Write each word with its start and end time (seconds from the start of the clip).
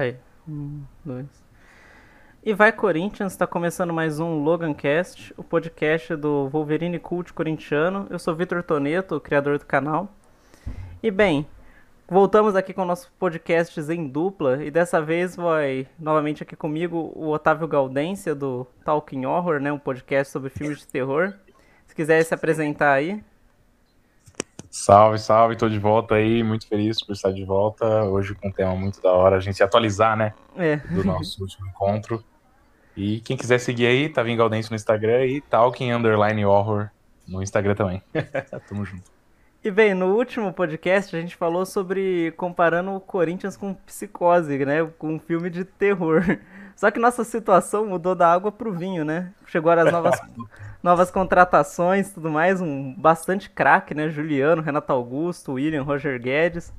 Aí. 0.00 0.16
Um, 0.48 0.82
dois. 1.04 1.26
E 2.42 2.54
vai 2.54 2.72
Corinthians, 2.72 3.32
está 3.32 3.46
começando 3.46 3.92
mais 3.92 4.18
um 4.18 4.42
Logancast, 4.42 5.34
o 5.36 5.44
podcast 5.44 6.16
do 6.16 6.48
Wolverine 6.48 6.98
Cult 6.98 7.34
corintiano. 7.34 8.06
Eu 8.08 8.18
sou 8.18 8.34
Vitor 8.34 8.62
Toneto, 8.62 9.16
o 9.16 9.20
criador 9.20 9.58
do 9.58 9.66
canal. 9.66 10.08
E 11.02 11.10
bem, 11.10 11.46
voltamos 12.08 12.56
aqui 12.56 12.72
com 12.72 12.86
nossos 12.86 13.10
podcasts 13.18 13.90
em 13.90 14.08
dupla 14.08 14.64
e 14.64 14.70
dessa 14.70 15.02
vez 15.02 15.36
vai 15.36 15.86
novamente 15.98 16.42
aqui 16.44 16.56
comigo 16.56 17.12
o 17.14 17.28
Otávio 17.28 17.68
Gaudência 17.68 18.34
do 18.34 18.66
Talking 18.82 19.26
Horror, 19.26 19.60
né, 19.60 19.70
um 19.70 19.78
podcast 19.78 20.32
sobre 20.32 20.48
filmes 20.48 20.78
de 20.78 20.86
terror. 20.86 21.34
Se 21.86 21.94
quiser 21.94 22.24
se 22.24 22.32
apresentar 22.32 22.92
aí. 22.92 23.22
Salve, 24.70 25.18
salve, 25.18 25.56
tô 25.56 25.68
de 25.68 25.80
volta 25.80 26.14
aí, 26.14 26.44
muito 26.44 26.68
feliz 26.68 27.02
por 27.02 27.12
estar 27.12 27.32
de 27.32 27.44
volta. 27.44 28.04
Hoje 28.04 28.36
com 28.36 28.46
um 28.46 28.52
tema 28.52 28.72
muito 28.76 29.02
da 29.02 29.10
hora, 29.10 29.36
a 29.36 29.40
gente 29.40 29.60
atualizar, 29.60 30.16
né? 30.16 30.32
É. 30.56 30.76
Do 30.76 31.02
nosso 31.02 31.42
último 31.42 31.66
encontro. 31.66 32.22
E 32.96 33.20
quem 33.20 33.36
quiser 33.36 33.58
seguir 33.58 33.86
aí, 33.86 34.08
tá 34.08 34.22
vindo 34.22 34.38
Gaudense 34.38 34.70
no 34.70 34.76
Instagram 34.76 35.26
e 35.26 35.40
Talking 35.40 35.90
Underline 35.90 36.44
Horror 36.44 36.88
no 37.26 37.42
Instagram 37.42 37.74
também. 37.74 38.00
Tamo 38.68 38.84
junto. 38.84 39.10
E 39.62 39.72
bem, 39.72 39.92
no 39.92 40.14
último 40.14 40.52
podcast 40.52 41.14
a 41.16 41.20
gente 41.20 41.34
falou 41.34 41.66
sobre 41.66 42.32
comparando 42.36 42.92
o 42.92 43.00
Corinthians 43.00 43.56
com 43.56 43.74
Psicose, 43.74 44.64
né? 44.64 44.84
Com 44.98 45.14
um 45.14 45.18
filme 45.18 45.50
de 45.50 45.64
terror. 45.64 46.22
Só 46.76 46.92
que 46.92 47.00
nossa 47.00 47.24
situação 47.24 47.86
mudou 47.86 48.14
da 48.14 48.32
água 48.32 48.52
pro 48.52 48.72
vinho, 48.72 49.04
né? 49.04 49.32
Chegou 49.46 49.72
as 49.72 49.92
novas, 49.92 50.18
novas 50.82 51.10
contratações 51.10 52.10
e 52.10 52.14
tudo 52.14 52.30
mais, 52.30 52.60
um 52.60 52.94
bastante 52.94 53.50
craque, 53.50 53.94
né? 53.94 54.08
Juliano, 54.08 54.62
Renato 54.62 54.92
Augusto, 54.92 55.52
William, 55.52 55.82
Roger 55.82 56.20
Guedes. 56.20 56.72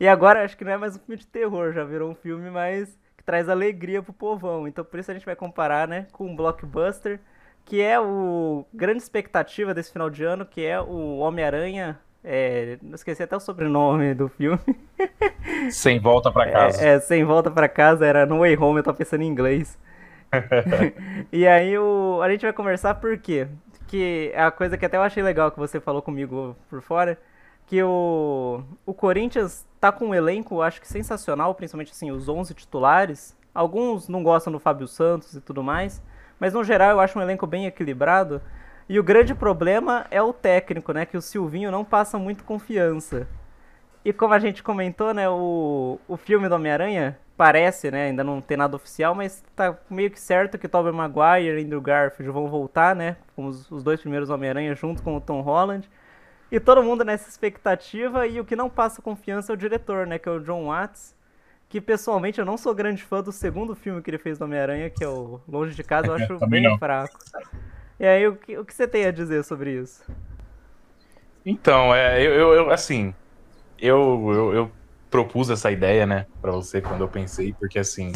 E 0.00 0.06
agora 0.06 0.44
acho 0.44 0.56
que 0.56 0.64
não 0.64 0.72
é 0.72 0.76
mais 0.76 0.96
um 0.96 0.98
filme 0.98 1.16
de 1.16 1.26
terror, 1.26 1.72
já 1.72 1.84
virou 1.84 2.10
um 2.10 2.14
filme 2.14 2.50
mais 2.50 2.88
que 3.16 3.24
traz 3.24 3.48
alegria 3.48 4.02
pro 4.02 4.12
povão. 4.12 4.68
Então 4.68 4.84
por 4.84 5.00
isso 5.00 5.10
a 5.10 5.14
gente 5.14 5.26
vai 5.26 5.36
comparar, 5.36 5.88
né, 5.88 6.06
com 6.12 6.26
um 6.26 6.36
blockbuster, 6.36 7.20
que 7.64 7.80
é 7.80 7.98
o 8.00 8.64
grande 8.72 9.02
expectativa 9.02 9.74
desse 9.74 9.92
final 9.92 10.08
de 10.08 10.24
ano, 10.24 10.46
que 10.46 10.64
é 10.64 10.80
o 10.80 11.18
Homem-Aranha 11.18 11.98
é, 12.22 12.78
não 12.82 12.94
esqueci 12.94 13.22
até 13.22 13.36
o 13.36 13.40
sobrenome 13.40 14.12
do 14.12 14.28
filme. 14.28 14.58
Sem 15.70 16.00
volta 16.00 16.30
para 16.30 16.50
casa. 16.52 16.84
É, 16.84 16.94
é, 16.94 17.00
sem 17.00 17.24
volta 17.24 17.50
para 17.50 17.68
casa 17.68 18.04
era 18.04 18.26
No 18.26 18.40
Way 18.40 18.56
Home, 18.58 18.78
eu 18.78 18.82
tô 18.82 18.92
pensando 18.92 19.22
em 19.22 19.26
inglês. 19.26 19.78
e 21.32 21.46
aí 21.46 21.76
o, 21.78 22.20
a 22.22 22.30
gente 22.30 22.42
vai 22.42 22.52
conversar 22.52 22.94
por 22.96 23.16
quê? 23.18 23.48
Que 23.86 24.30
é 24.34 24.42
a 24.42 24.50
coisa 24.50 24.76
que 24.76 24.84
até 24.84 24.96
eu 24.96 25.02
achei 25.02 25.22
legal 25.22 25.50
que 25.50 25.58
você 25.58 25.80
falou 25.80 26.02
comigo 26.02 26.56
por 26.68 26.82
fora, 26.82 27.18
que 27.66 27.82
o, 27.82 28.62
o 28.84 28.94
Corinthians 28.94 29.66
tá 29.80 29.92
com 29.92 30.08
um 30.08 30.14
elenco, 30.14 30.62
acho 30.62 30.80
que 30.80 30.88
sensacional, 30.88 31.54
principalmente 31.54 31.92
assim, 31.92 32.10
os 32.10 32.28
11 32.28 32.54
titulares. 32.54 33.36
Alguns 33.54 34.08
não 34.08 34.22
gostam 34.22 34.52
do 34.52 34.58
Fábio 34.58 34.86
Santos 34.86 35.34
e 35.34 35.40
tudo 35.40 35.62
mais, 35.62 36.02
mas 36.38 36.52
no 36.54 36.62
geral 36.62 36.90
eu 36.90 37.00
acho 37.00 37.18
um 37.18 37.22
elenco 37.22 37.46
bem 37.46 37.66
equilibrado. 37.66 38.40
E 38.88 38.98
o 38.98 39.02
grande 39.02 39.34
problema 39.34 40.06
é 40.10 40.22
o 40.22 40.32
técnico, 40.32 40.92
né? 40.92 41.04
Que 41.04 41.16
o 41.16 41.20
Silvinho 41.20 41.70
não 41.70 41.84
passa 41.84 42.18
muito 42.18 42.44
confiança. 42.44 43.28
E 44.02 44.14
como 44.14 44.32
a 44.32 44.38
gente 44.38 44.62
comentou, 44.62 45.12
né? 45.12 45.28
O, 45.28 45.98
o 46.08 46.16
filme 46.16 46.48
do 46.48 46.54
Homem-Aranha 46.54 47.18
parece, 47.38 47.88
né? 47.88 48.06
Ainda 48.06 48.24
não 48.24 48.40
tem 48.40 48.56
nada 48.56 48.74
oficial, 48.74 49.14
mas 49.14 49.44
tá 49.54 49.78
meio 49.88 50.10
que 50.10 50.18
certo 50.18 50.58
que 50.58 50.66
Tobey 50.66 50.92
Maguire 50.92 51.60
e 51.60 51.64
Andrew 51.64 51.80
Garfield 51.80 52.32
vão 52.32 52.48
voltar, 52.48 52.96
né? 52.96 53.16
Como 53.36 53.48
os, 53.48 53.70
os 53.70 53.84
dois 53.84 54.00
primeiros 54.00 54.28
Homem-Aranha 54.28 54.74
junto 54.74 55.04
com 55.04 55.16
o 55.16 55.20
Tom 55.20 55.40
Holland. 55.40 55.88
E 56.50 56.58
todo 56.58 56.82
mundo 56.82 57.04
nessa 57.04 57.28
expectativa. 57.28 58.26
E 58.26 58.40
o 58.40 58.44
que 58.44 58.56
não 58.56 58.68
passa 58.68 59.00
confiança 59.00 59.52
é 59.52 59.54
o 59.54 59.56
diretor, 59.56 60.04
né? 60.04 60.18
Que 60.18 60.28
é 60.28 60.32
o 60.32 60.40
John 60.40 60.66
Watts. 60.66 61.14
Que 61.68 61.80
pessoalmente 61.80 62.40
eu 62.40 62.44
não 62.44 62.56
sou 62.56 62.74
grande 62.74 63.04
fã 63.04 63.22
do 63.22 63.30
segundo 63.30 63.76
filme 63.76 64.02
que 64.02 64.10
ele 64.10 64.18
fez 64.18 64.36
do 64.36 64.44
Homem-Aranha, 64.44 64.90
que 64.90 65.04
é 65.04 65.08
o 65.08 65.40
Longe 65.46 65.76
de 65.76 65.84
Casa, 65.84 66.08
eu 66.08 66.14
acho 66.14 66.46
bem 66.48 66.62
não. 66.62 66.76
fraco. 66.76 67.16
E 68.00 68.06
aí, 68.06 68.26
o 68.26 68.34
que, 68.34 68.56
o 68.58 68.64
que 68.64 68.74
você 68.74 68.88
tem 68.88 69.04
a 69.04 69.12
dizer 69.12 69.44
sobre 69.44 69.74
isso? 69.74 70.02
Então, 71.46 71.94
é, 71.94 72.20
eu, 72.20 72.32
eu, 72.32 72.52
eu 72.54 72.70
assim, 72.70 73.14
eu, 73.78 74.32
eu, 74.32 74.54
eu, 74.54 74.72
propus 75.10 75.50
essa 75.50 75.70
ideia, 75.70 76.06
né, 76.06 76.26
para 76.40 76.52
você 76.52 76.80
quando 76.80 77.00
eu 77.00 77.08
pensei, 77.08 77.54
porque 77.58 77.78
assim, 77.78 78.12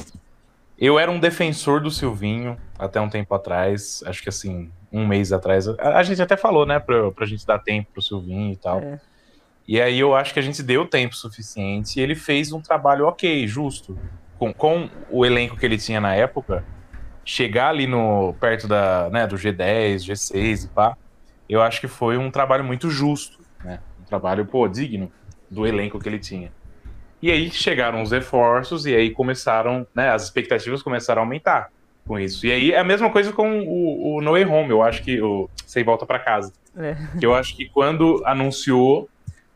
eu 0.79 0.99
era 0.99 1.11
um 1.11 1.21
defensor 1.21 1.81
do 1.81 1.91
Silvinho 1.91 2.57
até 2.79 3.01
um 3.01 3.09
tempo 3.09 3.35
atrás, 3.35 4.03
acho 4.07 4.23
que 4.23 4.29
assim, 4.29 4.71
um 4.93 5.07
mês 5.07 5.33
atrás, 5.33 5.69
a, 5.69 5.99
a 5.99 6.03
gente 6.03 6.21
até 6.21 6.37
falou, 6.37 6.67
né, 6.67 6.79
pra, 6.79 7.11
pra 7.13 7.27
gente 7.27 7.47
dar 7.47 7.59
tempo 7.59 7.91
pro 7.93 8.03
Silvinho 8.03 8.53
e 8.53 8.57
tal. 8.57 8.81
É. 8.81 9.01
E 9.67 9.81
aí 9.81 9.99
eu 9.99 10.15
acho 10.15 10.35
que 10.35 10.41
a 10.41 10.43
gente 10.43 10.63
deu 10.63 10.87
tempo 10.87 11.15
suficiente 11.15 11.99
e 11.99 12.03
ele 12.03 12.15
fez 12.15 12.53
um 12.53 12.61
trabalho 12.61 13.07
ok, 13.07 13.47
justo. 13.47 13.97
Com, 14.39 14.53
com 14.53 14.91
o 15.09 15.25
elenco 15.25 15.57
que 15.57 15.65
ele 15.65 15.79
tinha 15.79 16.01
na 16.01 16.15
época, 16.15 16.65
chegar 17.25 17.69
ali 17.69 17.87
no 17.87 18.35
perto 18.41 18.67
da, 18.67 19.09
né, 19.11 19.27
do 19.27 19.37
G10, 19.37 19.99
G6 19.99 20.65
e 20.65 20.69
pá, 20.69 20.97
eu 21.49 21.63
acho 21.63 21.81
que 21.81 21.87
foi 21.87 22.17
um 22.17 22.31
trabalho 22.31 22.65
muito 22.65 22.91
justo, 22.91 23.39
né? 23.63 23.79
Um 24.01 24.05
trabalho, 24.05 24.45
pô, 24.47 24.67
digno 24.67 25.13
do 25.51 25.67
elenco 25.67 25.99
que 25.99 26.09
ele 26.09 26.19
tinha. 26.19 26.51
E 27.23 27.31
aí 27.31 27.51
chegaram 27.51 28.03
os 28.03 28.11
reforços 28.11 28.85
e 28.85 28.95
aí 28.95 29.11
começaram, 29.11 29.87
né, 29.95 30.11
as 30.11 30.25
expectativas 30.25 30.83
começaram 30.83 31.23
a 31.23 31.25
aumentar 31.25 31.71
com 32.05 32.19
isso. 32.19 32.45
E 32.45 32.51
aí 32.51 32.73
é 32.73 32.79
a 32.81 32.85
mesma 32.85 33.11
coisa 33.11 33.33
com 33.33 33.61
o, 33.61 34.17
o 34.17 34.21
No 34.21 34.33
Way 34.33 34.45
Home, 34.45 34.71
eu 34.71 34.83
acho 34.83 35.05
que 35.05 35.23
o 35.23 35.49
Sem 35.65 35.85
Volta 35.85 36.05
para 36.05 36.19
Casa. 36.19 36.53
É. 36.77 36.97
Eu 37.21 37.33
acho 37.33 37.57
que 37.57 37.69
quando 37.69 38.21
anunciou, 38.27 39.09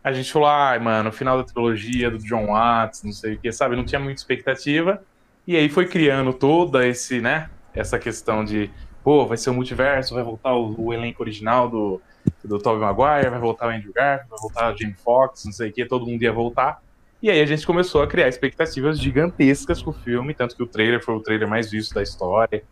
a 0.04 0.12
gente 0.12 0.32
falou, 0.32 0.48
ai, 0.48 0.76
ah, 0.76 0.80
mano, 0.80 1.10
final 1.10 1.36
da 1.36 1.42
trilogia 1.42 2.08
do 2.08 2.18
John 2.18 2.46
Watts, 2.46 3.02
não 3.02 3.12
sei 3.12 3.34
o 3.34 3.38
que, 3.38 3.50
sabe? 3.50 3.74
Não 3.74 3.84
tinha 3.84 4.00
muita 4.00 4.20
expectativa. 4.20 5.02
E 5.44 5.56
aí 5.56 5.68
foi 5.68 5.86
criando 5.86 6.32
toda 6.32 6.86
esse, 6.86 7.20
né, 7.20 7.50
essa 7.74 7.98
questão 7.98 8.44
de, 8.44 8.70
pô, 9.02 9.26
vai 9.26 9.36
ser 9.36 9.50
o 9.50 9.54
multiverso, 9.54 10.14
vai 10.14 10.22
voltar 10.22 10.54
o, 10.54 10.74
o 10.80 10.94
elenco 10.94 11.20
original 11.20 11.68
do, 11.68 12.00
do 12.44 12.60
Tobey 12.60 12.80
Maguire, 12.80 13.30
vai 13.30 13.40
voltar 13.40 13.66
o 13.66 13.70
Andrew 13.70 13.92
Garfield, 13.92 14.30
vai 14.30 14.38
voltar 14.38 14.72
o 14.72 14.78
Jamie 14.78 14.94
Foxx, 14.94 15.44
não 15.44 15.52
sei 15.52 15.70
o 15.70 15.72
que, 15.72 15.84
todo 15.84 16.06
mundo 16.06 16.22
ia 16.22 16.32
voltar. 16.32 16.80
E 17.22 17.30
aí 17.30 17.40
a 17.40 17.46
gente 17.46 17.66
começou 17.66 18.02
a 18.02 18.06
criar 18.06 18.28
expectativas 18.28 18.98
gigantescas 18.98 19.82
pro 19.82 19.92
filme, 19.92 20.34
tanto 20.34 20.54
que 20.54 20.62
o 20.62 20.66
trailer 20.66 21.02
foi 21.02 21.14
o 21.14 21.20
trailer 21.20 21.48
mais 21.48 21.70
visto 21.70 21.94
da 21.94 22.02
história. 22.02 22.62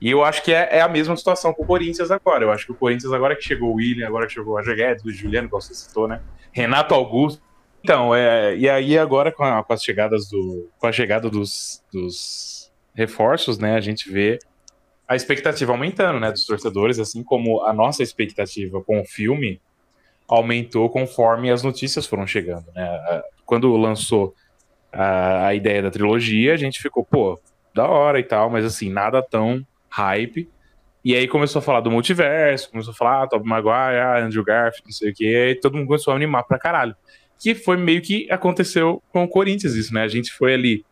E 0.00 0.10
eu 0.10 0.24
acho 0.24 0.42
que 0.42 0.52
é, 0.52 0.68
é 0.78 0.80
a 0.80 0.88
mesma 0.88 1.16
situação 1.16 1.54
com 1.54 1.62
o 1.62 1.66
Corinthians 1.66 2.10
agora. 2.10 2.44
Eu 2.44 2.50
acho 2.50 2.66
que 2.66 2.72
o 2.72 2.74
Corinthians, 2.74 3.12
agora 3.12 3.36
que 3.36 3.42
chegou 3.42 3.70
o 3.70 3.74
William, 3.76 4.06
agora 4.06 4.26
que 4.26 4.32
chegou 4.32 4.54
o 4.54 4.56
Roger 4.56 4.76
Guedes, 4.76 5.04
o 5.04 5.10
Juliano, 5.10 5.48
que 5.48 5.54
você 5.54 5.72
citou, 5.72 6.08
né? 6.08 6.20
Renato 6.52 6.92
Augusto. 6.92 7.42
Então, 7.82 8.14
é, 8.14 8.56
e 8.56 8.68
aí 8.68 8.98
agora 8.98 9.30
com, 9.30 9.44
a, 9.44 9.62
com 9.62 9.72
as 9.72 9.82
chegadas 9.82 10.28
do. 10.28 10.68
Com 10.78 10.86
a 10.86 10.92
chegada 10.92 11.30
dos, 11.30 11.82
dos 11.92 12.72
reforços, 12.94 13.58
né, 13.58 13.74
a 13.76 13.80
gente 13.80 14.10
vê 14.10 14.38
a 15.06 15.16
expectativa 15.16 15.72
aumentando, 15.72 16.18
né, 16.18 16.30
dos 16.30 16.46
torcedores, 16.46 16.98
assim 16.98 17.22
como 17.22 17.62
a 17.62 17.72
nossa 17.72 18.02
expectativa 18.02 18.82
com 18.82 19.00
o 19.00 19.04
filme 19.04 19.60
aumentou 20.28 20.88
conforme 20.88 21.50
as 21.50 21.62
notícias 21.62 22.06
foram 22.06 22.26
chegando, 22.26 22.66
né? 22.74 23.22
Quando 23.44 23.76
lançou 23.76 24.34
a, 24.92 25.48
a 25.48 25.54
ideia 25.54 25.82
da 25.82 25.90
trilogia, 25.90 26.54
a 26.54 26.56
gente 26.56 26.80
ficou, 26.80 27.04
pô, 27.04 27.38
da 27.74 27.86
hora 27.86 28.18
e 28.18 28.22
tal, 28.22 28.48
mas 28.48 28.64
assim, 28.64 28.88
nada 28.90 29.22
tão 29.22 29.66
hype. 29.90 30.48
E 31.04 31.14
aí 31.14 31.28
começou 31.28 31.58
a 31.58 31.62
falar 31.62 31.80
do 31.80 31.90
multiverso, 31.90 32.70
começou 32.70 32.92
a 32.92 32.96
falar 32.96 33.24
ah, 33.24 33.26
Tobey 33.26 33.46
Maguire, 33.46 34.00
ah, 34.00 34.24
Andrew 34.24 34.42
Garfield, 34.42 34.84
não 34.86 34.92
sei 34.92 35.10
o 35.10 35.14
que, 35.14 35.24
e 35.24 35.36
aí 35.36 35.54
todo 35.54 35.76
mundo 35.76 35.86
começou 35.86 36.12
a 36.12 36.16
animar 36.16 36.44
pra 36.44 36.58
caralho. 36.58 36.96
Que 37.38 37.54
foi 37.54 37.76
meio 37.76 38.00
que 38.00 38.26
aconteceu 38.30 39.02
com 39.12 39.24
o 39.24 39.28
Corinthians 39.28 39.74
isso, 39.74 39.92
né? 39.92 40.02
A 40.02 40.08
gente 40.08 40.32
foi 40.32 40.54
ali 40.54 40.84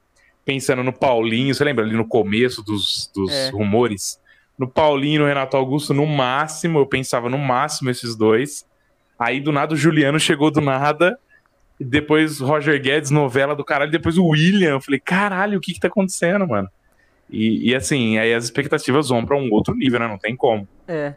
pensando 0.44 0.82
no 0.82 0.92
Paulinho, 0.92 1.54
você 1.54 1.64
lembra 1.64 1.84
ali 1.84 1.96
no 1.96 2.06
começo 2.06 2.62
dos, 2.62 3.10
dos 3.14 3.32
é. 3.32 3.50
rumores? 3.50 4.20
No 4.58 4.68
Paulinho 4.68 5.16
e 5.16 5.18
no 5.20 5.26
Renato 5.26 5.56
Augusto, 5.56 5.94
no 5.94 6.06
máximo, 6.06 6.78
eu 6.78 6.86
pensava 6.86 7.30
no 7.30 7.38
máximo 7.38 7.88
esses 7.88 8.14
dois. 8.14 8.66
Aí 9.22 9.40
do 9.40 9.52
nada 9.52 9.74
o 9.74 9.76
Juliano 9.76 10.18
chegou 10.18 10.50
do 10.50 10.60
nada. 10.60 11.18
E 11.78 11.84
depois 11.84 12.40
Roger 12.40 12.80
Guedes, 12.80 13.10
novela 13.10 13.54
do 13.54 13.64
caralho. 13.64 13.90
Depois 13.90 14.18
o 14.18 14.26
William. 14.26 14.72
Eu 14.72 14.80
falei, 14.80 15.00
caralho, 15.00 15.58
o 15.58 15.60
que 15.60 15.72
que 15.74 15.80
tá 15.80 15.88
acontecendo, 15.88 16.46
mano? 16.46 16.68
E, 17.30 17.70
e 17.70 17.74
assim, 17.74 18.18
aí 18.18 18.34
as 18.34 18.44
expectativas 18.44 19.08
vão 19.08 19.24
pra 19.24 19.36
um 19.36 19.50
outro 19.50 19.74
nível, 19.74 20.00
né? 20.00 20.08
Não 20.08 20.18
tem 20.18 20.36
como. 20.36 20.66
É. 20.86 21.14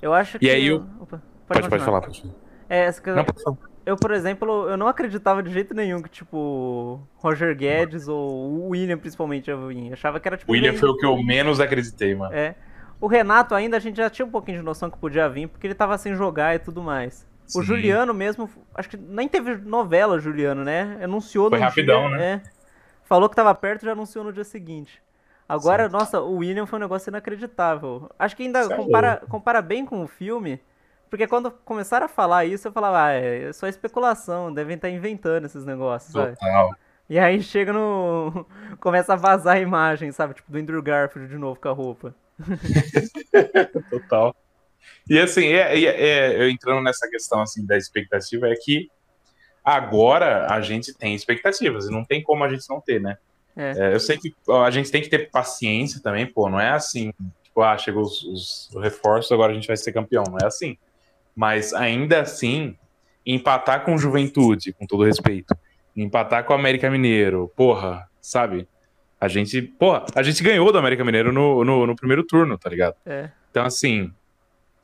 Eu 0.00 0.12
acho 0.12 0.38
que. 0.38 0.46
E 0.46 0.50
aí 0.50 0.66
eu... 0.66 0.84
Opa, 1.00 1.22
pode, 1.46 1.60
pode, 1.60 1.68
pode, 1.68 1.84
falar, 1.84 2.00
pode 2.00 2.20
falar. 2.22 2.34
É, 2.68 2.84
essa 2.84 3.00
coisa... 3.00 3.16
Não, 3.16 3.24
pode 3.24 3.42
falar 3.42 3.56
eu, 3.84 3.96
por 3.96 4.12
exemplo, 4.12 4.68
eu 4.68 4.76
não 4.76 4.86
acreditava 4.86 5.42
de 5.42 5.50
jeito 5.50 5.74
nenhum 5.74 6.00
que, 6.00 6.08
tipo, 6.08 7.00
Roger 7.16 7.56
Guedes 7.56 8.06
ou 8.06 8.30
o 8.30 8.68
William, 8.68 8.96
principalmente, 8.96 9.50
eu 9.50 9.68
achava 9.92 10.20
que 10.20 10.28
era, 10.28 10.36
tipo... 10.36 10.50
O 10.50 10.54
William 10.54 10.74
foi 10.74 10.88
o 10.88 10.96
que 10.96 11.04
eu 11.04 11.20
menos 11.22 11.58
acreditei, 11.58 12.14
mano. 12.14 12.32
É. 12.32 12.54
O 13.00 13.08
Renato 13.08 13.54
ainda, 13.54 13.76
a 13.76 13.80
gente 13.80 13.96
já 13.96 14.08
tinha 14.08 14.24
um 14.24 14.30
pouquinho 14.30 14.58
de 14.58 14.64
noção 14.64 14.88
que 14.88 14.96
podia 14.96 15.28
vir, 15.28 15.48
porque 15.48 15.66
ele 15.66 15.74
tava 15.74 15.98
sem 15.98 16.14
jogar 16.14 16.54
e 16.54 16.60
tudo 16.60 16.80
mais. 16.80 17.26
Sim. 17.52 17.58
O 17.58 17.62
Juliano 17.62 18.14
mesmo, 18.14 18.48
acho 18.74 18.88
que 18.88 18.96
nem 18.96 19.28
teve 19.28 19.56
novela, 19.56 20.18
Juliano, 20.18 20.64
né? 20.64 20.98
Anunciou 21.02 21.50
foi 21.50 21.58
no 21.58 21.64
rapidão, 21.64 22.08
dia, 22.08 22.16
né? 22.16 22.42
É. 22.44 22.50
Falou 23.04 23.28
que 23.28 23.36
tava 23.36 23.54
perto 23.54 23.82
e 23.82 23.86
já 23.86 23.92
anunciou 23.92 24.24
no 24.24 24.32
dia 24.32 24.44
seguinte. 24.44 25.02
Agora, 25.48 25.86
Sim. 25.86 25.92
nossa, 25.92 26.20
o 26.20 26.36
William 26.36 26.64
foi 26.64 26.78
um 26.78 26.82
negócio 26.82 27.10
inacreditável. 27.10 28.10
Acho 28.18 28.34
que 28.34 28.42
ainda 28.42 28.74
compara, 28.74 29.22
compara 29.28 29.60
bem 29.60 29.84
com 29.84 30.02
o 30.02 30.08
filme, 30.08 30.60
porque 31.10 31.26
quando 31.26 31.50
começaram 31.50 32.06
a 32.06 32.08
falar 32.08 32.46
isso, 32.46 32.68
eu 32.68 32.72
falava, 32.72 33.04
ah, 33.04 33.12
é 33.12 33.52
só 33.52 33.66
especulação, 33.68 34.52
devem 34.52 34.76
estar 34.76 34.88
inventando 34.88 35.44
esses 35.44 35.64
negócios, 35.64 36.12
Total. 36.12 36.36
Sabe? 36.68 36.76
E 37.10 37.18
aí 37.18 37.42
chega 37.42 37.70
no. 37.72 38.46
começa 38.80 39.12
a 39.12 39.16
vazar 39.16 39.56
a 39.56 39.60
imagem, 39.60 40.10
sabe? 40.10 40.32
Tipo, 40.32 40.50
do 40.50 40.58
Andrew 40.58 40.82
Garfield 40.82 41.28
de 41.28 41.36
novo 41.36 41.60
com 41.60 41.68
a 41.68 41.72
roupa. 41.72 42.14
Total. 43.90 44.34
E 45.08 45.18
assim, 45.18 45.46
é, 45.46 45.78
é, 45.78 45.84
é, 45.84 46.42
eu 46.42 46.48
entrando 46.48 46.82
nessa 46.82 47.08
questão 47.08 47.40
assim 47.40 47.64
da 47.66 47.76
expectativa, 47.76 48.48
é 48.48 48.54
que 48.54 48.88
agora 49.64 50.46
a 50.52 50.60
gente 50.60 50.94
tem 50.94 51.14
expectativas, 51.14 51.86
e 51.86 51.90
não 51.90 52.04
tem 52.04 52.22
como 52.22 52.44
a 52.44 52.48
gente 52.48 52.64
não 52.68 52.80
ter, 52.80 53.00
né? 53.00 53.16
É. 53.56 53.72
É, 53.76 53.94
eu 53.94 54.00
sei 54.00 54.16
que 54.16 54.34
a 54.48 54.70
gente 54.70 54.90
tem 54.90 55.02
que 55.02 55.08
ter 55.08 55.30
paciência 55.30 56.00
também, 56.02 56.26
pô, 56.26 56.48
não 56.48 56.58
é 56.58 56.70
assim, 56.70 57.12
tipo, 57.42 57.60
ah, 57.62 57.76
chegou 57.76 58.02
os, 58.02 58.22
os 58.22 58.70
reforços, 58.80 59.30
agora 59.30 59.52
a 59.52 59.54
gente 59.54 59.66
vai 59.66 59.76
ser 59.76 59.92
campeão, 59.92 60.24
não 60.28 60.38
é 60.42 60.46
assim. 60.46 60.76
Mas 61.34 61.72
ainda 61.72 62.20
assim, 62.20 62.76
empatar 63.26 63.84
com 63.84 63.98
Juventude, 63.98 64.72
com 64.72 64.86
todo 64.86 65.04
respeito, 65.04 65.54
empatar 65.96 66.44
com 66.44 66.52
o 66.52 66.56
América 66.56 66.90
Mineiro, 66.90 67.52
porra, 67.56 68.08
sabe? 68.20 68.66
A 69.20 69.28
gente, 69.28 69.62
porra, 69.62 70.04
a 70.14 70.22
gente 70.22 70.42
ganhou 70.42 70.72
do 70.72 70.78
América 70.78 71.04
Mineiro 71.04 71.32
no, 71.32 71.64
no, 71.64 71.86
no 71.86 71.96
primeiro 71.96 72.24
turno, 72.24 72.58
tá 72.58 72.68
ligado? 72.68 72.96
É. 73.06 73.30
Então, 73.50 73.64
assim, 73.64 74.12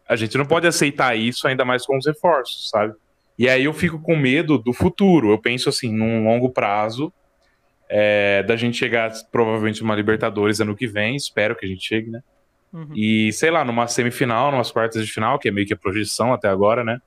a 0.09 0.17
gente 0.17 0.39
não 0.39 0.47
pode 0.47 0.67
aceitar 0.67 1.17
isso 1.17 1.47
ainda 1.47 1.65
mais 1.65 1.85
com 1.85 1.97
os 1.97 2.07
reforços, 2.07 2.71
sabe? 2.71 2.95
E 3.39 3.49
aí 3.49 3.65
eu 3.65 3.73
fico 3.73 4.01
com 4.01 4.17
medo 4.17 4.59
do 4.59 4.73
futuro. 4.73 5.31
Eu 5.31 5.39
penso 5.39 5.69
assim, 5.69 5.93
num 5.93 6.25
longo 6.25 6.51
prazo, 6.51 7.13
é, 7.89 8.43
da 8.43 8.57
gente 8.57 8.77
chegar 8.77 9.13
provavelmente 9.31 9.83
numa 9.83 9.95
Libertadores 9.95 10.61
ano 10.61 10.75
que 10.75 10.87
vem, 10.87 11.15
espero 11.15 11.55
que 11.55 11.65
a 11.65 11.69
gente 11.69 11.87
chegue, 11.87 12.11
né? 12.11 12.21
Uhum. 12.73 12.93
E 12.95 13.33
sei 13.33 13.51
lá, 13.51 13.65
numa 13.65 13.87
semifinal, 13.87 14.51
numas 14.51 14.71
quartas 14.71 15.07
de 15.07 15.13
final, 15.13 15.39
que 15.39 15.49
é 15.49 15.53
meio 15.53 15.67
que 15.67 15.73
a 15.73 15.77
projeção 15.77 16.33
até 16.33 16.49
agora, 16.49 16.83
né? 16.83 17.01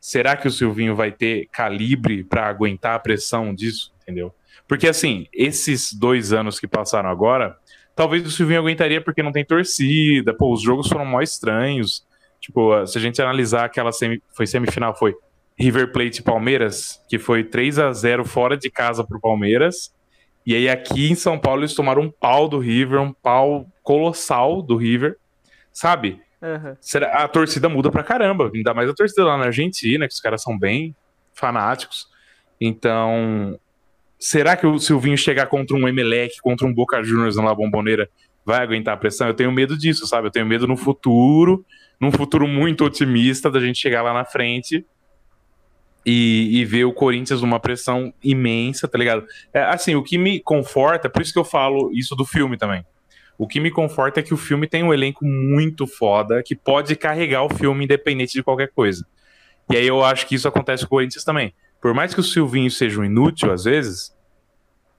Será 0.00 0.36
que 0.36 0.48
o 0.48 0.50
Silvinho 0.50 0.94
vai 0.94 1.10
ter 1.10 1.48
calibre 1.50 2.22
para 2.22 2.46
aguentar 2.46 2.94
a 2.94 2.98
pressão 2.98 3.54
disso, 3.54 3.92
entendeu? 4.02 4.34
Porque 4.68 4.88
assim, 4.88 5.26
esses 5.32 5.92
dois 5.92 6.32
anos 6.32 6.60
que 6.60 6.66
passaram 6.66 7.08
agora, 7.08 7.56
talvez 7.94 8.26
o 8.26 8.30
Silvinho 8.30 8.60
aguentaria 8.60 9.00
porque 9.00 9.22
não 9.22 9.32
tem 9.32 9.44
torcida, 9.44 10.34
pô, 10.34 10.52
os 10.52 10.62
jogos 10.62 10.88
foram 10.88 11.06
mó 11.06 11.22
estranhos. 11.22 12.04
Tipo, 12.46 12.86
se 12.86 12.96
a 12.96 13.00
gente 13.00 13.20
analisar 13.20 13.64
aquela 13.64 13.90
semi, 13.90 14.22
foi 14.32 14.46
semifinal, 14.46 14.96
foi 14.96 15.16
River 15.58 15.90
Plate 15.90 16.22
Palmeiras, 16.22 17.02
que 17.08 17.18
foi 17.18 17.42
3 17.42 17.80
a 17.80 17.92
0 17.92 18.24
fora 18.24 18.56
de 18.56 18.70
casa 18.70 19.02
pro 19.04 19.20
Palmeiras. 19.20 19.92
E 20.46 20.54
aí 20.54 20.68
aqui 20.68 21.10
em 21.10 21.16
São 21.16 21.36
Paulo 21.36 21.62
eles 21.62 21.74
tomaram 21.74 22.02
um 22.02 22.10
pau 22.10 22.48
do 22.48 22.60
River, 22.60 23.00
um 23.00 23.12
pau 23.12 23.66
colossal 23.82 24.62
do 24.62 24.76
River, 24.76 25.16
sabe? 25.72 26.20
Uhum. 26.40 26.76
Será- 26.80 27.24
A 27.24 27.26
torcida 27.26 27.68
muda 27.68 27.90
pra 27.90 28.04
caramba, 28.04 28.48
ainda 28.54 28.72
mais 28.72 28.88
a 28.88 28.94
torcida 28.94 29.24
lá 29.24 29.36
na 29.36 29.46
Argentina, 29.46 30.06
que 30.06 30.14
os 30.14 30.20
caras 30.20 30.40
são 30.40 30.56
bem 30.56 30.94
fanáticos. 31.34 32.06
Então, 32.60 33.58
será 34.20 34.56
que 34.56 34.66
o 34.68 34.78
Silvinho 34.78 35.18
chegar 35.18 35.46
contra 35.46 35.76
um 35.76 35.88
Emelec, 35.88 36.40
contra 36.42 36.64
um 36.64 36.72
Boca 36.72 37.02
Juniors 37.02 37.34
na 37.36 37.42
La 37.44 37.54
Bombonera, 37.56 38.08
vai 38.46 38.62
aguentar 38.62 38.94
a 38.94 38.96
pressão? 38.96 39.26
Eu 39.26 39.34
tenho 39.34 39.50
medo 39.50 39.76
disso, 39.76 40.06
sabe? 40.06 40.28
Eu 40.28 40.30
tenho 40.30 40.46
medo 40.46 40.68
no 40.68 40.76
futuro, 40.76 41.66
num 42.00 42.12
futuro 42.12 42.46
muito 42.46 42.84
otimista, 42.84 43.50
da 43.50 43.58
gente 43.58 43.78
chegar 43.80 44.02
lá 44.02 44.14
na 44.14 44.24
frente 44.24 44.86
e, 46.06 46.60
e 46.60 46.64
ver 46.64 46.84
o 46.84 46.92
Corinthians 46.92 47.42
numa 47.42 47.58
pressão 47.58 48.14
imensa, 48.22 48.86
tá 48.86 48.96
ligado? 48.96 49.26
É, 49.52 49.62
assim, 49.62 49.96
o 49.96 50.02
que 50.04 50.16
me 50.16 50.38
conforta, 50.38 51.10
por 51.10 51.20
isso 51.20 51.32
que 51.32 51.38
eu 51.38 51.44
falo 51.44 51.90
isso 51.92 52.14
do 52.14 52.24
filme 52.24 52.56
também. 52.56 52.86
O 53.36 53.46
que 53.46 53.58
me 53.58 53.70
conforta 53.70 54.20
é 54.20 54.22
que 54.22 54.32
o 54.32 54.36
filme 54.36 54.68
tem 54.68 54.84
um 54.84 54.94
elenco 54.94 55.24
muito 55.24 55.86
foda 55.86 56.42
que 56.42 56.54
pode 56.54 56.94
carregar 56.94 57.42
o 57.42 57.50
filme 57.50 57.84
independente 57.84 58.32
de 58.32 58.42
qualquer 58.42 58.70
coisa. 58.70 59.04
E 59.68 59.76
aí 59.76 59.86
eu 59.86 60.02
acho 60.04 60.26
que 60.26 60.36
isso 60.36 60.46
acontece 60.46 60.84
com 60.84 60.86
o 60.86 60.90
Corinthians 60.90 61.24
também. 61.24 61.52
Por 61.82 61.92
mais 61.92 62.14
que 62.14 62.20
o 62.20 62.22
Silvinho 62.22 62.70
seja 62.70 63.00
um 63.00 63.04
inútil 63.04 63.52
às 63.52 63.64
vezes, 63.64 64.15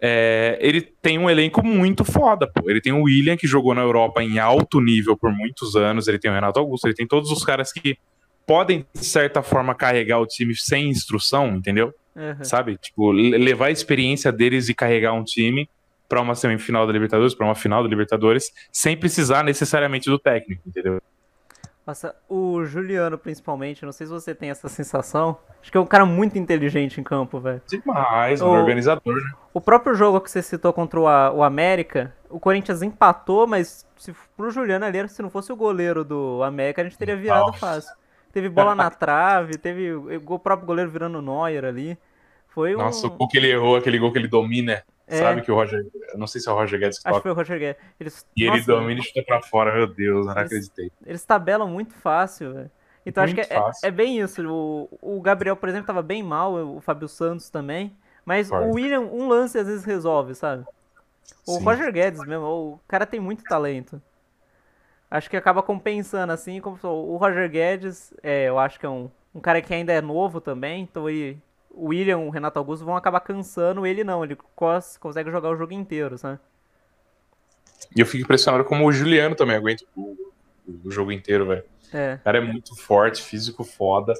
é, 0.01 0.57
ele 0.61 0.81
tem 0.81 1.17
um 1.17 1.29
elenco 1.29 1.65
muito 1.65 2.03
foda, 2.05 2.47
pô. 2.47 2.69
Ele 2.69 2.79
tem 2.81 2.93
o 2.93 3.03
William, 3.03 3.35
que 3.37 3.47
jogou 3.47 3.73
na 3.73 3.81
Europa 3.81 4.21
em 4.23 4.37
alto 4.39 4.79
nível 4.79 5.17
por 5.17 5.31
muitos 5.31 5.75
anos, 5.75 6.07
ele 6.07 6.19
tem 6.19 6.29
o 6.29 6.33
Renato 6.33 6.59
Augusto, 6.59 6.85
ele 6.87 6.93
tem 6.95 7.07
todos 7.07 7.31
os 7.31 7.43
caras 7.43 7.71
que 7.71 7.97
podem, 8.45 8.85
de 8.93 9.05
certa 9.05 9.41
forma, 9.41 9.75
carregar 9.75 10.19
o 10.19 10.25
time 10.25 10.55
sem 10.55 10.89
instrução, 10.89 11.55
entendeu? 11.55 11.93
Uhum. 12.15 12.43
Sabe? 12.43 12.77
Tipo, 12.77 13.11
le- 13.11 13.37
levar 13.37 13.67
a 13.67 13.71
experiência 13.71 14.31
deles 14.31 14.69
e 14.69 14.73
carregar 14.73 15.13
um 15.13 15.23
time 15.23 15.69
pra 16.07 16.21
uma 16.21 16.35
semifinal 16.35 16.87
da 16.87 16.93
Libertadores, 16.93 17.35
pra 17.35 17.45
uma 17.45 17.55
final 17.55 17.83
da 17.83 17.89
Libertadores, 17.89 18.51
sem 18.71 18.95
precisar 18.95 19.43
necessariamente 19.43 20.09
do 20.09 20.17
técnico, 20.17 20.61
entendeu? 20.65 21.01
Nossa, 21.87 22.13
o 22.27 22.65
Juliano, 22.65 23.17
principalmente, 23.17 23.85
não 23.85 23.93
sei 23.93 24.05
se 24.07 24.11
você 24.11 24.35
tem 24.35 24.49
essa 24.49 24.67
sensação. 24.67 25.37
Acho 25.61 25.71
que 25.71 25.77
é 25.77 25.79
um 25.81 25.85
cara 25.85 26.05
muito 26.05 26.37
inteligente 26.37 26.99
em 26.99 27.03
campo, 27.03 27.39
velho. 27.39 27.61
Demais, 27.65 28.41
um 28.41 28.47
O- 28.47 28.51
organizador, 28.51 29.15
né? 29.15 29.31
O 29.53 29.61
próprio 29.61 29.95
jogo 29.95 30.19
que 30.19 30.29
você 30.29 30.41
citou 30.43 30.73
contra 30.73 30.99
o, 30.99 31.03
o 31.03 31.43
América, 31.43 32.13
o 32.29 32.41
Corinthians 32.41 32.81
empatou, 32.81 33.47
mas 33.47 33.87
se 33.95 34.13
pro 34.35 34.51
Juliano 34.51 34.83
ali, 34.83 35.07
se 35.07 35.21
não 35.21 35.29
fosse 35.29 35.51
o 35.53 35.55
goleiro 35.55 36.03
do 36.03 36.43
América, 36.43 36.81
a 36.81 36.83
gente 36.83 36.97
teria 36.97 37.15
virado 37.15 37.47
Nossa. 37.47 37.57
fácil. 37.59 37.95
Teve 38.33 38.49
bola 38.49 38.75
na 38.75 38.89
trave, 38.91 39.57
teve 39.57 39.93
o 39.93 40.37
próprio 40.37 40.67
goleiro 40.67 40.91
virando 40.91 41.19
o 41.19 41.21
Neuer 41.21 41.63
ali. 41.63 41.97
Foi 42.49 42.75
um. 42.75 42.79
Nossa, 42.79 43.07
o 43.07 43.11
gol 43.11 43.29
que 43.29 43.37
ele 43.37 43.49
errou, 43.49 43.77
aquele 43.77 43.97
gol 43.97 44.11
que 44.11 44.17
ele 44.19 44.27
domina, 44.27 44.83
É. 45.07 45.17
sabe? 45.19 45.41
Que 45.41 45.51
o 45.51 45.55
Roger. 45.55 45.85
Não 46.15 46.27
sei 46.27 46.41
se 46.41 46.49
é 46.49 46.51
o 46.51 46.55
Roger 46.55 46.79
Guedes 46.79 46.99
que 46.99 47.07
Acho 47.07 47.15
que 47.17 47.19
toca. 47.19 47.23
foi 47.23 47.31
o 47.31 47.35
Roger 47.35 47.59
Guedes. 47.59 47.81
Eles, 47.99 48.27
E 48.35 48.43
ele 48.43 48.51
nossa, 48.57 48.65
domina 48.65 48.99
e 48.99 49.03
chuta 49.03 49.23
pra 49.23 49.41
fora, 49.41 49.73
meu 49.73 49.87
Deus, 49.87 50.25
não 50.25 50.33
Eles- 50.33 50.45
acreditei. 50.45 50.91
Eles 51.05 51.23
tabelam 51.25 51.67
muito 51.69 51.93
fácil, 51.93 52.53
velho. 52.53 52.71
Então 53.05 53.23
acho 53.23 53.33
que 53.33 53.39
Muito 53.41 53.53
é, 53.83 53.87
é 53.87 53.91
bem 53.91 54.19
isso. 54.19 54.45
O, 54.45 54.89
o 55.01 55.21
Gabriel, 55.21 55.55
por 55.55 55.69
exemplo, 55.69 55.87
tava 55.87 56.01
bem 56.01 56.21
mal, 56.21 56.53
o 56.53 56.81
Fábio 56.81 57.07
Santos 57.07 57.49
também. 57.49 57.95
Mas 58.25 58.49
Concordo. 58.49 58.71
o 58.71 58.75
William, 58.75 58.99
um 58.99 59.29
lance 59.29 59.57
às 59.57 59.65
vezes 59.67 59.85
resolve, 59.85 60.35
sabe? 60.35 60.65
O 61.47 61.53
Sim. 61.57 61.63
Roger 61.63 61.91
Guedes 61.93 62.19
mesmo, 62.27 62.45
o 62.45 62.79
cara 62.85 63.05
tem 63.05 63.19
muito 63.21 63.43
talento. 63.45 64.01
Acho 65.09 65.29
que 65.29 65.37
acaba 65.37 65.63
compensando, 65.63 66.33
assim, 66.33 66.59
como 66.59 66.77
o 66.83 67.15
Roger 67.15 67.49
Guedes, 67.49 68.13
é, 68.21 68.49
eu 68.49 68.59
acho 68.59 68.77
que 68.77 68.85
é 68.85 68.89
um, 68.89 69.09
um 69.33 69.39
cara 69.39 69.61
que 69.61 69.73
ainda 69.73 69.93
é 69.93 70.01
novo 70.01 70.41
também, 70.41 70.83
então 70.83 71.09
ele, 71.09 71.41
o 71.77 71.87
William, 71.89 72.17
o 72.17 72.29
Renato 72.29 72.57
Augusto 72.57 72.85
vão 72.85 72.97
acabar 72.97 73.19
cansando, 73.19 73.85
ele 73.85 74.03
não, 74.03 74.23
ele 74.23 74.37
consegue 74.55 75.31
jogar 75.31 75.49
o 75.49 75.55
jogo 75.55 75.73
inteiro, 75.73 76.17
sabe? 76.17 76.39
E 77.95 77.99
eu 77.99 78.05
fico 78.05 78.23
impressionado 78.23 78.65
como 78.65 78.85
o 78.85 78.91
Juliano 78.91 79.35
também 79.35 79.55
aguenta 79.55 79.85
o, 79.95 80.17
o 80.83 80.91
jogo 80.91 81.11
inteiro, 81.11 81.45
velho. 81.45 81.63
É. 81.93 82.15
O 82.15 82.23
cara 82.23 82.37
é 82.39 82.41
muito 82.41 82.75
forte, 82.75 83.21
físico 83.21 83.63
foda. 83.63 84.13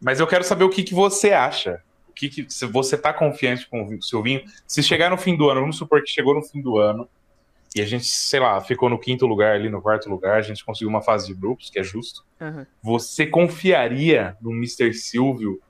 Mas 0.00 0.20
eu 0.20 0.26
quero 0.26 0.44
saber 0.44 0.64
o 0.64 0.68
que, 0.68 0.82
que 0.82 0.94
você 0.94 1.32
acha. 1.32 1.82
O 2.08 2.12
que, 2.12 2.28
que 2.28 2.46
se 2.48 2.66
você 2.66 2.96
tá 2.96 3.12
confiante 3.12 3.68
com 3.68 3.84
o 3.84 4.02
Silvinho, 4.02 4.42
se 4.66 4.82
chegar 4.82 5.10
no 5.10 5.16
fim 5.16 5.36
do 5.36 5.48
ano, 5.48 5.60
vamos 5.60 5.76
supor 5.76 6.02
que 6.02 6.10
chegou 6.10 6.34
no 6.34 6.42
fim 6.42 6.60
do 6.60 6.78
ano 6.78 7.08
e 7.74 7.80
a 7.80 7.86
gente, 7.86 8.04
sei 8.06 8.38
lá, 8.38 8.60
ficou 8.60 8.88
no 8.88 9.00
quinto 9.00 9.26
lugar 9.26 9.56
ali, 9.56 9.68
no 9.68 9.82
quarto 9.82 10.08
lugar, 10.08 10.36
a 10.36 10.42
gente 10.42 10.64
conseguiu 10.64 10.88
uma 10.88 11.02
fase 11.02 11.26
de 11.26 11.34
grupos, 11.34 11.70
que 11.70 11.78
é 11.80 11.82
justo. 11.82 12.24
aham. 12.40 12.64
Você 12.80 13.26
confiaria 13.26 14.36
no 14.40 14.52
Mr. 14.52 14.94
Silvio 14.94 15.60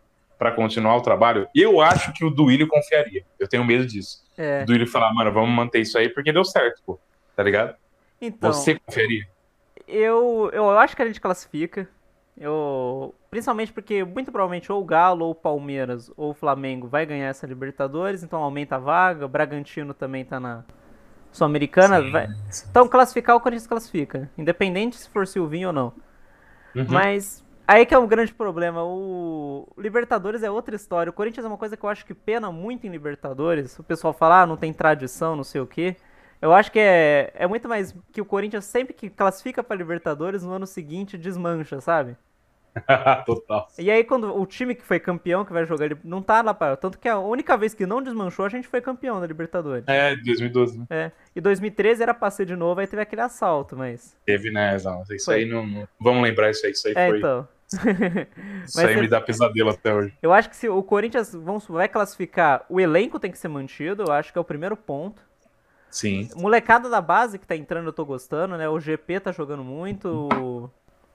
pra 0.45 0.53
continuar 0.53 0.95
o 0.97 1.01
trabalho? 1.01 1.49
Eu 1.55 1.81
acho 1.81 2.13
que 2.13 2.23
o 2.23 2.29
Duílio 2.31 2.69
confiaria. 2.69 3.25
Eu 3.39 3.49
tenho 3.49 3.65
medo 3.65 3.87
disso. 3.87 4.23
É. 4.37 4.63
O 4.63 4.67
Duílio 4.67 4.87
falar, 4.87 5.11
mano, 5.15 5.33
vamos 5.33 5.49
manter 5.49 5.81
isso 5.81 5.97
aí 5.97 6.11
porque 6.11 6.31
deu 6.31 6.45
certo, 6.45 6.83
pô. 6.85 6.99
Tá 7.35 7.43
ligado? 7.43 7.75
Então, 8.21 8.53
Você 8.53 8.79
confiaria? 8.79 9.27
Eu, 9.89 10.51
eu 10.53 10.69
acho 10.79 10.95
que 10.95 11.01
a 11.01 11.07
gente 11.07 11.19
classifica. 11.19 11.89
Eu, 12.37 13.15
principalmente 13.31 13.73
porque 13.73 14.05
muito 14.05 14.31
provavelmente 14.31 14.71
ou 14.71 14.83
o 14.83 14.85
Galo, 14.85 15.25
ou 15.25 15.31
o 15.31 15.35
Palmeiras, 15.35 16.11
ou 16.15 16.33
o 16.33 16.35
Flamengo 16.35 16.87
vai 16.89 17.07
ganhar 17.07 17.29
essa 17.29 17.47
Libertadores, 17.47 18.23
então 18.23 18.43
aumenta 18.43 18.77
a 18.77 18.79
vaga. 18.79 19.25
O 19.25 19.29
Bragantino 19.29 19.95
também 19.95 20.27
tá 20.27 20.39
na 20.39 20.63
Sul-Americana. 21.33 22.03
Vai- 22.11 22.29
Então 22.71 22.87
classificar 22.87 23.35
o 23.35 23.41
Corinthians 23.41 23.67
classifica, 23.67 24.31
independente 24.37 24.97
se 24.97 25.09
for 25.09 25.27
Silvinho 25.27 25.69
ou 25.69 25.73
não. 25.73 25.93
Uhum. 26.75 26.87
Mas 26.91 27.43
aí 27.67 27.85
que 27.87 27.95
é 27.95 27.99
o 27.99 28.07
grande 28.07 28.33
problema. 28.35 28.83
O 28.85 29.67
Libertadores 29.79 30.43
é 30.43 30.51
outra 30.51 30.75
história. 30.77 31.11
O 31.11 31.13
Corinthians 31.13 31.45
é 31.45 31.49
uma 31.49 31.59
coisa 31.59 31.77
que 31.77 31.85
eu 31.85 31.89
acho 31.89 32.05
que 32.07 32.15
pena 32.15 32.51
muito 32.53 32.87
em 32.87 32.91
Libertadores. 32.91 33.79
O 33.79 33.83
pessoal 33.83 34.13
fala, 34.13 34.43
ah, 34.43 34.47
não 34.47 34.57
tem 34.57 34.73
tradição, 34.73 35.37
não 35.37 35.45
sei 35.45 35.61
o 35.61 35.67
quê. 35.67 35.97
Eu 36.43 36.53
acho 36.53 36.71
que 36.71 36.79
é, 36.79 37.33
é 37.35 37.47
muito 37.47 37.69
mais 37.69 37.95
que 38.13 38.21
o 38.21 38.25
Corinthians 38.25 38.65
sempre 38.67 38.93
que 38.93 39.09
classifica 39.09 39.63
pra 39.65 39.77
Libertadores, 39.77 40.43
no 40.43 40.53
ano 40.53 40.67
seguinte 40.67 41.17
desmancha, 41.17 41.81
sabe? 41.81 42.17
Total. 43.25 43.69
E 43.79 43.89
aí 43.91 44.03
quando 44.03 44.37
o 44.37 44.45
time 44.45 44.75
que 44.75 44.83
foi 44.83 44.99
campeão, 44.99 45.45
que 45.45 45.53
vai 45.53 45.65
jogar, 45.65 45.87
ele 45.87 45.97
não 46.03 46.21
tá 46.21 46.43
lá 46.43 46.53
pra... 46.53 46.77
Tanto 46.77 46.99
que 46.99 47.09
a 47.09 47.19
única 47.19 47.57
vez 47.57 47.73
que 47.73 47.87
não 47.87 48.03
desmanchou, 48.03 48.45
a 48.45 48.49
gente 48.49 48.67
foi 48.67 48.81
campeão 48.81 49.21
da 49.21 49.27
Libertadores. 49.27 49.85
É, 49.87 50.17
2012, 50.17 50.81
né? 50.81 50.87
É. 50.91 51.13
E 51.37 51.41
2013 51.41 52.03
era 52.03 52.13
pra 52.13 52.31
ser 52.31 52.45
de 52.47 52.57
novo, 52.57 52.81
aí 52.81 52.87
teve 52.89 53.01
aquele 53.01 53.23
assalto, 53.23 53.77
mas... 53.77 54.17
Teve, 54.27 54.51
né, 54.51 54.77
Zão? 54.77 55.03
Isso 55.11 55.27
Foi. 55.27 55.37
aí 55.37 55.45
não, 55.49 55.65
não- 55.67 55.89
Vamos 56.01 56.23
lembrar 56.25 56.51
isso 56.51 56.67
aí, 56.67 56.73
isso 56.73 56.89
aí 56.89 56.95
É, 56.97 57.09
foi. 57.09 57.19
então. 57.19 57.49
Isso 58.67 58.81
aí 58.81 58.95
você- 58.95 59.01
me 59.01 59.09
dá 59.09 59.21
pesadelo 59.21 59.71
até 59.71 59.95
hoje. 59.95 60.15
Eu 60.23 60.33
acho 60.33 60.49
que 60.51 60.57
se 60.57 60.69
o 60.69 60.83
Corinthians 60.83 61.33
vamos, 61.35 61.67
vai 61.67 61.89
classificar, 61.89 62.65
o 62.69 62.81
elenco 62.81 63.19
tem 63.21 63.31
que 63.31 63.39
ser 63.39 63.49
mantido, 63.49 64.05
eu 64.07 64.13
acho 64.13 64.33
que 64.33 64.39
é 64.39 64.41
o 64.41 64.45
primeiro 64.45 64.77
ponto. 64.77 65.23
Sim. 65.91 66.29
Molecada 66.35 66.89
da 66.91 67.01
base 67.01 67.39
que 67.39 67.47
tá 67.47 67.55
entrando, 67.55 67.87
eu 67.87 67.93
tô 67.93 68.05
gostando, 68.05 68.57
né? 68.57 68.69
O 68.69 68.81
GP 68.81 69.21
tá 69.21 69.31
jogando 69.33 69.63
muito. 69.63 70.09
O, 70.33 70.71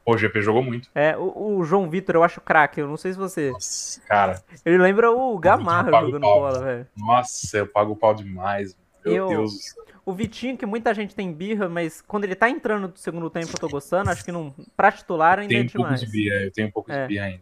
O 0.06 0.18
GP 0.18 0.42
jogou 0.42 0.64
muito. 0.64 0.90
é, 0.96 1.18
o, 1.18 1.58
o 1.58 1.64
João 1.66 1.90
Vitor, 1.90 2.16
eu 2.16 2.24
acho 2.24 2.40
craque, 2.40 2.80
eu 2.80 2.88
não 2.88 2.96
sei 2.96 3.12
se 3.12 3.18
você. 3.20 3.52
Nossa, 3.52 4.00
cara. 4.08 4.42
Ele 4.66 4.78
lembra 4.78 5.12
o 5.12 5.38
Gamarra 5.38 5.92
jogando 5.92 6.22
bola, 6.22 6.60
velho. 6.64 6.88
Nossa, 6.96 7.58
eu 7.58 7.68
pago 7.68 7.92
o 7.92 7.96
pau 7.96 8.14
demais. 8.14 8.76
Meu 9.06 9.16
Eu- 9.16 9.28
Deus 9.30 9.54
do. 9.76 9.90
O 10.06 10.14
Vitinho, 10.14 10.58
que 10.58 10.66
muita 10.66 10.92
gente 10.94 11.14
tem 11.14 11.32
birra, 11.32 11.70
mas 11.70 12.02
quando 12.02 12.24
ele 12.24 12.34
tá 12.34 12.50
entrando 12.50 12.88
no 12.88 12.98
segundo 12.98 13.30
tempo 13.30 13.48
eu 13.54 13.60
tô 13.60 13.70
gostando, 13.70 14.10
acho 14.10 14.26
que 14.26 14.32
não, 14.32 14.54
pra 14.76 14.92
titular 14.92 15.38
ainda 15.40 15.50
Tem 15.50 15.60
é 15.60 15.62
um 15.62 15.66
pouco 15.68 15.78
demais. 15.84 16.00
de 16.02 16.08
birra, 16.08 16.36
eu 16.38 16.52
tenho 16.52 16.68
um 16.68 16.72
pouco 16.72 16.92
É. 16.92 17.02
de 17.04 17.08
birra 17.08 17.26
ainda. 17.26 17.42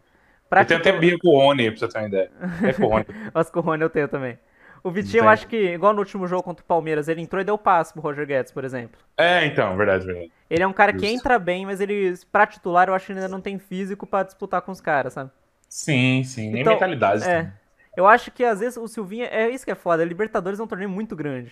Pra 0.50 0.62
Eu 0.62 0.66
tenho 0.66 0.80
até 0.80 0.92
titular- 0.92 1.00
birra 1.00 1.20
com 1.22 1.28
o 1.30 1.38
Rony, 1.40 1.72
pra 1.72 1.80
você 1.80 1.88
ter 1.88 2.00
uma 2.00 2.08
ideia. 2.08 2.32
É 2.64 2.74
com 2.74 2.84
o 2.84 2.88
Rony. 2.90 3.06
As 3.34 3.50
com 3.50 3.60
o 3.60 3.62
Rony 3.64 3.84
eu 3.84 3.90
tenho 3.90 4.08
também. 4.10 4.38
O 4.84 4.92
Vitinho, 4.92 5.24
eu 5.24 5.30
acho 5.30 5.48
que, 5.48 5.56
igual 5.74 5.94
no 5.94 6.00
último 6.00 6.28
jogo 6.28 6.44
contra 6.44 6.64
o 6.64 6.68
Palmeiras, 6.68 7.08
ele 7.08 7.22
entrou 7.22 7.42
e 7.42 7.46
deu 7.46 7.58
passe 7.58 7.94
pro 7.94 8.02
Roger 8.02 8.26
Guedes, 8.26 8.52
por 8.52 8.64
exemplo. 8.66 9.00
É, 9.18 9.46
então, 9.46 9.76
verdade, 9.78 10.06
verdade. 10.06 10.32
Ele 10.50 10.64
é 10.64 10.68
um 10.68 10.74
cara 10.74 10.92
que 10.94 11.00
Justo. 11.00 11.14
entra 11.16 11.40
bem, 11.40 11.66
mas 11.66 11.80
ele, 11.82 12.14
pra 12.32 12.46
titular, 12.48 12.88
eu 12.90 12.94
acho 12.94 13.06
que 13.06 13.12
ele 13.14 13.20
ainda 13.20 13.30
não 13.32 13.42
tem 13.42 13.58
físico 13.60 14.06
pra 14.06 14.24
disputar 14.24 14.62
com 14.62 14.72
os 14.72 14.80
caras, 14.82 15.14
sabe? 15.14 15.32
Sim, 15.70 16.24
sim. 16.24 16.52
Nem 16.52 16.62
Então, 16.62 16.74
mentalidade. 16.74 17.24
É. 17.24 17.38
também. 17.44 17.54
Eu 17.98 18.06
acho 18.06 18.30
que 18.30 18.44
às 18.44 18.60
vezes 18.60 18.78
o 18.78 18.88
Silvinho, 18.88 19.26
é 19.26 19.50
isso 19.50 19.66
que 19.66 19.72
é 19.72 19.76
foda, 19.76 20.04
a 20.04 20.06
Libertadores 20.06 20.60
é 20.60 20.64
um 20.64 20.68
torneio 20.68 20.88
muito 20.88 21.16
grande. 21.16 21.52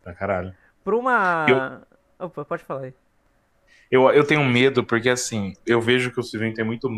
Pra 0.00 0.14
caralho. 0.14 0.54
Pra 0.84 0.96
uma. 0.96 1.82
Opa, 2.16 2.44
pode 2.44 2.62
falar 2.62 2.82
aí. 2.82 2.94
Eu, 3.90 4.08
eu 4.10 4.24
tenho 4.24 4.44
medo 4.44 4.84
porque, 4.84 5.08
assim, 5.08 5.54
eu 5.66 5.80
vejo 5.80 6.12
que 6.12 6.20
o 6.20 6.22
Silvinho 6.22 6.54
tem 6.54 6.64
muito, 6.64 6.88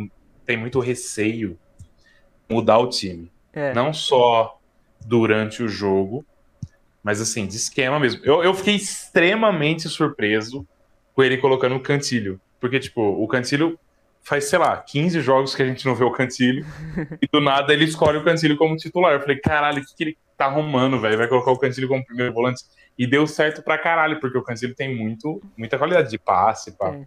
tem 0.44 0.58
muito 0.58 0.78
receio 0.78 1.58
mudar 2.48 2.76
o 2.78 2.90
time. 2.90 3.32
É. 3.50 3.72
Não 3.72 3.94
só 3.94 4.60
durante 5.06 5.62
o 5.62 5.68
jogo, 5.68 6.22
mas, 7.02 7.22
assim, 7.22 7.46
de 7.46 7.56
esquema 7.56 7.98
mesmo. 7.98 8.22
Eu, 8.26 8.44
eu 8.44 8.52
fiquei 8.52 8.74
extremamente 8.74 9.88
surpreso 9.88 10.68
com 11.14 11.22
ele 11.22 11.38
colocando 11.38 11.76
o 11.76 11.80
Cantilho. 11.80 12.38
Porque, 12.60 12.78
tipo, 12.78 13.00
o 13.00 13.26
Cantilho 13.26 13.78
faz, 14.24 14.46
sei 14.46 14.58
lá, 14.58 14.76
15 14.78 15.20
jogos 15.20 15.54
que 15.54 15.62
a 15.62 15.66
gente 15.66 15.84
não 15.86 15.94
vê 15.94 16.02
o 16.02 16.10
Cantilho. 16.10 16.66
e 17.22 17.28
do 17.30 17.40
nada 17.40 17.72
ele 17.72 17.84
escolhe 17.84 18.18
o 18.18 18.24
Cantilho 18.24 18.56
como 18.56 18.76
titular. 18.76 19.12
Eu 19.12 19.20
falei, 19.20 19.38
caralho, 19.38 19.82
o 19.82 19.86
que, 19.86 19.94
que 19.94 20.04
ele 20.04 20.18
tá 20.36 20.46
arrumando, 20.46 20.98
velho? 20.98 21.18
Vai 21.18 21.28
colocar 21.28 21.50
o 21.50 21.58
Cantilho 21.58 21.86
como 21.86 22.04
primeiro 22.04 22.32
volante. 22.32 22.64
E 22.98 23.06
deu 23.06 23.26
certo 23.26 23.62
pra 23.62 23.76
caralho, 23.76 24.18
porque 24.18 24.38
o 24.38 24.42
Cantilho 24.42 24.74
tem 24.74 24.96
muito, 24.96 25.42
muita 25.56 25.76
qualidade 25.76 26.10
de 26.10 26.18
passe, 26.18 26.72
pá. 26.72 26.94
É. 26.94 27.06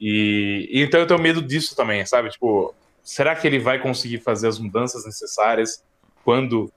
E, 0.00 0.68
e 0.70 0.82
então 0.82 0.98
eu 0.98 1.06
tenho 1.06 1.20
medo 1.20 1.40
disso 1.40 1.76
também, 1.76 2.04
sabe? 2.04 2.28
Tipo, 2.28 2.74
será 3.04 3.36
que 3.36 3.46
ele 3.46 3.60
vai 3.60 3.78
conseguir 3.78 4.18
fazer 4.18 4.48
as 4.48 4.58
mudanças 4.58 5.04
necessárias 5.04 5.84
quando 6.24 6.72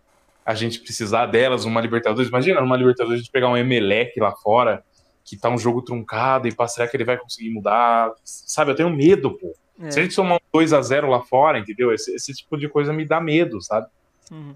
a 0.45 0.53
gente 0.53 0.79
precisar 0.79 1.25
delas 1.25 1.65
numa 1.65 1.81
Libertadores? 1.81 2.29
Imagina 2.29 2.61
numa 2.61 2.77
Libertadores 2.77 3.19
a 3.19 3.23
gente 3.23 3.31
pegar 3.31 3.49
um 3.49 3.57
Emelec 3.57 4.19
lá 4.19 4.31
fora, 4.35 4.83
que 5.25 5.35
tá 5.35 5.49
um 5.49 5.57
jogo 5.57 5.81
truncado, 5.81 6.47
e 6.47 6.53
pá, 6.53 6.67
será 6.67 6.87
que 6.87 6.95
ele 6.95 7.03
vai 7.03 7.17
conseguir 7.17 7.49
mudar? 7.49 8.13
Sabe, 8.23 8.71
eu 8.71 8.75
tenho 8.75 8.89
medo, 8.91 9.31
pô. 9.31 9.53
É. 9.81 9.91
Se 9.91 9.99
a 9.99 10.03
gente 10.03 10.13
somar 10.13 10.37
um 10.37 10.39
2 10.53 10.71
a 10.71 10.81
0 10.81 11.09
lá 11.09 11.21
fora, 11.21 11.57
entendeu? 11.57 11.91
Esse, 11.91 12.13
esse 12.15 12.31
tipo 12.33 12.55
de 12.57 12.69
coisa 12.69 12.93
me 12.93 13.03
dá 13.03 13.19
medo, 13.19 13.59
sabe? 13.61 13.87
Uhum. 14.31 14.55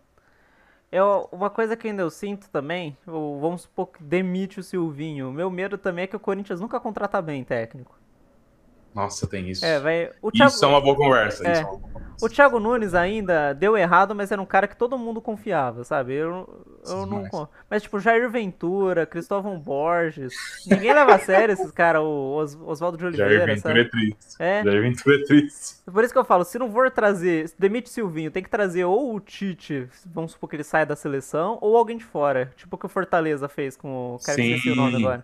Eu, 0.91 1.27
uma 1.31 1.49
coisa 1.49 1.75
que 1.75 1.87
ainda 1.87 2.03
eu 2.03 2.09
sinto 2.09 2.49
também, 2.49 2.97
vamos 3.05 3.63
supor 3.63 3.87
que 3.87 4.01
demite 4.01 4.59
o 4.59 4.63
Silvinho. 4.63 5.29
O 5.29 5.33
meu 5.33 5.49
medo 5.49 5.77
também 5.77 6.03
é 6.03 6.07
que 6.07 6.15
o 6.15 6.19
Corinthians 6.19 6.61
nunca 6.61 6.79
contrata 6.79 7.21
bem 7.21 7.43
técnico. 7.43 7.97
Nossa, 8.93 9.27
tem 9.27 9.49
isso. 9.49 9.63
É, 9.65 9.79
vai. 9.79 10.09
O 10.21 10.31
Thiago, 10.31 10.51
Isso 10.51 10.65
é 10.65 10.67
uma 10.67 10.81
boa 10.81 10.95
conversa. 10.95 11.47
É. 11.47 11.51
Isso 11.51 11.61
é 11.61 11.63
uma 11.65 11.77
boa 11.77 11.81
conversa. 11.93 12.25
o 12.25 12.27
Thiago 12.29 12.59
Nunes 12.59 12.93
ainda 12.93 13.53
deu 13.53 13.77
errado, 13.77 14.15
mas 14.15 14.31
era 14.31 14.41
um 14.41 14.45
cara 14.45 14.67
que 14.67 14.75
todo 14.75 14.97
mundo 14.97 15.21
confiava, 15.21 15.83
sabe? 15.83 16.15
Eu, 16.15 16.65
eu 16.87 17.05
não. 17.05 17.47
Mas, 17.69 17.83
tipo, 17.83 17.99
Jair 17.99 18.29
Ventura, 18.29 19.05
Cristóvão 19.05 19.59
Borges. 19.59 20.33
Ninguém 20.67 20.93
leva 20.93 21.15
a 21.15 21.19
sério 21.19 21.53
esses 21.53 21.71
caras, 21.71 22.01
o 22.01 22.35
Os- 22.37 22.55
Oswaldo 22.65 22.97
de 22.97 23.03
Jair 23.15 23.29
Oliveira, 23.29 23.53
Ventura 23.53 23.73
sabe? 23.75 23.79
é 23.79 23.89
triste. 23.89 24.35
É. 24.39 24.63
Jair 24.63 24.81
Ventura 24.81 25.15
é 25.15 25.23
triste. 25.23 25.75
Por 25.85 26.03
isso 26.03 26.11
que 26.13 26.19
eu 26.19 26.25
falo, 26.25 26.43
se 26.43 26.57
não 26.59 26.71
for 26.71 26.89
trazer, 26.91 27.51
demite 27.59 27.89
Silvinho, 27.89 28.31
tem 28.31 28.43
que 28.43 28.49
trazer 28.49 28.85
ou 28.85 29.13
o 29.15 29.19
Tite, 29.19 29.87
vamos 30.05 30.31
supor 30.31 30.49
que 30.49 30.55
ele 30.55 30.63
saia 30.63 30.85
da 30.85 30.95
seleção, 30.95 31.57
ou 31.61 31.77
alguém 31.77 31.97
de 31.97 32.03
fora. 32.05 32.51
Tipo 32.57 32.75
o 32.75 32.79
que 32.79 32.85
o 32.87 32.89
Fortaleza 32.89 33.47
fez 33.47 33.77
com 33.77 34.15
o 34.15 34.19
cara 34.19 34.35
que 34.35 34.43
Sim. 34.43 34.53
esqueci 34.55 34.71
o 34.71 34.75
nome 34.75 34.97
agora. 34.97 35.23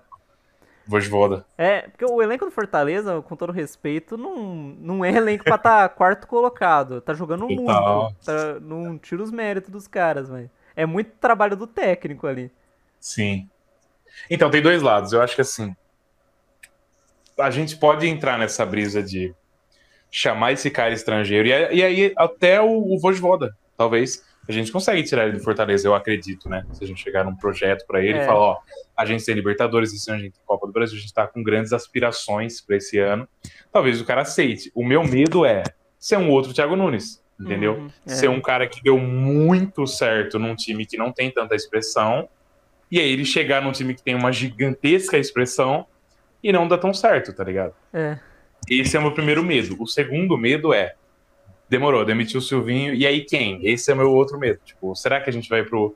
Vojvoda. 0.88 1.46
É, 1.58 1.82
porque 1.84 2.06
o 2.06 2.22
elenco 2.22 2.46
do 2.46 2.52
Fortaleza, 2.52 3.22
com 3.22 3.36
todo 3.36 3.52
respeito, 3.52 4.18
não, 4.18 4.36
não 4.46 5.04
é 5.06 5.12
elenco 5.12 5.44
pra 5.44 5.56
estar 5.56 5.90
quarto 5.96 6.28
colocado. 6.28 7.02
Tá 7.02 7.14
jogando 7.14 7.48
Total. 7.48 8.04
muito. 8.04 8.16
Tá, 8.26 8.60
não 8.60 8.98
tira 8.98 9.24
os 9.24 9.32
méritos 9.32 9.72
dos 9.72 9.88
caras, 9.88 10.30
velho. 10.30 10.50
É 10.76 10.86
muito 10.86 11.12
trabalho 11.20 11.56
do 11.56 11.66
técnico 11.66 12.28
ali. 12.28 12.52
Sim. 13.00 13.50
Então, 14.30 14.50
tem 14.52 14.62
dois 14.62 14.82
lados. 14.82 15.12
Eu 15.14 15.22
acho 15.22 15.36
que 15.36 15.42
assim. 15.42 15.76
A 17.40 17.50
gente 17.50 17.76
pode 17.78 18.08
entrar 18.08 18.38
nessa 18.38 18.66
brisa 18.66 19.02
de 19.04 19.34
chamar 20.10 20.54
esse 20.54 20.70
cara 20.72 20.94
estrangeiro. 20.94 21.48
E, 21.48 21.54
aí- 21.54 21.76
e 21.78 21.84
aí, 21.84 22.14
até 22.18 22.62
o, 22.62 22.68
o 22.94 23.00
Vojvoda, 23.00 23.56
talvez. 23.78 24.24
A 24.48 24.52
gente 24.52 24.72
consegue 24.72 25.02
tirar 25.04 25.28
ele 25.28 25.38
do 25.38 25.44
Fortaleza, 25.44 25.88
eu 25.88 25.96
acredito, 25.96 26.48
né? 26.48 26.66
Se 26.74 26.84
a 26.84 26.88
gente 26.88 27.02
chegar 27.02 27.24
num 27.24 27.36
projeto 27.36 27.86
pra 27.88 28.00
ele 28.04 28.18
É. 28.20 28.24
e 28.24 28.26
falar, 28.26 28.40
ó, 28.40 28.58
a 28.96 29.06
gente 29.06 29.26
tem 29.26 29.34
Libertadores, 29.34 29.92
esse 29.94 30.10
ano 30.10 30.20
a 30.20 30.24
gente 30.24 30.34
tem 30.34 30.44
Copa 30.46 30.68
do 30.68 30.74
Brasil, 30.74 30.98
a 30.98 31.02
gente 31.02 31.14
tá 31.14 31.26
com 31.28 31.42
grandes 31.44 31.74
aspirações 31.74 32.62
pra 32.62 32.76
esse 32.78 33.00
ano. 33.00 33.28
Talvez 33.72 34.00
o 34.00 34.06
cara 34.06 34.22
aceite. 34.22 34.72
O 34.76 34.86
meu 34.86 35.04
medo 35.04 35.46
é 35.46 35.64
ser 35.98 36.18
um 36.18 36.30
outro 36.30 36.54
Thiago 36.54 36.76
Nunes, 36.76 37.24
entendeu? 37.40 37.74
Uhum, 37.76 37.90
é. 38.06 38.10
ser 38.10 38.30
um 38.30 38.40
cara 38.40 38.68
que 38.68 38.82
deu 38.84 38.98
muito 38.98 39.88
certo 39.88 40.38
num 40.38 40.56
time 40.56 40.86
que 40.86 40.98
não 40.98 41.12
tem 41.12 41.32
tanta 41.32 41.56
expressão, 41.56 42.30
e 42.92 43.00
aí 43.00 43.12
ele 43.12 43.26
chegar 43.26 43.62
num 43.64 43.72
time 43.72 43.96
que 43.96 44.04
tem 44.04 44.14
uma 44.14 44.32
gigantesca 44.32 45.18
expressão 45.18 45.88
e 46.44 46.52
não 46.54 46.68
dá 46.68 46.78
tão 46.78 46.94
certo, 46.94 47.34
tá 47.34 47.44
ligado? 47.44 47.74
É. 47.92 48.20
Esse 48.70 48.96
é 48.96 49.00
o 49.00 49.02
meu 49.02 49.12
primeiro 49.12 49.44
medo. 49.44 49.76
O 49.82 49.88
segundo 49.88 50.38
medo 50.38 50.72
é. 50.74 50.94
Demorou, 51.70 52.06
demitiu 52.06 52.40
o 52.40 52.44
Silvinho, 52.44 52.94
e 52.94 53.08
aí 53.08 53.22
quem? 53.22 53.60
Esse 53.66 53.90
é 53.90 53.94
o 53.94 53.98
meu 53.98 54.12
outro 54.12 54.38
medo. 54.38 54.60
Tipo, 54.64 54.96
será 54.96 55.20
que 55.20 55.30
a 55.30 55.34
gente 55.34 55.50
vai 55.50 55.64
pro, 55.64 55.96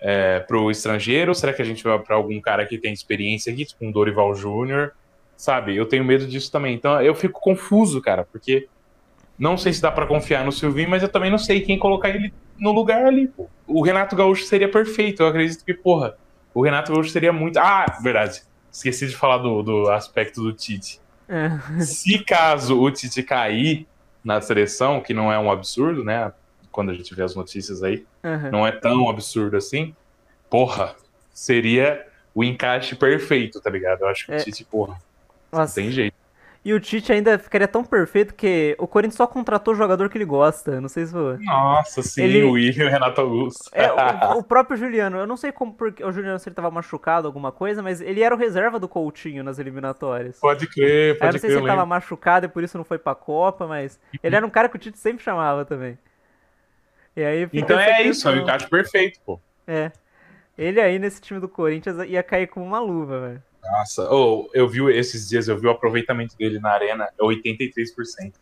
é, 0.00 0.40
pro 0.40 0.70
estrangeiro? 0.70 1.34
Será 1.34 1.52
que 1.52 1.60
a 1.60 1.64
gente 1.64 1.82
vai 1.82 1.98
pra 1.98 2.14
algum 2.16 2.40
cara 2.40 2.64
que 2.64 2.78
tem 2.78 2.92
experiência 2.92 3.52
aqui, 3.52 3.64
tipo 3.64 3.84
um 3.84 3.90
Dorival 3.90 4.34
Júnior? 4.34 4.92
Sabe? 5.36 5.74
Eu 5.74 5.86
tenho 5.86 6.04
medo 6.04 6.26
disso 6.26 6.52
também. 6.52 6.74
Então 6.74 7.00
eu 7.02 7.14
fico 7.14 7.40
confuso, 7.40 8.00
cara, 8.00 8.24
porque 8.30 8.68
não 9.38 9.56
sei 9.56 9.72
se 9.72 9.80
dá 9.80 9.90
pra 9.90 10.06
confiar 10.06 10.44
no 10.44 10.52
Silvinho, 10.52 10.90
mas 10.90 11.02
eu 11.02 11.08
também 11.08 11.30
não 11.30 11.38
sei 11.38 11.62
quem 11.62 11.78
colocar 11.78 12.10
ele 12.10 12.32
no 12.58 12.72
lugar 12.72 13.06
ali. 13.06 13.26
pô. 13.26 13.48
O 13.66 13.82
Renato 13.82 14.14
Gaúcho 14.14 14.44
seria 14.44 14.70
perfeito. 14.70 15.22
Eu 15.22 15.28
acredito 15.28 15.64
que, 15.64 15.72
porra, 15.72 16.14
o 16.52 16.62
Renato 16.62 16.92
Gaúcho 16.92 17.10
seria 17.10 17.32
muito. 17.32 17.58
Ah, 17.58 17.86
verdade. 18.02 18.42
Esqueci 18.70 19.08
de 19.08 19.16
falar 19.16 19.38
do, 19.38 19.62
do 19.62 19.90
aspecto 19.90 20.42
do 20.42 20.52
Tite. 20.52 21.00
É. 21.26 21.80
Se 21.80 22.18
caso 22.22 22.78
o 22.78 22.90
Tite 22.90 23.22
cair 23.22 23.86
na 24.24 24.40
seleção, 24.40 25.00
que 25.00 25.14
não 25.14 25.32
é 25.32 25.38
um 25.38 25.50
absurdo, 25.50 26.04
né? 26.04 26.32
Quando 26.70 26.90
a 26.90 26.94
gente 26.94 27.14
vê 27.14 27.22
as 27.22 27.34
notícias 27.34 27.82
aí, 27.82 28.06
Aham. 28.24 28.50
não 28.50 28.66
é 28.66 28.72
tão 28.72 29.08
absurdo 29.08 29.56
assim. 29.56 29.94
Porra, 30.48 30.94
seria 31.32 32.06
o 32.34 32.44
encaixe 32.44 32.94
perfeito, 32.94 33.60
tá 33.60 33.70
ligado? 33.70 34.02
Eu 34.02 34.08
acho 34.08 34.26
que 34.26 34.32
É. 34.32 34.36
o 34.38 34.44
Tite, 34.44 34.64
porra, 34.64 34.96
não 35.50 35.60
Nossa. 35.60 35.74
tem 35.74 35.90
jeito. 35.90 36.14
E 36.62 36.74
o 36.74 36.78
Tite 36.80 37.10
ainda 37.10 37.38
ficaria 37.38 37.66
tão 37.66 37.82
perfeito 37.82 38.34
que 38.34 38.76
o 38.78 38.86
Corinthians 38.86 39.16
só 39.16 39.26
contratou 39.26 39.72
o 39.72 39.76
jogador 39.76 40.10
que 40.10 40.18
ele 40.18 40.26
gosta. 40.26 40.78
Não 40.78 40.90
sei 40.90 41.06
se 41.06 41.12
foi. 41.12 41.38
Nossa, 41.38 42.02
sim, 42.02 42.22
Ele- 42.22 42.42
o 42.42 42.52
William 42.52 42.84
e 42.84 42.86
o 42.86 42.90
Renato 42.90 43.18
Augusto. 43.22 43.70
É, 43.72 43.90
o, 43.90 43.94
o 44.40 44.44
próprio 44.44 44.76
Juliano, 44.76 45.16
eu 45.16 45.26
não 45.26 45.38
sei 45.38 45.52
como 45.52 45.72
porque 45.72 46.04
o 46.04 46.12
Juliano 46.12 46.38
se 46.38 46.48
ele 46.50 46.54
tava 46.54 46.70
machucado, 46.70 47.26
alguma 47.26 47.50
coisa, 47.50 47.82
mas 47.82 48.02
ele 48.02 48.22
era 48.22 48.34
o 48.34 48.38
reserva 48.38 48.78
do 48.78 48.86
Coutinho 48.86 49.42
nas 49.42 49.58
eliminatórias. 49.58 50.38
Pode 50.38 50.66
crer, 50.66 50.84
Aí 50.84 51.08
eu 51.12 51.16
pode 51.18 51.32
não 51.32 51.40
sei 51.40 51.40
crer. 51.40 51.50
se 51.52 51.56
eu 51.56 51.60
ele 51.60 51.66
tava 51.68 51.86
machucado 51.86 52.44
e 52.44 52.48
por 52.50 52.62
isso 52.62 52.76
não 52.76 52.84
foi 52.84 52.98
pra 52.98 53.14
Copa, 53.14 53.66
mas 53.66 53.98
ele 54.22 54.36
era 54.36 54.44
um 54.46 54.50
cara 54.50 54.68
que 54.68 54.76
o 54.76 54.78
Tite 54.78 54.98
sempre 54.98 55.24
chamava 55.24 55.64
também. 55.64 55.98
E 57.16 57.24
aí 57.24 57.48
Então 57.54 57.80
é 57.80 58.02
isso, 58.02 58.28
é 58.28 58.32
o 58.32 58.34
questão. 58.34 58.36
encaixe 58.36 58.68
perfeito, 58.68 59.18
pô. 59.24 59.40
É. 59.66 59.90
Ele 60.58 60.78
aí 60.78 60.98
nesse 60.98 61.22
time 61.22 61.40
do 61.40 61.48
Corinthians 61.48 61.96
ia 62.06 62.22
cair 62.22 62.48
como 62.48 62.66
uma 62.66 62.80
luva, 62.80 63.18
velho. 63.28 63.42
Nossa, 63.62 64.08
oh, 64.12 64.48
eu 64.54 64.68
vi 64.68 64.82
esses 64.92 65.28
dias, 65.28 65.48
eu 65.48 65.58
vi 65.58 65.66
o 65.66 65.70
aproveitamento 65.70 66.36
dele 66.36 66.58
na 66.58 66.70
arena, 66.70 67.08
é 67.18 67.22
83%. 67.22 68.32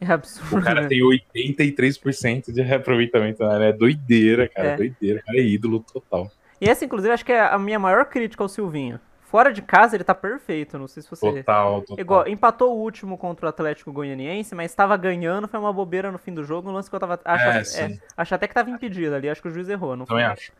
É 0.00 0.12
absurdo. 0.12 0.58
O 0.58 0.62
cara 0.62 0.82
né? 0.82 0.88
tem 0.88 1.00
83% 1.00 2.52
de 2.52 2.60
reaproveitamento 2.60 3.42
na 3.42 3.54
arena. 3.54 3.66
É 3.66 3.72
doideira, 3.72 4.48
cara, 4.48 4.68
É. 4.68 4.76
doideira. 4.76 5.20
O 5.20 5.24
cara 5.24 5.38
é 5.38 5.42
ídolo 5.42 5.80
total. 5.80 6.30
E 6.60 6.68
essa, 6.68 6.84
inclusive, 6.84 7.12
acho 7.12 7.24
que 7.24 7.32
é 7.32 7.40
a 7.40 7.58
minha 7.58 7.78
maior 7.78 8.06
crítica 8.06 8.42
ao 8.42 8.48
Silvinho. 8.48 8.98
Fora 9.22 9.52
de 9.52 9.62
casa, 9.62 9.96
ele 9.96 10.04
tá 10.04 10.14
perfeito. 10.14 10.78
Não 10.78 10.86
sei 10.86 11.02
se 11.02 11.08
você. 11.08 11.20
Total, 11.20 11.80
total. 11.80 11.98
Igual, 11.98 12.28
empatou 12.28 12.76
o 12.76 12.80
último 12.82 13.16
contra 13.16 13.46
o 13.46 13.48
Atlético 13.48 13.92
Goianiense, 13.92 14.54
mas 14.54 14.70
estava 14.70 14.96
ganhando, 14.96 15.48
foi 15.48 15.58
uma 15.58 15.72
bobeira 15.72 16.12
no 16.12 16.18
fim 16.18 16.34
do 16.34 16.44
jogo, 16.44 16.68
um 16.68 16.72
lance 16.72 16.90
que 16.90 16.94
eu 16.94 17.00
tava. 17.00 17.18
Acho, 17.24 17.78
É, 17.78 17.84
é, 17.84 17.98
acho 18.16 18.34
até 18.34 18.46
que 18.46 18.52
tava 18.52 18.68
impedido 18.68 19.14
ali, 19.14 19.30
acho 19.30 19.40
que 19.40 19.48
o 19.48 19.50
juiz 19.50 19.68
errou, 19.68 19.96
não 19.96 20.04
foi? 20.04 20.16
Também 20.16 20.26
acho. 20.26 20.52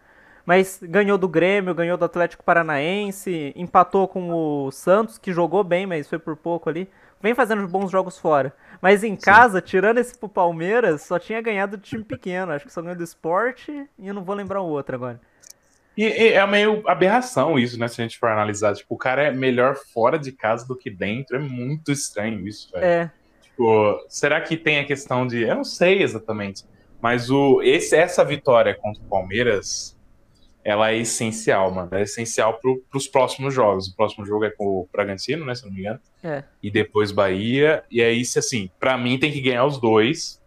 Mas 0.44 0.80
ganhou 0.82 1.16
do 1.16 1.28
Grêmio, 1.28 1.74
ganhou 1.74 1.96
do 1.96 2.04
Atlético 2.04 2.42
Paranaense, 2.42 3.52
empatou 3.56 4.08
com 4.08 4.30
o 4.30 4.70
Santos, 4.70 5.18
que 5.18 5.32
jogou 5.32 5.62
bem, 5.62 5.86
mas 5.86 6.08
foi 6.08 6.18
por 6.18 6.36
pouco 6.36 6.68
ali. 6.68 6.88
Vem 7.20 7.34
fazendo 7.34 7.66
bons 7.68 7.90
jogos 7.90 8.18
fora. 8.18 8.52
Mas 8.80 9.04
em 9.04 9.14
casa, 9.14 9.60
tirando 9.60 9.98
esse 9.98 10.18
pro 10.18 10.28
Palmeiras, 10.28 11.02
só 11.02 11.18
tinha 11.18 11.40
ganhado 11.40 11.76
do 11.76 11.82
time 11.82 12.02
pequeno. 12.02 12.50
Acho 12.50 12.64
que 12.64 12.72
só 12.72 12.82
ganhou 12.82 12.96
do 12.96 13.04
esporte 13.04 13.88
e 13.96 14.08
eu 14.08 14.14
não 14.14 14.24
vou 14.24 14.34
lembrar 14.34 14.60
o 14.60 14.66
outro 14.66 14.96
agora. 14.96 15.20
E, 15.96 16.04
e 16.04 16.32
é 16.32 16.44
meio 16.46 16.82
aberração 16.88 17.58
isso, 17.58 17.78
né? 17.78 17.86
Se 17.86 18.00
a 18.00 18.04
gente 18.04 18.18
for 18.18 18.28
analisar. 18.28 18.74
Tipo, 18.74 18.94
o 18.94 18.98
cara 18.98 19.22
é 19.22 19.30
melhor 19.30 19.76
fora 19.76 20.18
de 20.18 20.32
casa 20.32 20.66
do 20.66 20.76
que 20.76 20.90
dentro. 20.90 21.36
É 21.36 21.38
muito 21.38 21.92
estranho 21.92 22.46
isso, 22.48 22.72
velho. 22.72 22.84
É, 22.84 23.10
Tipo, 23.52 24.04
será 24.08 24.40
que 24.40 24.56
tem 24.56 24.78
a 24.78 24.84
questão 24.84 25.26
de. 25.26 25.42
Eu 25.42 25.56
não 25.56 25.64
sei 25.64 26.02
exatamente. 26.02 26.64
Mas 27.00 27.30
o, 27.30 27.60
esse, 27.62 27.94
essa 27.96 28.24
vitória 28.24 28.74
contra 28.74 29.02
o 29.02 29.06
Palmeiras 29.06 29.96
ela 30.64 30.90
é 30.90 30.98
essencial, 30.98 31.70
mano. 31.72 31.88
É 31.92 32.02
essencial 32.02 32.58
pro, 32.58 32.82
pros 32.90 33.08
próximos 33.08 33.52
jogos. 33.52 33.88
O 33.88 33.96
próximo 33.96 34.24
jogo 34.24 34.44
é 34.44 34.50
com 34.50 34.64
o 34.64 34.88
Bragantino, 34.92 35.44
né? 35.44 35.54
Se 35.54 35.64
não 35.64 35.72
me 35.72 35.80
engano. 35.80 36.00
É. 36.22 36.44
E 36.62 36.70
depois 36.70 37.10
Bahia. 37.10 37.82
E 37.90 38.00
aí, 38.02 38.24
se 38.24 38.38
assim, 38.38 38.70
pra 38.78 38.96
mim 38.96 39.18
tem 39.18 39.32
que 39.32 39.40
ganhar 39.40 39.64
os 39.64 39.78
dois. 39.78 40.40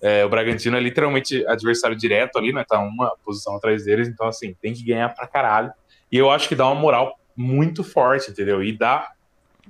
É, 0.00 0.24
o 0.24 0.28
Bragantino 0.28 0.76
é 0.76 0.80
literalmente 0.80 1.46
adversário 1.46 1.96
direto 1.96 2.36
ali, 2.38 2.52
né? 2.52 2.64
Tá 2.68 2.80
uma 2.80 3.14
posição 3.24 3.56
atrás 3.56 3.84
deles. 3.84 4.08
Então, 4.08 4.26
assim, 4.26 4.54
tem 4.60 4.72
que 4.72 4.84
ganhar 4.84 5.08
pra 5.14 5.26
caralho. 5.26 5.72
E 6.10 6.16
eu 6.16 6.30
acho 6.30 6.48
que 6.48 6.56
dá 6.56 6.66
uma 6.66 6.80
moral 6.80 7.18
muito 7.36 7.84
forte, 7.84 8.30
entendeu? 8.30 8.62
E 8.62 8.76
dá 8.76 9.12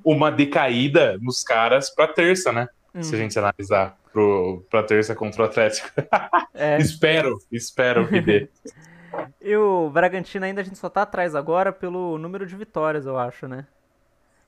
uma 0.02 0.30
decaída 0.30 1.18
nos 1.20 1.42
caras 1.42 1.90
pra 1.90 2.08
terça, 2.08 2.52
né? 2.52 2.68
Hum. 2.94 3.02
Se 3.02 3.14
a 3.14 3.18
gente 3.18 3.38
analisar 3.38 3.98
pro, 4.12 4.64
pra 4.70 4.82
terça 4.82 5.14
contra 5.14 5.42
o 5.42 5.44
Atlético. 5.44 5.90
É. 6.54 6.78
espero, 6.80 7.38
espero 7.52 8.08
que 8.08 8.20
dê. 8.20 8.48
E 9.48 9.56
o 9.56 9.88
Bragantino 9.88 10.44
ainda 10.44 10.60
a 10.60 10.64
gente 10.64 10.76
só 10.76 10.90
tá 10.90 11.02
atrás 11.02 11.34
agora 11.34 11.72
pelo 11.72 12.18
número 12.18 12.46
de 12.46 12.54
vitórias, 12.54 13.06
eu 13.06 13.18
acho, 13.18 13.48
né? 13.48 13.66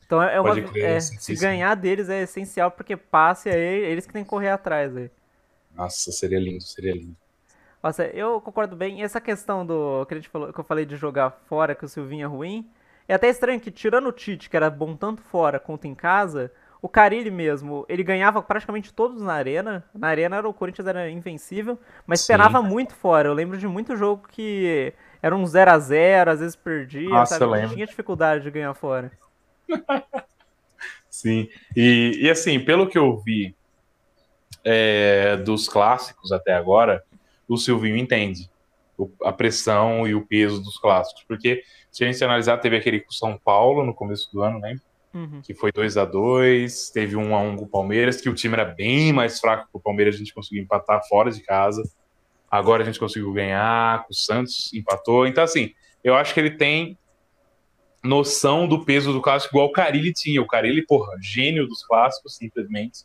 Então 0.04 0.23
é 0.23 0.38
uma. 0.38 0.50
Pode 0.50 0.62
crer, 0.64 0.85
é, 0.85 1.00
sim, 1.00 1.16
se 1.19 1.35
ganhar 1.37 1.75
deles 1.75 2.11
é 2.11 2.21
essencial, 2.21 2.71
porque 2.71 2.99
passe 2.99 3.49
aí, 3.49 3.78
eles 3.85 4.07
que 4.07 4.12
tem 4.12 4.25
que 4.25 4.28
correr 4.28 4.50
atrás 4.50 4.95
aí. 4.95 5.11
Nossa, 5.75 6.12
seria 6.12 6.38
lindo, 6.38 6.62
seria 6.62 6.92
lindo. 6.92 7.16
Nossa, 7.83 8.04
eu 8.09 8.42
concordo 8.42 8.76
bem. 8.76 9.00
E 9.00 9.02
essa 9.02 9.23
questão 9.23 9.64
do 9.64 10.04
que, 10.04 10.12
a 10.12 10.16
gente 10.19 10.28
falou, 10.28 10.52
que 10.52 10.61
eu 10.61 10.64
falei 10.64 10.85
de 10.85 10.97
jogar 10.97 11.30
fora, 11.47 11.75
que 11.75 11.85
o 11.85 11.88
Silvinho 11.88 12.25
é 12.25 12.28
ruim. 12.28 12.71
É 13.09 13.14
até 13.14 13.30
estranho 13.30 13.59
que, 13.59 13.71
tirando 13.71 14.09
o 14.09 14.12
Tite, 14.12 14.50
que 14.50 14.57
era 14.57 14.69
bom 14.69 14.95
tanto 14.95 15.23
fora 15.23 15.59
quanto 15.59 15.87
em 15.87 15.95
casa, 15.95 16.52
o 16.83 16.89
Carilli 16.89 17.31
mesmo, 17.31 17.85
ele 17.89 18.03
ganhava 18.03 18.41
praticamente 18.43 18.93
todos 18.93 19.21
na 19.21 19.35
arena. 19.35 19.85
Na 19.95 20.09
arena 20.09 20.37
era, 20.37 20.49
o 20.49 20.55
Corinthians 20.55 20.89
era 20.89 21.11
invencível, 21.11 21.79
mas 22.07 22.21
Sim. 22.21 22.33
penava 22.33 22.63
muito 22.63 22.95
fora. 22.95 23.29
Eu 23.29 23.35
lembro 23.35 23.59
de 23.59 23.67
muito 23.67 23.97
jogo 23.97 24.27
que 24.29 24.93
era 25.23 25.37
um 25.37 25.47
0 25.47 25.71
a 25.71 25.79
0 25.79 26.31
às 26.31 26.41
vezes 26.41 26.57
perdia, 26.57 27.09
Nossa, 27.09 27.35
sabe? 27.35 27.45
eu 27.45 27.51
lembro. 27.51 27.75
Tinha 27.75 27.87
dificuldade 27.87 28.45
de 28.45 28.51
ganhar 28.51 28.73
fora. 28.75 29.13
Sim. 31.11 31.49
E, 31.77 32.19
e 32.23 32.31
assim, 32.31 32.59
pelo 32.59 32.89
que 32.89 32.97
eu 32.97 33.19
vi 33.19 33.55
é, 34.65 35.37
dos 35.37 35.69
clássicos 35.69 36.33
até 36.33 36.55
agora, 36.55 37.05
o 37.47 37.59
Silvinho 37.59 37.97
entende 37.97 38.49
a 39.25 39.33
pressão 39.33 40.07
e 40.07 40.15
o 40.15 40.25
peso 40.25 40.63
dos 40.63 40.79
clássicos. 40.79 41.25
Porque 41.25 41.63
se 41.91 42.05
a 42.05 42.11
gente 42.11 42.25
analisar, 42.25 42.57
teve 42.59 42.77
aquele 42.77 43.01
com 43.01 43.11
o 43.11 43.15
São 43.15 43.37
Paulo 43.37 43.85
no 43.85 43.93
começo 43.93 44.31
do 44.33 44.43
ano, 44.43 44.59
né? 44.59 44.79
Uhum. 45.12 45.40
Que 45.43 45.52
foi 45.55 45.73
2 45.73 45.97
a 45.97 46.05
2 46.05 46.90
teve 46.90 47.17
1 47.17 47.35
a 47.35 47.40
1 47.40 47.57
com 47.57 47.64
o 47.64 47.69
Palmeiras, 47.69 48.21
que 48.21 48.29
o 48.29 48.35
time 48.35 48.55
era 48.55 48.64
bem 48.64 49.12
mais 49.12 49.40
fraco 49.40 49.64
que 49.64 49.76
o 49.76 49.81
Palmeiras, 49.81 50.14
a 50.14 50.19
gente 50.19 50.33
conseguiu 50.33 50.62
empatar 50.62 51.00
fora 51.09 51.31
de 51.31 51.43
casa. 51.43 51.83
Agora 52.50 52.83
a 52.83 52.87
gente 52.87 52.99
conseguiu 52.99 53.33
ganhar, 53.33 54.05
com 54.05 54.12
o 54.12 54.14
Santos 54.14 54.73
empatou. 54.73 55.26
Então, 55.26 55.45
assim, 55.45 55.73
eu 56.02 56.14
acho 56.14 56.35
que 56.35 56.40
ele 56.40 56.50
tem 56.50 56.99
noção 58.02 58.67
do 58.67 58.85
peso 58.85 59.12
do 59.12 59.21
clássico, 59.21 59.55
igual 59.55 59.69
o 59.69 59.73
Carilli 59.73 60.12
tinha. 60.12 60.40
O 60.40 60.47
Carilli, 60.47 60.85
porra, 60.85 61.17
gênio 61.21 61.67
dos 61.67 61.85
clássicos, 61.85 62.37
simplesmente. 62.37 63.05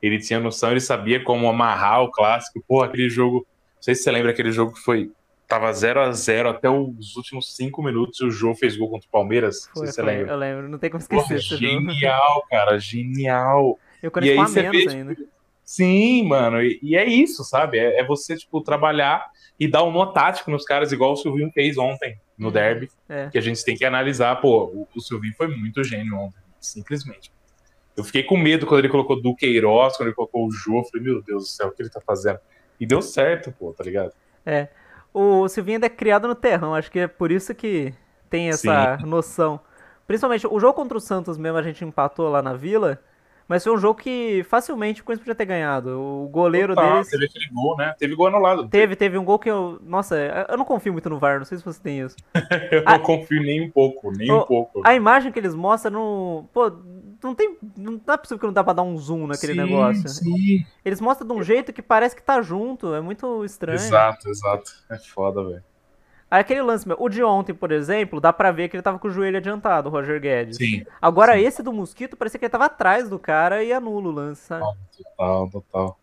Ele 0.00 0.18
tinha 0.18 0.40
noção, 0.40 0.70
ele 0.70 0.80
sabia 0.80 1.22
como 1.22 1.48
amarrar 1.48 2.02
o 2.02 2.10
clássico. 2.10 2.62
Porra, 2.66 2.86
aquele 2.86 3.08
jogo. 3.08 3.46
Não 3.76 3.82
sei 3.82 3.94
se 3.94 4.02
você 4.02 4.10
lembra 4.10 4.30
aquele 4.32 4.50
jogo 4.50 4.72
que 4.72 4.80
foi. 4.80 5.10
Tava 5.48 5.70
0 5.72 6.00
a 6.00 6.12
0 6.12 6.48
até 6.48 6.70
os 6.70 7.14
últimos 7.16 7.54
cinco 7.54 7.82
minutos 7.82 8.20
e 8.20 8.24
o 8.24 8.30
Jô 8.30 8.54
fez 8.54 8.76
gol 8.76 8.88
contra 8.90 9.06
o 9.06 9.10
Palmeiras. 9.10 9.66
Não 9.66 9.74
Foi, 9.74 9.86
sei 9.86 9.86
se 9.88 9.94
você 9.96 10.02
foi, 10.02 10.12
lembra. 10.16 10.32
eu 10.32 10.36
lembro, 10.38 10.68
não 10.68 10.78
tem 10.78 10.88
como 10.90 11.02
esquecer 11.02 11.40
jogo. 11.40 11.60
genial, 11.60 12.44
cara, 12.50 12.78
genial. 12.78 13.78
E 14.02 14.08
Corinthians 14.10 14.54
E 14.56 14.60
aí 14.60 14.66
você 14.72 14.86
vê, 14.86 14.90
ainda. 14.96 15.16
Sim, 15.64 16.26
mano, 16.26 16.60
e, 16.62 16.78
e 16.82 16.96
é 16.96 17.04
isso, 17.04 17.44
sabe? 17.44 17.78
É, 17.78 18.00
é 18.00 18.04
você, 18.04 18.36
tipo, 18.36 18.60
trabalhar 18.62 19.26
e 19.58 19.68
dar 19.68 19.84
um 19.84 19.92
nó 19.92 20.06
tático 20.06 20.50
nos 20.50 20.64
caras, 20.64 20.90
igual 20.92 21.12
o 21.12 21.16
Silvinho 21.16 21.50
fez 21.52 21.78
ontem 21.78 22.18
no 22.36 22.46
Uhum. 22.48 22.52
derby, 22.52 22.90
É. 23.08 23.28
que 23.30 23.38
a 23.38 23.40
gente 23.40 23.64
tem 23.64 23.76
que 23.76 23.84
analisar. 23.84 24.34
Pô, 24.40 24.64
o, 24.64 24.88
o 24.96 25.00
Silvinho 25.00 25.34
foi 25.36 25.48
muito 25.48 25.84
gênio 25.84 26.16
ontem, 26.16 26.40
simplesmente. 26.60 27.30
Eu 27.96 28.02
fiquei 28.04 28.22
com 28.22 28.36
medo 28.36 28.66
quando 28.66 28.80
ele 28.80 28.88
colocou 28.88 29.20
Duqueiroz, 29.20 29.96
quando 29.96 30.08
ele 30.08 30.14
colocou 30.16 30.46
o 30.46 30.50
Jô, 30.50 30.78
eu 30.78 30.84
falei, 30.84 31.04
meu 31.06 31.22
Deus 31.22 31.44
do 31.44 31.48
céu, 31.48 31.68
o 31.68 31.72
que 31.72 31.82
ele 31.82 31.90
tá 31.90 32.00
fazendo? 32.00 32.38
E 32.80 32.86
deu 32.86 33.00
certo, 33.02 33.52
pô, 33.52 33.72
tá 33.72 33.84
ligado? 33.84 34.12
O 35.14 35.46
Silvinho 35.48 35.76
ainda 35.76 35.86
é 35.86 35.90
criado 35.90 36.26
no 36.26 36.34
terrão, 36.34 36.74
acho 36.74 36.90
que 36.90 37.00
é 37.00 37.06
por 37.06 37.30
isso 37.30 37.54
que 37.54 37.92
tem 38.30 38.48
essa 38.48 38.96
noção. 39.04 39.60
Principalmente, 40.06 40.46
o 40.46 40.58
jogo 40.58 40.74
contra 40.74 40.96
o 40.96 41.00
Santos 41.00 41.36
mesmo 41.38 41.58
a 41.58 41.62
gente 41.62 41.84
empatou 41.84 42.28
lá 42.30 42.40
na 42.42 42.54
Vila, 42.54 42.98
mas 43.46 43.62
foi 43.62 43.72
um 43.74 43.78
jogo 43.78 44.00
que 44.00 44.42
facilmente 44.48 45.02
o 45.02 45.04
Corinthians 45.04 45.24
podia 45.24 45.34
ter 45.34 45.44
ganhado. 45.44 46.00
O 46.00 46.28
goleiro 46.28 46.74
Total, 46.74 46.92
deles 46.94 47.08
Teve 47.10 47.24
aquele 47.26 47.48
gol, 47.52 47.76
né? 47.76 47.94
Teve 47.98 48.14
gol 48.14 48.26
anulado. 48.28 48.68
teve, 48.68 48.96
teve 48.96 49.18
um 49.18 49.24
gol 49.24 49.38
que 49.38 49.50
eu. 49.50 49.78
Nossa, 49.82 50.16
eu 50.48 50.56
não 50.56 50.64
confio 50.64 50.92
muito 50.92 51.10
no 51.10 51.18
VAR, 51.18 51.38
não 51.38 51.44
sei 51.44 51.58
se 51.58 51.64
você 51.64 51.80
tem 51.82 52.00
isso. 52.00 52.16
Eu 52.72 52.82
Ah. 52.86 52.92
não 52.96 53.04
confio 53.04 53.42
nem 53.42 53.60
um 53.66 53.70
pouco, 53.70 54.10
nem 54.12 54.30
Ô, 54.30 54.42
um 54.42 54.46
pouco. 54.46 54.80
A 54.84 54.94
imagem 54.94 55.30
que 55.30 55.38
eles 55.38 55.54
mostram 55.54 55.92
não. 55.92 56.48
Pô, 56.52 56.72
não 57.22 57.34
tem. 57.34 57.56
Não 57.76 58.00
é 58.08 58.16
possível 58.16 58.38
que 58.38 58.46
não 58.46 58.52
dá 58.52 58.64
pra 58.64 58.72
dar 58.72 58.82
um 58.82 58.96
zoom 58.96 59.26
naquele 59.26 59.54
Sim, 59.54 59.58
negócio. 59.60 60.08
Sim. 60.08 60.64
Eles 60.84 61.00
mostram 61.00 61.26
de 61.26 61.32
um 61.34 61.42
jeito 61.42 61.72
que 61.72 61.82
parece 61.82 62.16
que 62.16 62.22
tá 62.22 62.42
junto, 62.42 62.94
é 62.94 63.00
muito 63.00 63.44
estranho. 63.44 63.76
Exato, 63.76 64.28
exato. 64.28 64.72
É 64.90 64.98
foda, 64.98 65.44
velho. 65.44 65.64
Aquele 66.30 66.62
lance, 66.62 66.88
meu, 66.88 66.96
o 66.98 67.10
de 67.10 67.22
ontem, 67.22 67.52
por 67.52 67.70
exemplo, 67.70 68.18
dá 68.18 68.32
pra 68.32 68.50
ver 68.50 68.70
que 68.70 68.74
ele 68.74 68.82
tava 68.82 68.98
com 68.98 69.06
o 69.06 69.10
joelho 69.10 69.36
adiantado, 69.36 69.90
o 69.90 69.92
Roger 69.92 70.18
Guedes. 70.18 70.56
Sim, 70.56 70.82
Agora 71.00 71.34
Sim. 71.34 71.40
esse 71.40 71.62
do 71.62 71.74
Mosquito 71.74 72.16
parecia 72.16 72.38
que 72.38 72.46
ele 72.46 72.50
tava 72.50 72.64
atrás 72.64 73.06
do 73.06 73.18
cara 73.18 73.62
e 73.62 73.70
anula 73.70 74.08
o 74.08 74.12
lance, 74.12 74.40
sabe? 74.46 74.64
total, 74.96 75.50
total. 75.50 75.98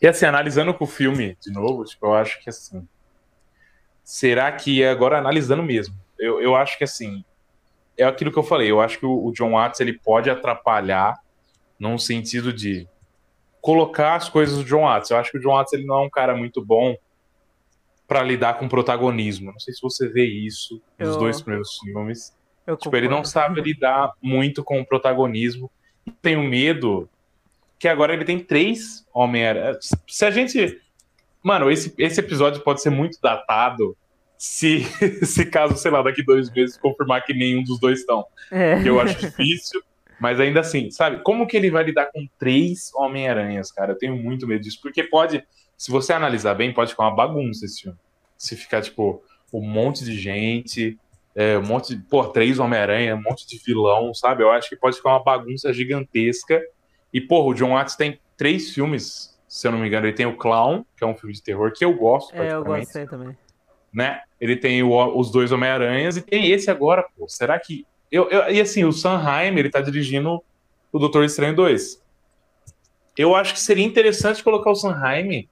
E 0.00 0.08
assim, 0.08 0.24
analisando 0.24 0.72
com 0.72 0.84
o 0.84 0.88
filme 0.88 1.36
de 1.40 1.52
novo, 1.52 1.84
tipo, 1.84 2.06
eu 2.06 2.14
acho 2.14 2.42
que 2.42 2.48
assim. 2.48 2.88
Será 4.02 4.50
que 4.50 4.82
agora 4.82 5.18
analisando 5.18 5.62
mesmo? 5.62 5.94
Eu, 6.18 6.40
eu 6.40 6.56
acho 6.56 6.78
que 6.78 6.84
assim. 6.84 7.22
É 7.96 8.04
aquilo 8.04 8.32
que 8.32 8.38
eu 8.38 8.42
falei. 8.42 8.70
Eu 8.70 8.80
acho 8.80 8.98
que 8.98 9.06
o, 9.06 9.26
o 9.26 9.32
John 9.32 9.52
Watts 9.52 9.80
ele 9.80 9.92
pode 9.98 10.28
atrapalhar 10.30 11.14
num 11.78 11.98
sentido 11.98 12.52
de 12.52 12.88
colocar 13.60 14.14
as 14.16 14.28
coisas 14.28 14.56
do 14.58 14.64
John 14.64 14.82
Watts. 14.82 15.10
Eu 15.10 15.16
acho 15.16 15.30
que 15.30 15.38
o 15.38 15.40
John 15.40 15.52
Watts 15.56 15.72
ele 15.72 15.84
não 15.86 16.00
é 16.02 16.06
um 16.06 16.10
cara 16.10 16.36
muito 16.36 16.64
bom 16.64 16.96
pra 18.06 18.22
lidar 18.22 18.54
com 18.58 18.68
protagonismo. 18.68 19.52
Não 19.52 19.58
sei 19.58 19.72
se 19.72 19.80
você 19.80 20.08
vê 20.08 20.24
isso 20.26 20.80
nos 20.98 21.10
Eu- 21.10 21.18
dois 21.18 21.40
primeiros 21.40 21.78
filmes. 21.78 22.36
Eu 22.66 22.76
Tipo, 22.76 22.96
ele 22.96 23.08
não 23.08 23.22
sabe 23.24 23.60
lidar 23.60 24.12
muito 24.22 24.64
com 24.64 24.80
o 24.80 24.86
protagonismo. 24.86 25.70
Tenho 26.22 26.42
medo 26.42 27.08
que 27.78 27.86
agora 27.88 28.12
ele 28.14 28.24
tem 28.24 28.38
três 28.38 29.06
Homem-Aranha. 29.12 29.78
Se 30.08 30.24
a 30.24 30.30
gente. 30.30 30.80
Mano, 31.42 31.70
esse, 31.70 31.94
esse 31.98 32.20
episódio 32.20 32.62
pode 32.62 32.80
ser 32.80 32.88
muito 32.90 33.18
datado 33.20 33.94
se, 34.36 34.84
se 35.24 35.46
caso, 35.46 35.76
sei 35.76 35.90
lá, 35.90 36.02
daqui 36.02 36.24
dois 36.24 36.50
meses 36.50 36.76
confirmar 36.76 37.24
que 37.24 37.32
nenhum 37.32 37.62
dos 37.62 37.78
dois 37.78 38.00
estão. 38.00 38.24
É. 38.50 38.82
Que 38.82 38.88
eu 38.88 39.00
acho 39.00 39.18
difícil. 39.18 39.82
Mas 40.20 40.38
ainda 40.38 40.60
assim, 40.60 40.90
sabe? 40.90 41.22
Como 41.22 41.46
que 41.46 41.56
ele 41.56 41.70
vai 41.70 41.84
lidar 41.84 42.06
com 42.06 42.26
três 42.38 42.90
Homem-Aranhas, 42.94 43.72
cara? 43.72 43.92
Eu 43.92 43.98
tenho 43.98 44.16
muito 44.16 44.46
medo 44.46 44.62
disso. 44.62 44.78
Porque 44.80 45.02
pode, 45.02 45.44
se 45.76 45.90
você 45.90 46.12
analisar 46.12 46.54
bem, 46.54 46.72
pode 46.72 46.90
ficar 46.90 47.04
uma 47.04 47.14
bagunça 47.14 47.64
esse 47.64 47.82
filme. 47.82 47.98
Se 48.36 48.56
ficar, 48.56 48.80
tipo, 48.80 49.22
um 49.52 49.60
monte 49.60 50.04
de 50.04 50.18
gente, 50.18 50.98
é, 51.34 51.58
um 51.58 51.66
monte 51.66 51.96
de. 51.96 52.02
Pô, 52.02 52.24
três 52.26 52.58
Homem-Aranha, 52.58 53.16
um 53.16 53.22
monte 53.22 53.46
de 53.46 53.58
vilão, 53.58 54.14
sabe? 54.14 54.42
Eu 54.42 54.50
acho 54.50 54.68
que 54.68 54.76
pode 54.76 54.96
ficar 54.96 55.10
uma 55.10 55.22
bagunça 55.22 55.72
gigantesca. 55.72 56.62
E, 57.12 57.20
porra, 57.20 57.48
o 57.48 57.54
John 57.54 57.74
Watts 57.74 57.96
tem 57.96 58.18
três 58.36 58.72
filmes, 58.72 59.38
se 59.48 59.66
eu 59.66 59.72
não 59.72 59.78
me 59.78 59.88
engano. 59.88 60.06
Ele 60.06 60.16
tem 60.16 60.26
o 60.26 60.36
Clown, 60.36 60.84
que 60.96 61.04
é 61.04 61.06
um 61.06 61.14
filme 61.14 61.34
de 61.34 61.42
terror 61.42 61.72
que 61.72 61.84
eu 61.84 61.94
gosto, 61.94 62.34
É, 62.34 62.52
eu 62.52 62.64
gostei 62.64 63.06
também. 63.06 63.36
Né? 63.94 64.20
Ele 64.40 64.56
tem 64.56 64.82
o- 64.82 65.18
os 65.18 65.30
dois 65.30 65.52
Homem-Aranhas 65.52 66.16
e 66.16 66.22
tem 66.22 66.50
esse 66.50 66.70
agora, 66.70 67.04
pô. 67.16 67.28
Será 67.28 67.58
que. 67.58 67.86
Eu, 68.10 68.28
eu- 68.30 68.52
e 68.52 68.60
assim, 68.60 68.84
o 68.84 68.92
Sanheim, 68.92 69.56
ele 69.58 69.70
tá 69.70 69.80
dirigindo 69.80 70.42
o 70.92 70.98
Doutor 70.98 71.24
Estranho 71.24 71.54
2. 71.54 72.02
Eu 73.16 73.34
acho 73.34 73.54
que 73.54 73.60
seria 73.60 73.84
interessante 73.84 74.42
colocar 74.42 74.70
o 74.70 74.74
Sanheim 74.74 75.48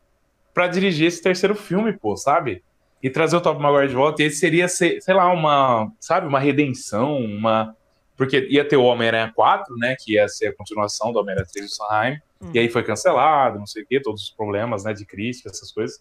pra 0.53 0.67
dirigir 0.67 1.07
esse 1.07 1.23
terceiro 1.23 1.55
filme, 1.55 1.93
pô, 1.93 2.17
sabe? 2.17 2.63
E 3.03 3.09
trazer 3.11 3.37
o 3.37 3.41
Top 3.41 3.61
Maguire 3.61 3.89
de 3.89 3.95
volta. 3.95 4.23
E 4.23 4.27
esse 4.27 4.37
seria, 4.39 4.69
ser, 4.69 5.01
sei 5.01 5.15
lá, 5.15 5.33
uma. 5.33 5.91
Sabe, 6.01 6.27
uma 6.27 6.39
redenção, 6.39 7.17
uma. 7.19 7.77
Porque 8.17 8.47
ia 8.51 8.65
ter 8.65 8.77
o 8.77 8.85
Homem-Aranha 8.85 9.33
4, 9.35 9.77
né? 9.77 9.97
Que 9.99 10.13
ia 10.15 10.29
ser 10.29 10.49
a 10.49 10.55
continuação 10.57 11.13
do 11.13 11.19
Homem-Aranha 11.19 11.49
3 11.51 11.67
do 11.67 11.73
Sanheim. 11.75 12.19
Hum. 12.41 12.51
E 12.55 12.59
aí 12.59 12.69
foi 12.69 12.83
cancelado, 12.83 13.59
não 13.59 13.67
sei 13.67 13.83
o 13.83 13.87
quê, 13.87 14.01
todos 14.01 14.23
os 14.25 14.31
problemas, 14.31 14.85
né? 14.85 14.93
De 14.93 15.05
crítica, 15.07 15.49
essas 15.51 15.73
coisas. 15.73 16.01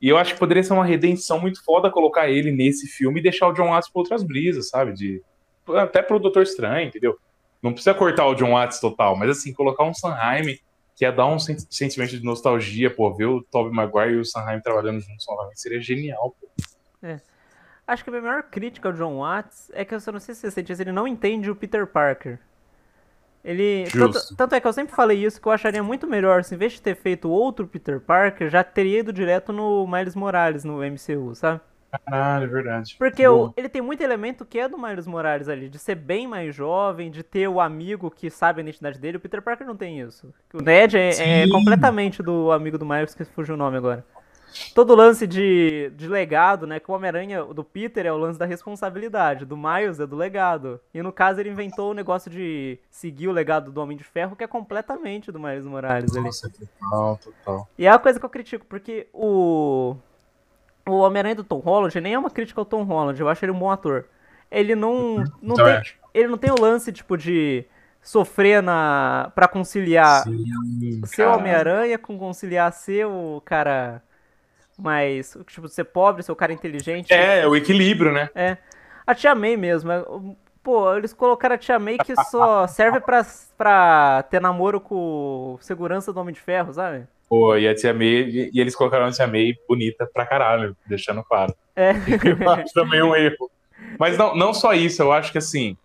E 0.00 0.08
eu 0.08 0.16
acho 0.16 0.32
que 0.34 0.40
poderia 0.40 0.62
ser 0.62 0.72
uma 0.72 0.84
redenção 0.84 1.38
muito 1.38 1.62
foda 1.62 1.90
colocar 1.90 2.28
ele 2.28 2.50
nesse 2.50 2.86
filme 2.86 3.20
e 3.20 3.22
deixar 3.22 3.48
o 3.48 3.52
John 3.52 3.68
Watts 3.68 3.90
pra 3.90 4.00
outras 4.00 4.22
brisas, 4.22 4.68
sabe? 4.68 4.92
De, 4.94 5.22
até 5.76 6.00
pro 6.00 6.18
Doutor 6.18 6.42
Estranho, 6.42 6.88
entendeu? 6.88 7.18
Não 7.62 7.72
precisa 7.72 7.92
cortar 7.92 8.26
o 8.26 8.34
John 8.34 8.52
Watts 8.52 8.80
total, 8.80 9.14
mas 9.16 9.30
assim, 9.30 9.52
colocar 9.52 9.84
um 9.84 9.92
Sanheim 9.92 10.58
que 10.96 11.04
ia 11.04 11.12
dar 11.12 11.26
um 11.26 11.38
sen- 11.38 11.58
sentimento 11.68 12.18
de 12.18 12.24
nostalgia, 12.24 12.90
pô, 12.90 13.12
ver 13.14 13.26
o 13.26 13.42
Tobey 13.42 13.72
Maguire 13.72 14.14
e 14.14 14.20
o 14.20 14.24
Sanheim 14.24 14.60
trabalhando 14.60 15.00
juntos 15.00 15.26
novamente 15.28 15.60
seria 15.60 15.80
genial, 15.80 16.34
pô. 16.40 16.48
Acho 17.86 18.04
que 18.04 18.10
a 18.10 18.12
minha 18.12 18.22
maior 18.22 18.42
crítica 18.44 18.88
ao 18.88 18.94
John 18.94 19.18
Watts 19.18 19.70
é 19.74 19.84
que 19.84 19.94
eu 19.94 20.00
só 20.00 20.12
não 20.12 20.20
sei 20.20 20.34
se 20.34 20.42
você 20.42 20.50
sente 20.50 20.72
ele 20.72 20.92
não 20.92 21.08
entende 21.08 21.50
o 21.50 21.56
Peter 21.56 21.86
Parker. 21.86 22.38
Ele. 23.44 23.84
Tanto, 23.90 24.36
tanto 24.36 24.54
é 24.54 24.60
que 24.60 24.66
eu 24.66 24.72
sempre 24.72 24.94
falei 24.94 25.24
isso, 25.24 25.40
que 25.40 25.48
eu 25.48 25.52
acharia 25.52 25.82
muito 25.82 26.06
melhor, 26.06 26.44
se 26.44 26.54
em 26.54 26.58
vez 26.58 26.74
de 26.74 26.82
ter 26.82 26.94
feito 26.94 27.30
outro 27.30 27.66
Peter 27.66 27.98
Parker, 27.98 28.50
já 28.50 28.62
teria 28.62 29.00
ido 29.00 29.12
direto 29.12 29.52
no 29.52 29.86
Miles 29.86 30.14
Morales, 30.14 30.64
no 30.64 30.78
MCU, 30.78 31.34
sabe? 31.34 31.60
Caralho, 32.06 32.44
é 32.44 32.46
verdade. 32.46 32.96
Porque 32.98 33.26
o, 33.26 33.52
ele 33.56 33.68
tem 33.68 33.82
muito 33.82 34.00
elemento 34.00 34.44
que 34.44 34.58
é 34.58 34.68
do 34.68 34.78
Miles 34.78 35.06
Morales 35.06 35.48
ali, 35.48 35.68
de 35.68 35.78
ser 35.78 35.96
bem 35.96 36.28
mais 36.28 36.54
jovem, 36.54 37.10
de 37.10 37.22
ter 37.22 37.48
o 37.48 37.60
amigo 37.60 38.10
que 38.10 38.30
sabe 38.30 38.60
a 38.60 38.62
identidade 38.62 38.98
dele. 38.98 39.16
O 39.16 39.20
Peter 39.20 39.42
Parker 39.42 39.66
não 39.66 39.76
tem 39.76 40.00
isso. 40.00 40.32
O 40.54 40.62
Ned 40.62 40.96
é, 40.96 41.42
é 41.42 41.48
completamente 41.48 42.22
do 42.22 42.52
amigo 42.52 42.78
do 42.78 42.86
Miles, 42.86 43.14
que 43.14 43.24
fugiu 43.24 43.54
o 43.54 43.58
nome 43.58 43.76
agora. 43.76 44.04
Todo 44.74 44.94
lance 44.94 45.26
de, 45.26 45.92
de 45.96 46.08
legado, 46.08 46.66
né? 46.66 46.80
Que 46.80 46.90
o 46.90 46.94
Homem-Aranha 46.94 47.44
do 47.44 47.64
Peter 47.64 48.06
é 48.06 48.12
o 48.12 48.16
lance 48.16 48.38
da 48.38 48.46
responsabilidade, 48.46 49.44
do 49.44 49.56
Miles 49.56 50.00
é 50.00 50.06
do 50.06 50.16
legado. 50.16 50.80
E 50.92 51.02
no 51.02 51.12
caso 51.12 51.40
ele 51.40 51.50
inventou 51.50 51.90
o 51.90 51.94
negócio 51.94 52.30
de 52.30 52.78
seguir 52.90 53.28
o 53.28 53.32
legado 53.32 53.70
do 53.70 53.80
Homem 53.80 53.96
de 53.96 54.04
Ferro, 54.04 54.36
que 54.36 54.44
é 54.44 54.46
completamente 54.46 55.30
do 55.30 55.38
Miles 55.38 55.64
Morales 55.64 56.14
ali. 56.14 56.24
Nossa, 56.24 56.50
total, 56.50 57.18
total. 57.22 57.68
E 57.78 57.86
é 57.86 57.90
a 57.90 57.98
coisa 57.98 58.18
que 58.18 58.24
eu 58.24 58.30
critico, 58.30 58.66
porque 58.66 59.08
o 59.12 59.96
o 60.86 60.98
Homem-Aranha 60.98 61.36
do 61.36 61.44
Tom 61.44 61.58
Holland 61.58 62.00
nem 62.00 62.14
é 62.14 62.18
uma 62.18 62.30
crítica 62.30 62.60
ao 62.60 62.64
Tom 62.64 62.82
Holland, 62.82 63.20
eu 63.20 63.28
acho 63.28 63.44
ele 63.44 63.52
um 63.52 63.58
bom 63.58 63.70
ator. 63.70 64.06
Ele 64.50 64.74
não, 64.74 65.16
não 65.40 65.54
então, 65.54 65.64
tem, 65.66 65.82
ele 66.14 66.28
não 66.28 66.38
tem 66.38 66.50
o 66.50 66.60
lance, 66.60 66.92
tipo, 66.92 67.16
de 67.16 67.64
sofrer 68.02 68.62
na 68.62 69.30
para 69.34 69.46
conciliar 69.46 70.24
Sim, 70.24 71.02
ser 71.04 71.26
Homem-Aranha 71.26 71.98
com 71.98 72.18
conciliar 72.18 72.72
ser 72.72 73.06
o 73.06 73.42
cara 73.44 74.02
mais, 74.80 75.36
tipo, 75.46 75.68
ser 75.68 75.84
pobre, 75.84 76.22
ser 76.22 76.32
o 76.32 76.36
cara 76.36 76.52
inteligente. 76.52 77.12
É, 77.12 77.46
o 77.46 77.54
equilíbrio, 77.54 78.12
né? 78.12 78.30
É. 78.34 78.56
A 79.06 79.14
Tia 79.14 79.34
May 79.34 79.56
mesmo, 79.56 79.90
é, 79.90 80.04
pô, 80.62 80.94
eles 80.94 81.12
colocaram 81.12 81.54
a 81.54 81.58
Tia 81.58 81.78
May 81.78 81.98
que 81.98 82.14
só 82.24 82.66
serve 82.68 83.00
pra, 83.00 83.26
pra 83.56 84.24
ter 84.30 84.40
namoro 84.40 84.80
com 84.80 85.58
segurança 85.60 86.12
do 86.12 86.20
Homem 86.20 86.34
de 86.34 86.40
Ferro, 86.40 86.72
sabe? 86.72 87.06
Pô, 87.28 87.56
e 87.56 87.68
a 87.68 87.74
Tia 87.74 87.94
May, 87.94 88.50
e 88.52 88.60
eles 88.60 88.74
colocaram 88.74 89.06
a 89.06 89.12
Tia 89.12 89.26
May 89.26 89.54
bonita 89.68 90.08
pra 90.12 90.26
caralho, 90.26 90.76
deixando 90.86 91.22
claro. 91.22 91.54
É. 91.74 91.92
Eu 92.42 92.50
acho 92.50 92.72
também 92.74 93.02
um 93.02 93.14
erro. 93.14 93.50
Mas 93.98 94.16
não, 94.16 94.34
não 94.34 94.52
só 94.52 94.72
isso, 94.74 95.02
eu 95.02 95.10
acho 95.10 95.32
que 95.32 95.38
assim, 95.38 95.76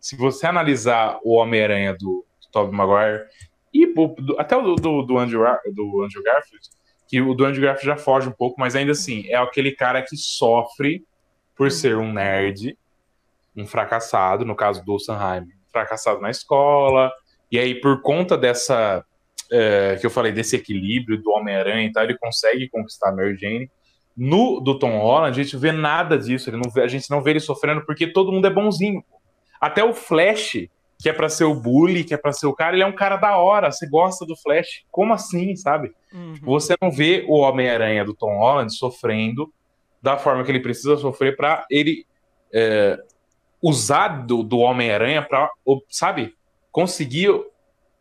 se 0.00 0.16
você 0.16 0.46
analisar 0.46 1.18
o 1.22 1.34
Homem-Aranha 1.34 1.92
do, 1.92 2.24
do 2.40 2.48
Tobey 2.50 2.74
Maguire 2.74 3.24
e 3.72 3.92
até 4.38 4.56
o 4.56 4.74
do, 4.74 5.02
do, 5.02 5.18
Andrew, 5.18 5.42
do 5.74 6.02
Andrew 6.02 6.22
Garfield, 6.22 6.68
que 7.10 7.20
o 7.20 7.34
do 7.34 7.44
Andrew 7.44 7.64
Garfield 7.64 7.86
já 7.86 7.96
foge 7.96 8.28
um 8.28 8.32
pouco, 8.32 8.60
mas 8.60 8.76
ainda 8.76 8.92
assim, 8.92 9.26
é 9.26 9.34
aquele 9.34 9.72
cara 9.72 10.00
que 10.00 10.16
sofre 10.16 11.04
por 11.56 11.68
ser 11.68 11.96
um 11.96 12.12
nerd, 12.12 12.78
um 13.56 13.66
fracassado, 13.66 14.44
no 14.44 14.54
caso 14.54 14.84
do 14.84 14.96
Sanheim, 14.96 15.48
fracassado 15.72 16.20
na 16.20 16.30
escola, 16.30 17.10
e 17.50 17.58
aí 17.58 17.74
por 17.74 18.00
conta 18.00 18.38
dessa 18.38 19.04
é, 19.50 19.96
que 20.00 20.06
eu 20.06 20.10
falei 20.10 20.30
desse 20.30 20.54
equilíbrio 20.54 21.20
do 21.20 21.32
Homem-Aranha 21.32 21.88
e 21.88 21.92
tal, 21.92 22.04
ele 22.04 22.16
consegue 22.16 22.68
conquistar 22.68 23.08
a 23.08 23.12
Mary 23.12 23.36
Jane. 23.36 23.68
No 24.16 24.60
do 24.60 24.78
Tom 24.78 24.98
Holland, 24.98 25.40
a 25.40 25.42
gente 25.42 25.56
vê 25.56 25.72
nada 25.72 26.16
disso, 26.16 26.48
ele 26.48 26.58
não 26.58 26.70
vê, 26.70 26.82
a 26.82 26.88
gente 26.88 27.10
não 27.10 27.20
vê 27.20 27.30
ele 27.30 27.40
sofrendo 27.40 27.84
porque 27.84 28.06
todo 28.06 28.30
mundo 28.30 28.46
é 28.46 28.50
bonzinho. 28.50 29.02
Até 29.60 29.82
o 29.82 29.92
Flash, 29.92 30.68
que 31.00 31.08
é 31.08 31.12
para 31.12 31.28
ser 31.28 31.44
o 31.44 31.54
bully, 31.54 32.04
que 32.04 32.12
é 32.12 32.16
para 32.16 32.32
ser 32.32 32.46
o 32.46 32.54
cara, 32.54 32.76
ele 32.76 32.82
é 32.82 32.86
um 32.86 32.94
cara 32.94 33.16
da 33.16 33.36
hora, 33.36 33.72
você 33.72 33.88
gosta 33.88 34.26
do 34.26 34.36
Flash. 34.36 34.84
Como 34.90 35.14
assim, 35.14 35.56
sabe? 35.56 35.92
Uhum. 36.12 36.34
Você 36.42 36.74
não 36.80 36.90
vê 36.90 37.24
o 37.26 37.38
Homem-Aranha 37.38 38.04
do 38.04 38.14
Tom 38.14 38.38
Holland 38.38 38.74
sofrendo 38.74 39.52
da 40.02 40.18
forma 40.18 40.44
que 40.44 40.50
ele 40.50 40.60
precisa 40.60 40.96
sofrer 40.96 41.36
para 41.36 41.64
ele 41.70 42.06
é, 42.52 42.98
usar 43.62 44.08
do, 44.26 44.42
do 44.42 44.58
Homem-Aranha 44.58 45.22
para, 45.22 45.50
sabe, 45.88 46.34
conseguir 46.70 47.30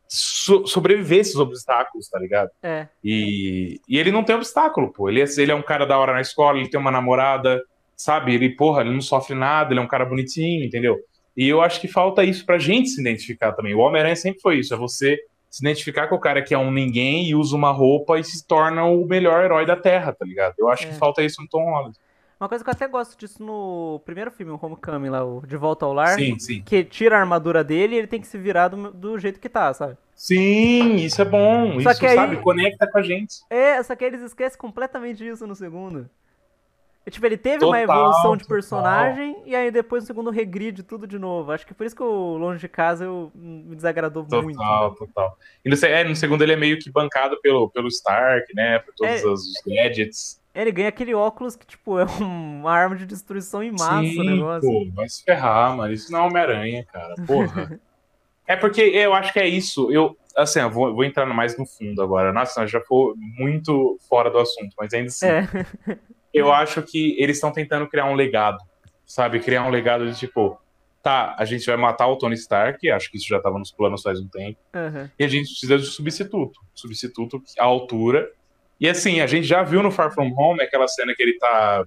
so 0.07 0.65
sobreviver 0.65 1.19
esses 1.19 1.35
obstáculos, 1.35 2.09
tá 2.09 2.19
ligado? 2.19 2.49
É. 2.63 2.87
E, 3.03 3.79
e 3.87 3.97
ele 3.97 4.11
não 4.11 4.23
tem 4.23 4.35
obstáculo, 4.35 4.91
pô. 4.91 5.07
Ele 5.07 5.21
é, 5.21 5.25
ele 5.37 5.51
é 5.51 5.55
um 5.55 5.61
cara 5.61 5.85
da 5.85 5.97
hora 5.97 6.13
na 6.13 6.21
escola, 6.21 6.57
ele 6.57 6.69
tem 6.69 6.79
uma 6.79 6.91
namorada, 6.91 7.61
sabe? 7.95 8.33
Ele, 8.33 8.49
porra, 8.49 8.81
ele 8.81 8.91
não 8.91 9.01
sofre 9.01 9.35
nada, 9.35 9.71
ele 9.71 9.79
é 9.79 9.83
um 9.83 9.87
cara 9.87 10.05
bonitinho, 10.05 10.65
entendeu? 10.65 10.97
E 11.39 11.47
eu 11.47 11.61
acho 11.61 11.79
que 11.79 11.87
falta 11.87 12.21
isso 12.21 12.45
pra 12.45 12.59
gente 12.59 12.89
se 12.89 12.99
identificar 12.99 13.53
também. 13.53 13.73
O 13.73 13.79
Homem-Aranha 13.79 14.17
sempre 14.17 14.41
foi 14.41 14.59
isso, 14.59 14.73
é 14.73 14.77
você 14.77 15.17
se 15.49 15.63
identificar 15.63 16.09
com 16.09 16.15
o 16.15 16.19
cara 16.19 16.41
que 16.41 16.53
é 16.53 16.57
um 16.57 16.69
ninguém 16.69 17.29
e 17.29 17.33
usa 17.33 17.55
uma 17.55 17.71
roupa 17.71 18.19
e 18.19 18.25
se 18.25 18.45
torna 18.45 18.83
o 18.83 19.05
melhor 19.05 19.45
herói 19.45 19.65
da 19.65 19.77
Terra, 19.77 20.11
tá 20.11 20.25
ligado? 20.25 20.55
Eu 20.59 20.67
acho 20.67 20.83
é. 20.83 20.87
que 20.87 20.95
falta 20.95 21.23
isso 21.23 21.41
no 21.41 21.47
Tom 21.47 21.63
Holland. 21.63 21.97
Uma 22.37 22.49
coisa 22.49 22.61
que 22.61 22.69
eu 22.69 22.73
até 22.73 22.89
gosto 22.89 23.17
disso 23.17 23.41
no 23.41 24.01
primeiro 24.03 24.29
filme, 24.31 24.51
o 24.51 24.59
Homecoming 24.61 25.07
lá, 25.07 25.23
o 25.23 25.41
De 25.47 25.55
Volta 25.55 25.85
ao 25.85 25.93
Lar. 25.93 26.19
Sim, 26.19 26.37
sim. 26.37 26.61
Que 26.61 26.83
tira 26.83 27.15
a 27.15 27.21
armadura 27.21 27.63
dele 27.63 27.95
e 27.95 27.99
ele 27.99 28.07
tem 28.07 28.19
que 28.19 28.27
se 28.27 28.37
virar 28.37 28.67
do, 28.67 28.91
do 28.91 29.17
jeito 29.17 29.39
que 29.39 29.47
tá, 29.47 29.73
sabe? 29.73 29.95
Sim, 30.13 30.95
isso 30.95 31.21
é 31.21 31.25
bom. 31.25 31.79
Só 31.79 31.91
isso, 31.91 31.99
que 32.01 32.05
aí, 32.05 32.15
sabe, 32.15 32.35
conecta 32.35 32.85
com 32.85 32.97
a 32.97 33.01
gente. 33.01 33.37
É, 33.49 33.81
só 33.81 33.95
que 33.95 34.03
eles 34.03 34.21
esquecem 34.21 34.59
completamente 34.59 35.19
disso 35.19 35.47
no 35.47 35.55
segundo. 35.55 36.09
E, 37.05 37.11
tipo, 37.11 37.25
ele 37.25 37.37
teve 37.37 37.59
total, 37.59 37.69
uma 37.69 37.81
evolução 37.81 38.37
de 38.37 38.45
personagem 38.45 39.33
total. 39.33 39.47
e 39.47 39.55
aí 39.55 39.71
depois 39.71 40.03
no 40.03 40.07
segundo 40.07 40.29
regride 40.29 40.83
tudo 40.83 41.07
de 41.07 41.17
novo. 41.17 41.51
Acho 41.51 41.65
que 41.65 41.73
por 41.73 41.85
isso 41.85 41.95
que 41.95 42.03
o 42.03 42.37
Longe 42.37 42.59
de 42.59 42.67
Casa 42.67 43.05
eu, 43.05 43.31
me 43.33 43.75
desagradou 43.75 44.23
total, 44.23 44.43
muito. 44.43 44.57
Total, 44.57 44.95
total. 44.95 45.37
E 45.63 45.69
no, 45.69 45.75
é, 45.85 46.03
no 46.03 46.15
segundo 46.15 46.43
ele 46.43 46.53
é 46.53 46.57
meio 46.57 46.77
que 46.77 46.91
bancado 46.91 47.39
pelo, 47.41 47.69
pelo 47.69 47.87
Stark, 47.87 48.53
né? 48.53 48.79
Por 48.79 48.93
todos 48.93 49.23
é, 49.23 49.27
os 49.27 49.43
gadgets. 49.65 50.39
Ele 50.53 50.71
ganha 50.71 50.89
aquele 50.89 51.13
óculos 51.13 51.55
que, 51.55 51.65
tipo, 51.65 51.99
é 51.99 52.05
uma 52.19 52.71
arma 52.71 52.95
de 52.95 53.05
destruição 53.05 53.63
em 53.63 53.71
massa 53.71 54.01
Sim, 54.01 54.19
o 54.19 54.23
negócio. 54.23 54.69
Pô, 54.69 54.91
vai 54.93 55.07
se 55.07 55.23
ferrar, 55.23 55.75
mano. 55.77 55.93
Isso 55.93 56.11
não 56.11 56.19
é 56.19 56.23
Homem-Aranha, 56.23 56.85
cara. 56.91 57.15
Porra. 57.25 57.79
é 58.45 58.55
porque 58.55 58.81
eu 58.81 59.13
acho 59.13 59.31
que 59.31 59.39
é 59.39 59.47
isso. 59.47 59.91
Eu, 59.91 60.17
assim, 60.35 60.59
eu 60.59 60.69
vou, 60.69 60.93
vou 60.93 61.03
entrar 61.03 61.25
mais 61.25 61.57
no 61.57 61.65
fundo 61.65 62.01
agora. 62.01 62.33
Nossa, 62.33 62.67
já 62.67 62.81
foi 62.81 63.13
muito 63.15 63.97
fora 64.09 64.29
do 64.29 64.39
assunto, 64.39 64.75
mas 64.77 64.93
ainda 64.93 65.07
assim. 65.07 65.27
É. 65.27 65.47
eu 66.33 66.51
acho 66.51 66.81
que 66.81 67.15
eles 67.21 67.37
estão 67.37 67.51
tentando 67.51 67.87
criar 67.87 68.05
um 68.05 68.15
legado, 68.15 68.57
sabe? 69.05 69.39
Criar 69.39 69.65
um 69.65 69.69
legado 69.69 70.09
de 70.09 70.17
tipo, 70.17 70.59
tá, 71.01 71.35
a 71.37 71.45
gente 71.45 71.65
vai 71.65 71.77
matar 71.77 72.07
o 72.07 72.17
Tony 72.17 72.35
Stark, 72.35 72.89
acho 72.89 73.09
que 73.09 73.17
isso 73.17 73.27
já 73.27 73.37
estava 73.37 73.57
nos 73.57 73.71
planos 73.71 74.01
faz 74.01 74.19
um 74.19 74.27
tempo, 74.27 74.59
uhum. 74.75 75.09
e 75.17 75.23
a 75.23 75.27
gente 75.27 75.49
precisa 75.49 75.77
de 75.77 75.85
substituto. 75.85 76.59
Substituto 76.73 77.41
à 77.57 77.65
altura 77.65 78.31
e 78.79 78.87
assim, 78.87 79.19
a 79.19 79.27
gente 79.27 79.45
já 79.45 79.61
viu 79.61 79.83
no 79.83 79.91
Far 79.91 80.13
From 80.13 80.33
Home 80.37 80.61
aquela 80.61 80.87
cena 80.87 81.13
que 81.13 81.21
ele 81.21 81.37
tá 81.37 81.85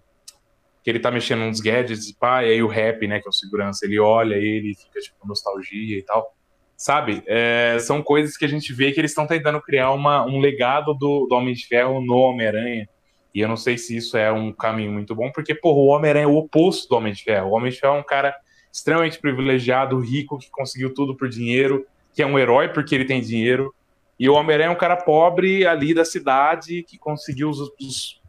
que 0.85 0.91
ele 0.91 0.99
tá 0.99 1.13
mexendo 1.13 1.43
nos 1.43 1.61
gadgets 1.61 2.09
e 2.09 2.15
pá, 2.19 2.45
e 2.45 2.51
aí 2.51 2.63
o 2.63 2.67
rap, 2.67 3.07
né, 3.07 3.21
que 3.21 3.29
é 3.29 3.31
o 3.31 3.33
segurança, 3.33 3.87
ele 3.87 4.01
olha 4.01 4.35
ele 4.35 4.75
fica 4.75 5.01
tipo 5.01 5.27
nostalgia 5.27 5.99
e 5.99 6.03
tal. 6.03 6.35
Sabe? 6.77 7.23
É, 7.27 7.79
são 7.79 8.03
coisas 8.03 8.37
que 8.37 8.45
a 8.45 8.49
gente 8.49 8.73
vê 8.73 8.91
que 8.91 9.01
eles 9.01 9.13
estão 9.13 9.25
tentando 9.27 9.63
criar 9.63 9.93
uma, 9.93 10.27
um 10.27 10.41
legado 10.41 10.93
do, 10.95 11.27
do 11.29 11.35
Homem 11.37 11.55
de 11.55 11.67
Ferro 11.69 12.05
no 12.05 12.17
Homem-Aranha. 12.17 12.89
E 13.35 13.41
eu 13.41 13.49
não 13.49 13.57
sei 13.57 13.79
se 13.79 13.97
isso 13.97 14.17
é 14.17 14.31
um 14.31 14.53
caminho 14.53 14.93
muito 14.93 15.15
bom, 15.15 15.31
porque, 15.33 15.55
porra, 15.55 15.79
o 15.79 15.87
Homem-Aranha 15.87 16.25
é 16.25 16.29
o 16.29 16.37
oposto 16.37 16.89
do 16.89 16.97
Homem 16.97 17.13
de 17.13 17.25
Ferro. 17.25 17.49
O 17.49 17.53
Homem 17.53 17.71
de 17.71 17.81
Ferro 17.81 17.97
é 17.97 18.01
um 18.01 18.05
cara 18.05 18.35
extremamente 18.73 19.19
privilegiado, 19.19 19.99
rico, 19.99 20.39
que 20.39 20.51
conseguiu 20.51 20.93
tudo 20.93 21.17
por 21.17 21.29
dinheiro, 21.29 21.87
que 22.13 22.23
é 22.23 22.27
um 22.27 22.39
herói 22.39 22.69
porque 22.69 22.95
ele 22.95 23.05
tem 23.05 23.21
dinheiro. 23.21 23.75
E 24.19 24.29
o 24.29 24.35
Homem-Aranha 24.35 24.69
é 24.69 24.73
um 24.73 24.79
cara 24.79 24.97
pobre 24.97 25.67
ali 25.67 25.95
da 25.95 26.05
cidade 26.05 26.83
que 26.83 26.99
conseguiu 26.99 27.51
os, 27.51 27.59
os, 27.81 28.21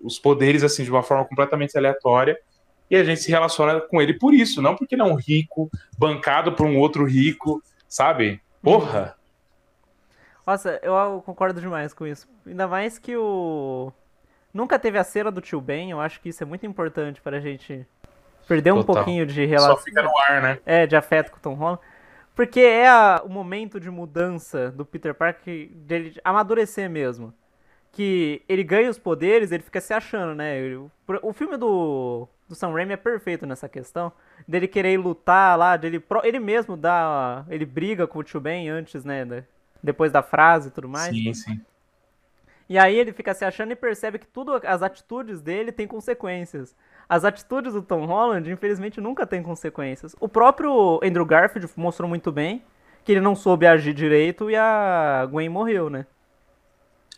os, 0.00 0.18
poderes 0.18 0.62
assim 0.62 0.84
de 0.84 0.90
uma 0.90 1.02
forma 1.02 1.24
completamente 1.24 1.76
aleatória. 1.76 2.38
E 2.90 2.96
a 2.96 3.04
gente 3.04 3.20
se 3.20 3.30
relaciona 3.30 3.80
com 3.80 4.00
ele 4.00 4.14
por 4.14 4.34
isso, 4.34 4.60
não 4.60 4.76
porque 4.76 4.94
ele 4.94 5.02
é 5.02 5.04
um 5.04 5.14
rico, 5.14 5.70
bancado 5.98 6.52
por 6.52 6.66
um 6.66 6.78
outro 6.78 7.04
rico, 7.04 7.62
sabe? 7.88 8.40
Porra! 8.62 9.16
Nossa, 10.46 10.80
eu 10.82 11.22
concordo 11.24 11.60
demais 11.60 11.94
com 11.94 12.06
isso. 12.06 12.28
Ainda 12.46 12.66
mais 12.66 12.98
que 12.98 13.16
o. 13.16 13.92
Nunca 14.52 14.78
teve 14.78 14.98
a 14.98 15.04
cena 15.04 15.30
do 15.30 15.40
tio 15.40 15.60
Ben, 15.60 15.90
eu 15.90 16.00
acho 16.00 16.20
que 16.20 16.28
isso 16.28 16.42
é 16.42 16.46
muito 16.46 16.66
importante 16.66 17.20
pra 17.20 17.38
gente 17.40 17.86
perder 18.48 18.72
um 18.72 18.82
pouquinho 18.82 19.24
de 19.24 19.44
relação. 19.44 19.76
Só 19.76 19.82
fica 19.82 20.02
no 20.02 20.16
ar, 20.18 20.42
né? 20.42 20.58
É, 20.66 20.86
de 20.86 20.96
afeto 20.96 21.30
com 21.30 21.38
o 21.38 21.40
Tom 21.40 21.54
Holland. 21.54 21.80
Porque 22.34 22.60
é 22.60 22.88
a, 22.88 23.22
o 23.24 23.28
momento 23.28 23.78
de 23.78 23.90
mudança 23.90 24.70
do 24.70 24.84
Peter 24.84 25.14
Parker 25.14 25.68
dele 25.68 26.16
amadurecer 26.24 26.88
mesmo. 26.88 27.32
Que 27.92 28.42
ele 28.48 28.62
ganha 28.62 28.88
os 28.88 28.98
poderes, 28.98 29.52
ele 29.52 29.62
fica 29.62 29.80
se 29.80 29.92
achando, 29.92 30.34
né? 30.34 30.60
o, 30.76 30.90
o 31.22 31.32
filme 31.32 31.56
do, 31.56 32.28
do 32.48 32.54
Sam 32.54 32.72
Raimi 32.72 32.92
é 32.92 32.96
perfeito 32.96 33.46
nessa 33.46 33.68
questão. 33.68 34.12
Dele 34.46 34.68
querer 34.68 34.96
lutar 34.98 35.58
lá, 35.58 35.76
dele 35.76 36.02
ele 36.22 36.38
mesmo 36.38 36.76
dá. 36.76 37.44
Ele 37.48 37.66
briga 37.66 38.06
com 38.06 38.20
o 38.20 38.24
Tio 38.24 38.40
Ben 38.40 38.68
antes, 38.68 39.04
né? 39.04 39.44
Depois 39.82 40.12
da 40.12 40.22
frase 40.22 40.68
e 40.68 40.70
tudo 40.70 40.88
mais. 40.88 41.14
Sim, 41.14 41.34
sim. 41.34 41.60
E 42.70 42.78
aí 42.78 42.96
ele 42.96 43.12
fica 43.12 43.34
se 43.34 43.44
achando 43.44 43.72
e 43.72 43.74
percebe 43.74 44.16
que 44.16 44.28
tudo 44.28 44.52
as 44.64 44.80
atitudes 44.80 45.42
dele 45.42 45.72
têm 45.72 45.88
consequências. 45.88 46.76
As 47.08 47.24
atitudes 47.24 47.72
do 47.72 47.82
Tom 47.82 48.06
Holland, 48.06 48.48
infelizmente, 48.48 49.00
nunca 49.00 49.26
têm 49.26 49.42
consequências. 49.42 50.14
O 50.20 50.28
próprio 50.28 51.00
Andrew 51.02 51.26
Garfield 51.26 51.68
mostrou 51.74 52.08
muito 52.08 52.30
bem 52.30 52.62
que 53.04 53.10
ele 53.10 53.20
não 53.20 53.34
soube 53.34 53.66
agir 53.66 53.92
direito 53.92 54.48
e 54.48 54.54
a 54.54 55.26
Gwen 55.28 55.48
morreu, 55.48 55.90
né? 55.90 56.06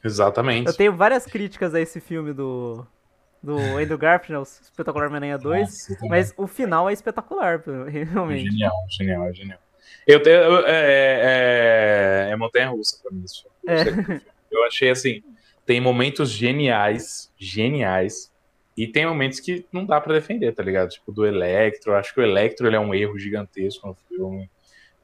Exatamente. 0.03 0.69
Eu 0.69 0.75
tenho 0.75 0.97
várias 0.97 1.27
críticas 1.27 1.75
a 1.75 1.81
esse 1.83 2.01
filme 2.01 2.33
do, 2.33 2.87
do 3.43 3.59
Andrew 3.59 3.99
Garfield, 3.99 4.39
o 4.39 4.43
Espetacular 4.45 5.09
Homem-Aranha 5.09 5.37
2, 5.37 5.61
Nossa, 5.61 6.07
mas 6.09 6.33
o 6.39 6.47
final 6.47 6.89
é 6.89 6.95
espetacular, 6.95 7.63
realmente. 7.91 8.51
Genial, 8.51 8.75
genial, 8.89 9.27
é 9.27 9.35
genial. 9.35 9.59
Eu 10.07 10.23
tenho, 10.23 10.67
é, 10.67 12.29
é, 12.31 12.31
é 12.31 12.37
montanha-russa 12.37 12.97
pra 13.03 13.13
mim 13.13 13.23
isso. 13.23 13.47
É. 13.67 14.23
Eu 14.51 14.65
achei 14.65 14.91
assim, 14.91 15.23
tem 15.65 15.81
momentos 15.81 16.31
geniais, 16.31 17.33
geniais, 17.39 18.33
E 18.77 18.87
tem 18.87 19.07
momentos 19.07 19.39
que 19.39 19.67
não 19.71 19.85
dá 19.85 20.01
para 20.01 20.15
defender, 20.15 20.55
tá 20.55 20.63
ligado? 20.63 20.89
Tipo, 20.91 21.13
do 21.13 21.27
Electro. 21.27 21.95
Acho 21.95 22.15
que 22.15 22.21
o 22.21 22.25
Electro 22.25 22.67
ele 22.67 22.77
é 22.77 22.81
um 22.81 22.95
erro 22.95 23.19
gigantesco 23.19 23.87
no 23.87 23.95
filme. 23.95 24.51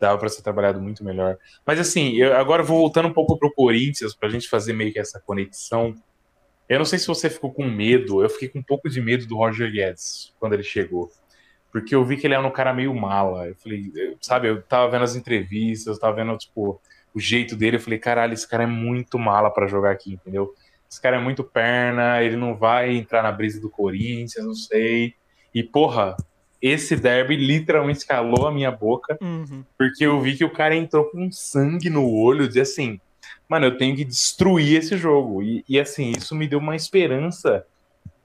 Dava 0.00 0.18
para 0.18 0.28
ser 0.28 0.42
trabalhado 0.42 0.80
muito 0.80 1.04
melhor. 1.04 1.36
Mas 1.66 1.78
assim, 1.78 2.14
eu 2.16 2.34
agora 2.36 2.62
vou 2.62 2.78
voltando 2.78 3.08
um 3.08 3.12
pouco 3.12 3.38
pro 3.38 3.52
Corinthians, 3.52 4.14
pra 4.14 4.28
gente 4.28 4.48
fazer 4.48 4.72
meio 4.72 4.92
que 4.92 4.98
essa 4.98 5.20
conexão. 5.20 5.94
Eu 6.68 6.78
não 6.78 6.84
sei 6.84 6.98
se 6.98 7.06
você 7.06 7.28
ficou 7.28 7.52
com 7.52 7.64
medo, 7.64 8.22
eu 8.22 8.28
fiquei 8.28 8.48
com 8.48 8.60
um 8.60 8.62
pouco 8.62 8.88
de 8.88 9.00
medo 9.00 9.26
do 9.26 9.36
Roger 9.36 9.70
Guedes 9.70 10.34
quando 10.38 10.54
ele 10.54 10.62
chegou. 10.62 11.10
Porque 11.70 11.94
eu 11.94 12.04
vi 12.04 12.16
que 12.16 12.26
ele 12.26 12.34
era 12.34 12.46
um 12.46 12.50
cara 12.50 12.72
meio 12.72 12.94
mala. 12.94 13.48
Eu 13.48 13.54
falei, 13.56 13.92
sabe, 14.20 14.48
eu 14.48 14.62
tava 14.62 14.90
vendo 14.90 15.04
as 15.04 15.14
entrevistas, 15.16 15.96
eu 15.96 16.00
tava 16.00 16.16
vendo, 16.16 16.36
tipo, 16.38 16.80
o 17.14 17.20
jeito 17.20 17.56
dele. 17.56 17.76
Eu 17.76 17.80
falei, 17.80 17.98
caralho, 17.98 18.34
esse 18.34 18.48
cara 18.48 18.64
é 18.64 18.66
muito 18.66 19.18
mala 19.18 19.50
para 19.50 19.66
jogar 19.66 19.90
aqui, 19.90 20.14
entendeu? 20.14 20.54
Esse 20.90 21.00
cara 21.00 21.16
é 21.16 21.20
muito 21.20 21.44
perna, 21.44 22.22
ele 22.22 22.36
não 22.36 22.56
vai 22.56 22.96
entrar 22.96 23.22
na 23.22 23.30
brisa 23.32 23.60
do 23.60 23.68
Corinthians, 23.68 24.46
não 24.46 24.54
sei. 24.54 25.14
E, 25.54 25.62
porra, 25.62 26.16
esse 26.60 26.96
derby 26.96 27.36
literalmente 27.36 28.06
calou 28.06 28.46
a 28.46 28.52
minha 28.52 28.70
boca, 28.70 29.18
uhum. 29.20 29.64
porque 29.76 30.06
eu 30.06 30.20
vi 30.20 30.36
que 30.36 30.44
o 30.44 30.52
cara 30.52 30.74
entrou 30.74 31.04
com 31.04 31.30
sangue 31.30 31.90
no 31.90 32.10
olho, 32.10 32.48
de 32.48 32.60
assim, 32.60 33.00
mano, 33.48 33.66
eu 33.66 33.76
tenho 33.76 33.94
que 33.94 34.04
destruir 34.04 34.78
esse 34.78 34.96
jogo. 34.96 35.42
E, 35.42 35.64
e, 35.68 35.78
assim, 35.78 36.12
isso 36.16 36.34
me 36.34 36.48
deu 36.48 36.58
uma 36.58 36.74
esperança, 36.74 37.64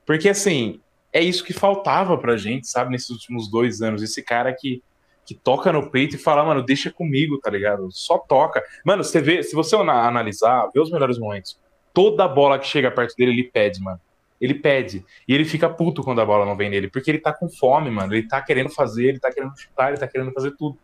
porque 0.05 0.29
assim, 0.29 0.79
é 1.13 1.21
isso 1.21 1.43
que 1.43 1.53
faltava 1.53 2.17
pra 2.17 2.35
gente, 2.35 2.67
sabe, 2.67 2.91
nesses 2.91 3.09
últimos 3.11 3.49
dois 3.49 3.81
anos. 3.81 4.01
Esse 4.01 4.23
cara 4.23 4.51
que, 4.51 4.81
que 5.25 5.33
toca 5.33 5.71
no 5.71 5.89
peito 5.89 6.15
e 6.15 6.19
fala, 6.19 6.43
mano, 6.43 6.61
deixa 6.61 6.91
comigo, 6.91 7.39
tá 7.39 7.49
ligado? 7.49 7.89
Só 7.91 8.17
toca. 8.17 8.61
Mano, 8.85 9.03
você 9.03 9.21
vê, 9.21 9.41
se 9.43 9.55
você 9.55 9.75
analisar, 9.75 10.69
vê 10.73 10.79
os 10.79 10.91
melhores 10.91 11.17
momentos 11.17 11.57
toda 11.93 12.27
bola 12.27 12.57
que 12.57 12.67
chega 12.67 12.91
perto 12.91 13.15
dele, 13.15 13.31
ele 13.31 13.43
pede, 13.43 13.79
mano. 13.79 14.01
Ele 14.41 14.55
pede. 14.55 15.05
E 15.27 15.33
ele 15.33 15.45
fica 15.45 15.69
puto 15.69 16.03
quando 16.03 16.19
a 16.19 16.25
bola 16.25 16.45
não 16.45 16.57
vem 16.57 16.69
nele, 16.69 16.89
porque 16.89 17.09
ele 17.09 17.19
tá 17.19 17.31
com 17.31 17.47
fome, 17.47 17.89
mano. 17.89 18.13
Ele 18.13 18.27
tá 18.27 18.41
querendo 18.41 18.69
fazer, 18.69 19.09
ele 19.09 19.19
tá 19.19 19.31
querendo 19.31 19.55
chutar, 19.55 19.89
ele 19.89 19.99
tá 19.99 20.07
querendo 20.07 20.33
fazer 20.33 20.51
tudo. 20.57 20.77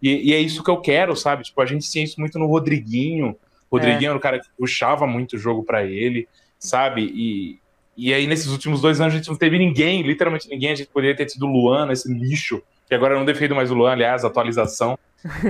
E, 0.00 0.30
e 0.30 0.34
é 0.34 0.38
isso 0.38 0.62
que 0.62 0.70
eu 0.70 0.80
quero, 0.80 1.16
sabe? 1.16 1.42
Tipo, 1.42 1.60
a 1.60 1.66
gente 1.66 1.90
tinha 1.90 2.04
isso 2.04 2.20
muito 2.20 2.38
no 2.38 2.46
Rodriguinho. 2.46 3.36
O 3.70 3.76
Rodriguinho 3.76 4.08
é. 4.08 4.10
era 4.10 4.16
o 4.16 4.20
cara 4.20 4.38
que 4.38 4.48
puxava 4.56 5.06
muito 5.06 5.34
o 5.34 5.38
jogo 5.38 5.64
para 5.64 5.84
ele, 5.84 6.28
sabe? 6.58 7.02
E, 7.02 7.58
e 7.96 8.14
aí, 8.14 8.26
nesses 8.26 8.48
últimos 8.48 8.80
dois 8.80 9.00
anos, 9.00 9.14
a 9.14 9.16
gente 9.16 9.28
não 9.28 9.36
teve 9.36 9.58
ninguém, 9.58 10.02
literalmente 10.02 10.48
ninguém. 10.48 10.70
A 10.70 10.74
gente 10.74 10.90
poderia 10.90 11.16
ter 11.16 11.26
tido 11.26 11.46
o 11.46 11.52
Luan, 11.52 11.90
esse 11.90 12.12
lixo, 12.12 12.62
que 12.90 12.94
agora 12.96 13.14
eu 13.14 13.18
não 13.18 13.24
defendo 13.24 13.54
mais 13.54 13.70
o 13.70 13.74
Luan, 13.74 13.92
aliás, 13.92 14.24
atualização 14.24 14.98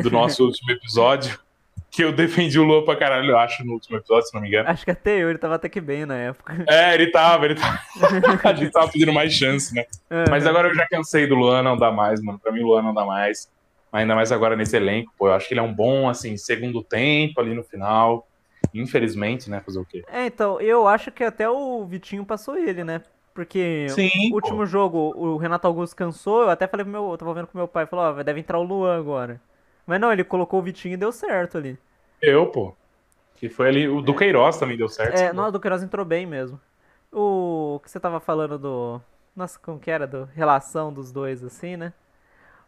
do 0.03 0.11
nosso 0.12 0.44
último 0.44 0.70
episódio 0.72 1.40
que 1.90 2.05
eu 2.05 2.12
defendi 2.12 2.59
o 2.59 2.62
Lua 2.62 2.85
pra 2.85 2.94
caralho, 2.94 3.31
eu 3.31 3.38
acho, 3.38 3.64
no 3.64 3.72
último 3.72 3.96
episódio, 3.96 4.26
se 4.29 4.35
não 4.35 4.40
me 4.40 4.48
engano. 4.48 4.68
Acho 4.68 4.85
que 4.85 4.90
até 4.90 5.18
eu, 5.18 5.29
ele 5.29 5.38
tava 5.38 5.57
até 5.57 5.68
que 5.68 5.81
bem 5.81 6.07
na 6.07 6.16
época. 6.16 6.64
É, 6.68 6.94
ele 6.94 7.11
tava, 7.11 7.46
ele 7.46 7.57
tava. 7.57 7.81
a 8.44 8.53
gente 8.53 8.70
tava 8.70 8.92
pedindo 8.92 9.12
mais 9.12 9.33
chance, 9.33 9.74
né? 9.74 9.85
É. 10.09 10.31
Mas 10.31 10.46
agora 10.46 10.68
eu 10.68 10.74
já 10.74 10.87
cansei 10.87 11.26
do 11.26 11.35
Luan, 11.35 11.62
não 11.62 11.76
dá 11.76 11.90
mais, 11.90 12.22
mano. 12.22 12.38
Pra 12.38 12.53
mim, 12.53 12.61
o 12.61 12.66
Luan 12.66 12.83
não 12.83 12.94
dá 12.94 13.05
mais. 13.05 13.50
Ainda 13.90 14.14
mais 14.14 14.31
agora 14.31 14.55
nesse 14.55 14.76
elenco, 14.76 15.12
pô. 15.18 15.29
Eu 15.29 15.33
acho 15.33 15.48
que 15.48 15.55
ele 15.55 15.61
é 15.61 15.64
um 15.64 15.74
bom, 15.74 16.09
assim, 16.09 16.37
segundo 16.37 16.81
tempo 16.81 17.40
ali 17.40 17.55
no 17.55 17.64
final. 17.64 18.29
Infelizmente, 18.72 19.50
né? 19.50 19.61
Fazer 19.64 19.81
o 19.81 19.85
quê? 19.85 20.05
É, 20.12 20.26
então, 20.26 20.61
eu 20.61 20.87
acho 20.87 21.11
que 21.11 21.24
até 21.24 21.48
o 21.50 21.85
Vitinho 21.87 22.24
passou 22.24 22.57
ele, 22.57 22.85
né? 22.85 23.03
Porque 23.34 23.86
Sim, 23.90 24.30
o 24.30 24.34
último 24.34 24.58
pô. 24.58 24.66
jogo, 24.66 25.14
o 25.16 25.36
Renato 25.36 25.66
Augusto 25.66 25.94
cansou, 25.94 26.42
eu 26.42 26.50
até 26.50 26.66
falei 26.66 26.84
pro 26.84 26.92
meu. 26.92 27.10
Eu 27.10 27.18
tava 27.18 27.34
vendo 27.34 27.46
com 27.46 27.56
meu 27.56 27.68
pai, 27.68 27.86
falou, 27.86 28.04
ó, 28.04 28.18
oh, 28.18 28.24
deve 28.24 28.40
entrar 28.40 28.58
o 28.58 28.62
Luan 28.62 28.98
agora. 28.98 29.40
Mas 29.86 30.00
não, 30.00 30.12
ele 30.12 30.24
colocou 30.24 30.60
o 30.60 30.62
Vitinho 30.62 30.94
e 30.94 30.96
deu 30.96 31.12
certo 31.12 31.58
ali. 31.58 31.78
Eu, 32.20 32.46
pô. 32.46 32.74
Que 33.36 33.48
foi 33.48 33.68
ali. 33.68 33.88
O 33.88 34.02
do 34.02 34.14
Queiroz 34.14 34.58
também 34.58 34.76
deu 34.76 34.88
certo. 34.88 35.18
É, 35.18 35.32
não, 35.32 35.48
o 35.48 35.50
do 35.50 35.58
Queiroz 35.60 35.82
entrou 35.82 36.04
bem 36.04 36.26
mesmo. 36.26 36.60
O 37.12 37.80
que 37.82 37.90
você 37.90 37.98
tava 37.98 38.20
falando 38.20 38.58
do. 38.58 39.00
Nossa, 39.34 39.58
como 39.58 39.78
que 39.78 39.90
era? 39.90 40.06
Do 40.06 40.24
relação 40.34 40.92
dos 40.92 41.10
dois, 41.10 41.42
assim, 41.42 41.76
né? 41.76 41.92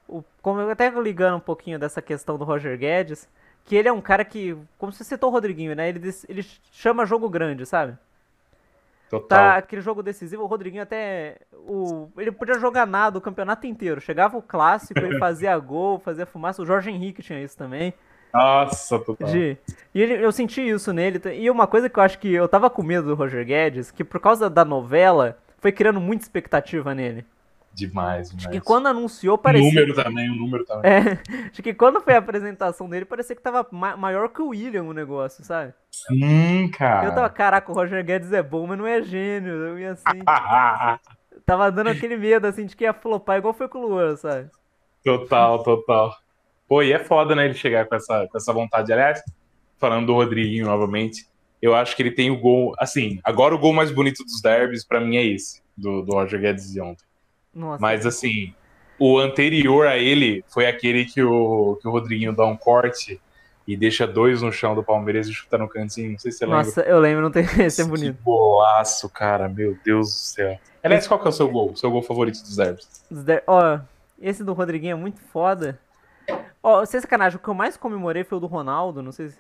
O, 0.09 0.25
como 0.41 0.61
eu 0.61 0.71
até 0.71 0.89
ligando 0.91 1.37
um 1.37 1.41
pouquinho 1.41 1.79
dessa 1.79 2.01
questão 2.01 2.39
do 2.39 2.45
Roger 2.45 2.79
Guedes, 2.79 3.29
que 3.65 3.77
ele 3.77 3.89
é 3.89 3.93
um 3.93 4.01
cara 4.01 4.25
que. 4.25 4.57
Como 4.79 4.93
você 4.93 5.05
citou 5.05 5.29
o 5.29 5.33
Rodriguinho, 5.33 5.77
né? 5.77 5.89
Ele, 5.89 6.01
ele 6.29 6.43
chama 6.73 7.05
jogo 7.05 7.29
grande, 7.29 7.67
sabe? 7.67 7.97
Total. 9.13 9.39
Tá, 9.39 9.57
aquele 9.57 9.83
jogo 9.83 10.03
decisivo, 10.03 10.43
o 10.43 10.47
Rodriguinho 10.47 10.83
até. 10.83 11.37
O, 11.53 12.09
ele 12.17 12.33
podia 12.33 12.59
jogar 12.59 12.87
nada 12.87 13.19
o 13.19 13.21
campeonato 13.21 13.67
inteiro. 13.67 14.01
Chegava 14.01 14.39
o 14.39 14.43
clássico, 14.43 14.99
ele 14.99 15.19
fazia 15.21 15.59
gol, 15.59 15.99
fazia 15.99 16.25
fumaça. 16.25 16.63
O 16.63 16.65
Jorge 16.65 16.89
Henrique 16.89 17.23
tinha 17.23 17.39
isso 17.45 17.55
também. 17.55 17.93
Nossa, 18.33 18.99
total. 18.99 19.29
De, 19.29 19.59
e 19.95 20.01
ele, 20.01 20.15
eu 20.15 20.33
senti 20.33 20.67
isso 20.67 20.95
nele. 20.95 21.21
E 21.35 21.51
uma 21.51 21.67
coisa 21.67 21.91
que 21.91 21.99
eu 21.99 22.03
acho 22.03 22.19
que 22.19 22.33
eu 22.33 22.49
tava 22.49 22.71
com 22.71 22.83
medo 22.83 23.09
do 23.09 23.15
Roger 23.15 23.45
Guedes, 23.45 23.91
que 23.91 24.03
por 24.03 24.19
causa 24.19 24.49
da 24.49 24.65
novela, 24.65 25.37
foi 25.59 25.73
criando 25.73 26.01
muita 26.01 26.25
expectativa 26.25 26.95
nele. 26.95 27.27
Demais, 27.75 28.29
demais. 28.29 28.47
Acho 28.47 28.51
que 28.51 28.61
quando 28.61 28.87
anunciou, 28.89 29.39
parecia. 29.39 29.67
O 29.67 29.73
número 29.73 29.95
também, 29.95 30.31
o 30.31 30.35
número 30.35 30.65
também. 30.65 30.91
É, 30.91 31.23
acho 31.51 31.63
que 31.63 31.73
quando 31.73 32.03
foi 32.03 32.15
a 32.15 32.19
apresentação 32.19 32.89
dele, 32.89 33.07
parecia 33.07 33.35
que 33.35 33.43
tava 33.43 33.67
ma 33.71 33.97
maior 33.97 34.29
que 34.29 34.43
o 34.43 34.49
William 34.49 34.85
o 34.85 34.93
negócio, 34.93 35.43
sabe? 35.43 35.73
Sim, 35.91 36.71
cara. 36.71 37.07
Eu 37.07 37.15
tava, 37.15 37.31
caraca, 37.31 37.73
o 37.73 37.75
Roger 37.75 38.05
Guedes 38.05 38.33
é 38.33 38.43
bom, 38.43 38.67
mas 38.67 38.79
não 38.79 38.87
é 38.87 39.03
gênio. 39.03 39.53
Eu 39.53 39.79
ia 39.79 39.93
assim. 39.93 40.03
tava 41.47 41.73
dando 41.73 41.89
aquele 41.89 42.17
medo, 42.17 42.47
assim, 42.47 42.67
de 42.67 42.77
que 42.77 42.85
ia 42.85 42.93
flopar, 42.93 43.39
igual 43.39 43.55
foi 43.55 43.69
com 43.69 43.79
o 43.79 43.89
Luan, 43.89 44.17
sabe? 44.17 44.51
Total, 45.03 45.63
total. 45.63 46.15
Pô, 46.69 46.83
e 46.83 46.93
é 46.93 46.99
foda, 46.99 47.35
né, 47.35 47.47
ele 47.47 47.55
chegar 47.55 47.87
com 47.87 47.95
essa, 47.95 48.27
com 48.29 48.37
essa 48.37 48.53
vontade. 48.53 48.93
Aliás, 48.93 49.23
falando 49.79 50.07
do 50.07 50.15
Rodriguinho 50.15 50.67
novamente, 50.67 51.27
eu 51.61 51.75
acho 51.75 51.97
que 51.97 52.03
ele 52.03 52.13
tem 52.13 52.31
o 52.31 52.39
gol. 52.39 52.75
Assim, 52.79 53.19
agora 53.25 53.55
o 53.55 53.59
gol 53.59 53.73
mais 53.73 53.91
bonito 53.91 54.23
dos 54.25 54.41
derbys, 54.43 54.85
para 54.85 55.01
mim, 55.01 55.17
é 55.17 55.25
esse, 55.25 55.63
do, 55.77 56.03
do 56.03 56.13
Roger 56.13 56.41
Guedes 56.41 56.73
de 56.73 56.81
ontem. 56.81 57.05
Nossa. 57.55 57.81
Mas 57.81 58.07
assim, 58.07 58.55
o 58.99 59.19
anterior 59.19 59.87
a 59.87 59.97
ele 59.97 60.45
foi 60.49 60.67
aquele 60.67 61.05
que 61.05 61.23
o, 61.23 61.79
que 61.81 61.89
o 61.89 61.91
Rodriguinho 61.91 62.35
dá 62.35 62.47
um 62.47 62.57
corte 62.57 63.21
e 63.67 63.77
deixa 63.77 64.07
dois 64.07 64.43
no 64.43 64.53
chão 64.53 64.75
do 64.75 64.83
Palmeiras 64.83 65.29
e 65.29 65.33
chuta 65.33 65.57
no 65.57 65.69
cantinho. 65.69 66.13
Não 66.13 66.19
sei 66.19 66.33
se 66.33 66.39
você 66.39 66.47
lembra. 66.47 66.65
Nossa, 66.65 66.81
eu 66.83 66.99
lembro, 66.99 67.23
não 67.23 67.31
tem 67.31 67.45
esse 67.65 67.83
é 67.83 67.85
bonito. 67.85 68.17
Que 68.17 68.23
golaço, 68.23 69.09
cara, 69.09 69.49
meu 69.49 69.77
Deus 69.85 70.09
do 70.09 70.13
céu. 70.13 70.59
Aliás, 70.83 71.07
qual 71.07 71.21
que 71.21 71.27
é 71.27 71.31
o 71.31 71.33
seu 71.33 71.49
gol? 71.49 71.77
Seu 71.77 71.91
gol 71.91 72.03
favorito 72.03 72.41
dos 72.43 72.57
derbys? 72.57 73.05
Ó, 73.47 73.79
esse 74.21 74.43
do 74.43 74.53
Rodriguinho 74.53 74.93
é 74.93 74.97
muito 74.97 75.21
foda. 75.21 75.79
Ó, 76.63 76.85
sem 76.85 77.01
sacanagem, 77.01 77.39
o 77.39 77.43
que 77.43 77.49
eu 77.49 77.55
mais 77.55 77.77
comemorei 77.77 78.25
foi 78.25 78.39
o 78.39 78.41
do 78.41 78.47
Ronaldo, 78.47 79.03
não 79.03 79.13
sei 79.13 79.29
se... 79.29 79.39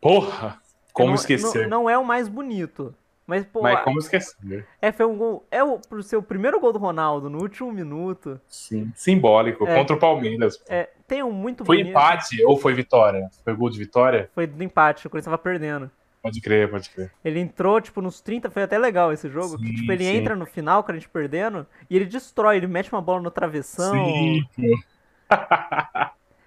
Porra! 0.00 0.58
Como 0.92 1.08
não, 1.08 1.14
esquecer? 1.14 1.68
Não, 1.68 1.82
não, 1.82 1.90
é 1.90 1.98
o 1.98 2.04
mais 2.04 2.26
bonito. 2.26 2.94
Mas, 3.26 3.44
pô, 3.44 3.62
Mas 3.62 3.82
como 3.82 3.98
esquecer? 3.98 4.66
É, 4.80 4.92
foi 4.92 5.04
um 5.04 5.16
gol. 5.16 5.44
É 5.50 5.62
o 5.62 5.78
pro 5.78 6.02
seu 6.02 6.22
primeiro 6.22 6.60
gol 6.60 6.72
do 6.72 6.78
Ronaldo 6.78 7.28
no 7.28 7.40
último 7.40 7.72
minuto. 7.72 8.40
Sim, 8.46 8.92
simbólico, 8.94 9.66
é, 9.66 9.74
contra 9.74 9.96
o 9.96 9.98
Palmeiras. 9.98 10.62
É, 10.68 10.88
tem 11.08 11.22
um 11.24 11.32
muito 11.32 11.64
Foi 11.64 11.78
bonito. 11.78 11.90
empate 11.90 12.44
ou 12.44 12.56
foi 12.56 12.72
vitória? 12.72 13.28
Foi 13.42 13.54
gol 13.54 13.68
de 13.68 13.78
vitória? 13.78 14.30
Foi 14.32 14.46
do 14.46 14.62
empate, 14.62 15.06
o 15.06 15.10
Corinthians 15.10 15.32
tava 15.32 15.38
perdendo. 15.38 15.90
Pode 16.22 16.40
crer, 16.40 16.70
pode 16.70 16.90
crer. 16.90 17.12
Ele 17.24 17.38
entrou, 17.40 17.80
tipo, 17.80 18.00
nos 18.00 18.20
30, 18.20 18.50
foi 18.50 18.62
até 18.62 18.78
legal 18.78 19.12
esse 19.12 19.28
jogo. 19.28 19.58
Sim, 19.58 19.64
que, 19.64 19.74
tipo, 19.74 19.92
ele 19.92 20.04
sim. 20.04 20.16
entra 20.16 20.34
no 20.34 20.46
final, 20.46 20.82
com 20.82 20.90
a 20.90 20.94
gente 20.94 21.08
perdendo, 21.08 21.66
e 21.88 21.96
ele 21.96 22.04
destrói, 22.04 22.56
ele 22.56 22.66
mete 22.66 22.92
uma 22.92 23.00
bola 23.00 23.20
no 23.22 23.30
travessão. 23.30 23.92
Sim, 23.92 24.44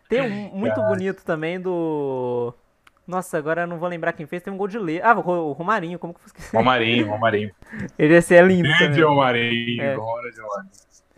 Tem 0.10 0.22
um 0.22 0.58
muito 0.58 0.82
bonito 0.82 1.24
também 1.24 1.60
do. 1.60 2.54
Nossa, 3.10 3.40
agora 3.40 3.64
eu 3.64 3.68
não 3.68 3.80
vou 3.80 3.90
lembrar 3.90 4.14
quem 4.14 4.28
fez. 4.28 4.44
Tem 4.44 4.54
um 4.54 4.58
gol 4.58 4.68
de 4.68 4.78
letra. 4.78 5.10
Ah, 5.10 5.20
o 5.20 5.52
Romarinho, 5.52 5.98
como 5.98 6.14
que 6.14 6.20
esqueci? 6.28 6.56
Romarinho, 6.56 7.08
Romarinho. 7.10 7.52
Ele 7.98 8.14
esse 8.14 8.36
é 8.36 8.42
lindo. 8.44 8.70
Grande 8.70 9.02
Romarinho, 9.02 9.82
é. 9.82 9.96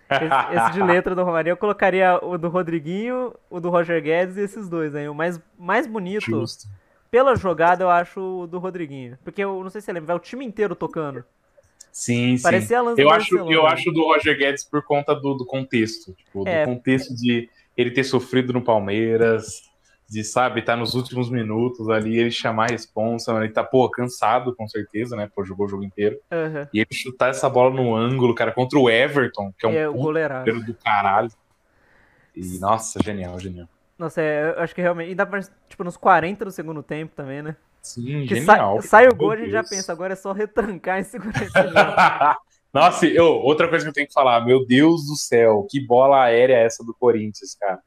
Esse, 0.09 0.55
esse, 0.55 0.71
de 0.71 0.83
letra 0.83 1.13
do 1.13 1.23
Romarinho, 1.23 1.51
eu 1.51 1.57
colocaria 1.57 2.17
o 2.23 2.37
do 2.37 2.47
Rodriguinho, 2.47 3.33
o 3.49 3.59
do 3.59 3.69
Roger 3.69 4.01
Guedes 4.01 4.37
e 4.37 4.41
esses 4.41 4.69
dois 4.69 4.95
aí. 4.95 5.09
O 5.09 5.13
mais, 5.13 5.37
mais 5.59 5.85
bonito, 5.85 6.25
Justo. 6.25 6.69
pela 7.09 7.35
jogada, 7.35 7.83
eu 7.83 7.89
acho 7.89 8.21
o 8.43 8.47
do 8.47 8.57
Rodriguinho. 8.57 9.17
Porque 9.21 9.43
eu 9.43 9.61
não 9.61 9.69
sei 9.69 9.81
se 9.81 9.85
você 9.85 9.91
lembra, 9.91 10.07
vai 10.07 10.15
o 10.15 10.19
time 10.19 10.45
inteiro 10.45 10.75
tocando. 10.75 11.25
Sim, 11.91 12.37
Parecia 12.41 12.79
sim. 12.79 12.93
eu 12.97 13.09
acho, 13.09 13.37
eu 13.51 13.67
acho 13.67 13.91
do 13.91 14.05
Roger 14.05 14.37
Guedes 14.37 14.63
por 14.63 14.81
conta 14.81 15.13
do, 15.13 15.33
do 15.33 15.45
contexto. 15.45 16.13
Tipo, 16.13 16.47
é, 16.47 16.65
do 16.65 16.71
contexto 16.73 17.13
de 17.13 17.49
ele 17.75 17.91
ter 17.91 18.05
sofrido 18.05 18.53
no 18.53 18.61
Palmeiras, 18.61 19.69
de, 20.11 20.25
sabe, 20.25 20.61
tá 20.61 20.75
nos 20.75 20.93
últimos 20.93 21.29
minutos 21.29 21.87
ali, 21.89 22.19
ele 22.19 22.31
chamar 22.31 22.65
a 22.65 22.71
responsa, 22.73 23.31
ele 23.37 23.47
tá, 23.47 23.63
pô, 23.63 23.89
cansado, 23.89 24.53
com 24.53 24.67
certeza, 24.67 25.15
né, 25.15 25.31
pô, 25.33 25.45
jogou 25.45 25.65
o 25.65 25.69
jogo 25.69 25.85
inteiro. 25.85 26.19
Uhum. 26.29 26.67
E 26.73 26.79
ele 26.81 26.89
chutar 26.91 27.29
essa 27.29 27.49
bola 27.49 27.73
no 27.73 27.95
ângulo, 27.95 28.35
cara, 28.35 28.51
contra 28.51 28.77
o 28.77 28.89
Everton, 28.89 29.53
que 29.57 29.65
é 29.65 29.69
um 29.69 29.73
é, 29.73 29.87
goleiro 29.87 30.65
do 30.65 30.73
caralho. 30.73 31.31
E, 32.35 32.59
nossa, 32.59 32.99
genial, 33.01 33.39
genial. 33.39 33.69
Nossa, 33.97 34.21
é, 34.21 34.49
eu 34.49 34.59
acho 34.61 34.75
que 34.75 34.81
realmente, 34.81 35.11
ainda 35.11 35.25
mais, 35.25 35.49
tipo, 35.69 35.81
nos 35.81 35.95
40 35.95 36.43
do 36.43 36.51
segundo 36.51 36.83
tempo 36.83 37.15
também, 37.15 37.41
né? 37.41 37.55
Sim, 37.81 38.25
que 38.27 38.35
genial. 38.35 38.81
Sai, 38.81 39.05
sai 39.05 39.07
o 39.07 39.15
gol, 39.15 39.31
a 39.31 39.37
gente 39.37 39.51
já 39.51 39.63
pensa, 39.63 39.93
agora 39.93 40.11
é 40.11 40.17
só 40.17 40.33
retrancar 40.33 40.99
e 40.99 41.05
segurar 41.05 41.41
esse 41.41 41.53
Nossa, 42.73 43.05
eu, 43.05 43.27
outra 43.27 43.69
coisa 43.69 43.85
que 43.85 43.89
eu 43.89 43.93
tenho 43.93 44.07
que 44.07 44.13
falar, 44.13 44.45
meu 44.45 44.65
Deus 44.65 45.05
do 45.05 45.15
céu, 45.15 45.65
que 45.69 45.79
bola 45.79 46.23
aérea 46.23 46.55
é 46.55 46.65
essa 46.65 46.83
do 46.83 46.93
Corinthians, 46.93 47.55
cara? 47.55 47.79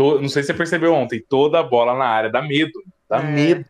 Tô, 0.00 0.18
não 0.18 0.30
sei 0.30 0.42
se 0.42 0.46
você 0.46 0.54
percebeu 0.54 0.94
ontem, 0.94 1.22
toda 1.28 1.60
a 1.60 1.62
bola 1.62 1.94
na 1.94 2.06
área 2.06 2.30
dá 2.30 2.40
medo, 2.40 2.82
dá 3.06 3.18
é. 3.18 3.22
medo. 3.22 3.66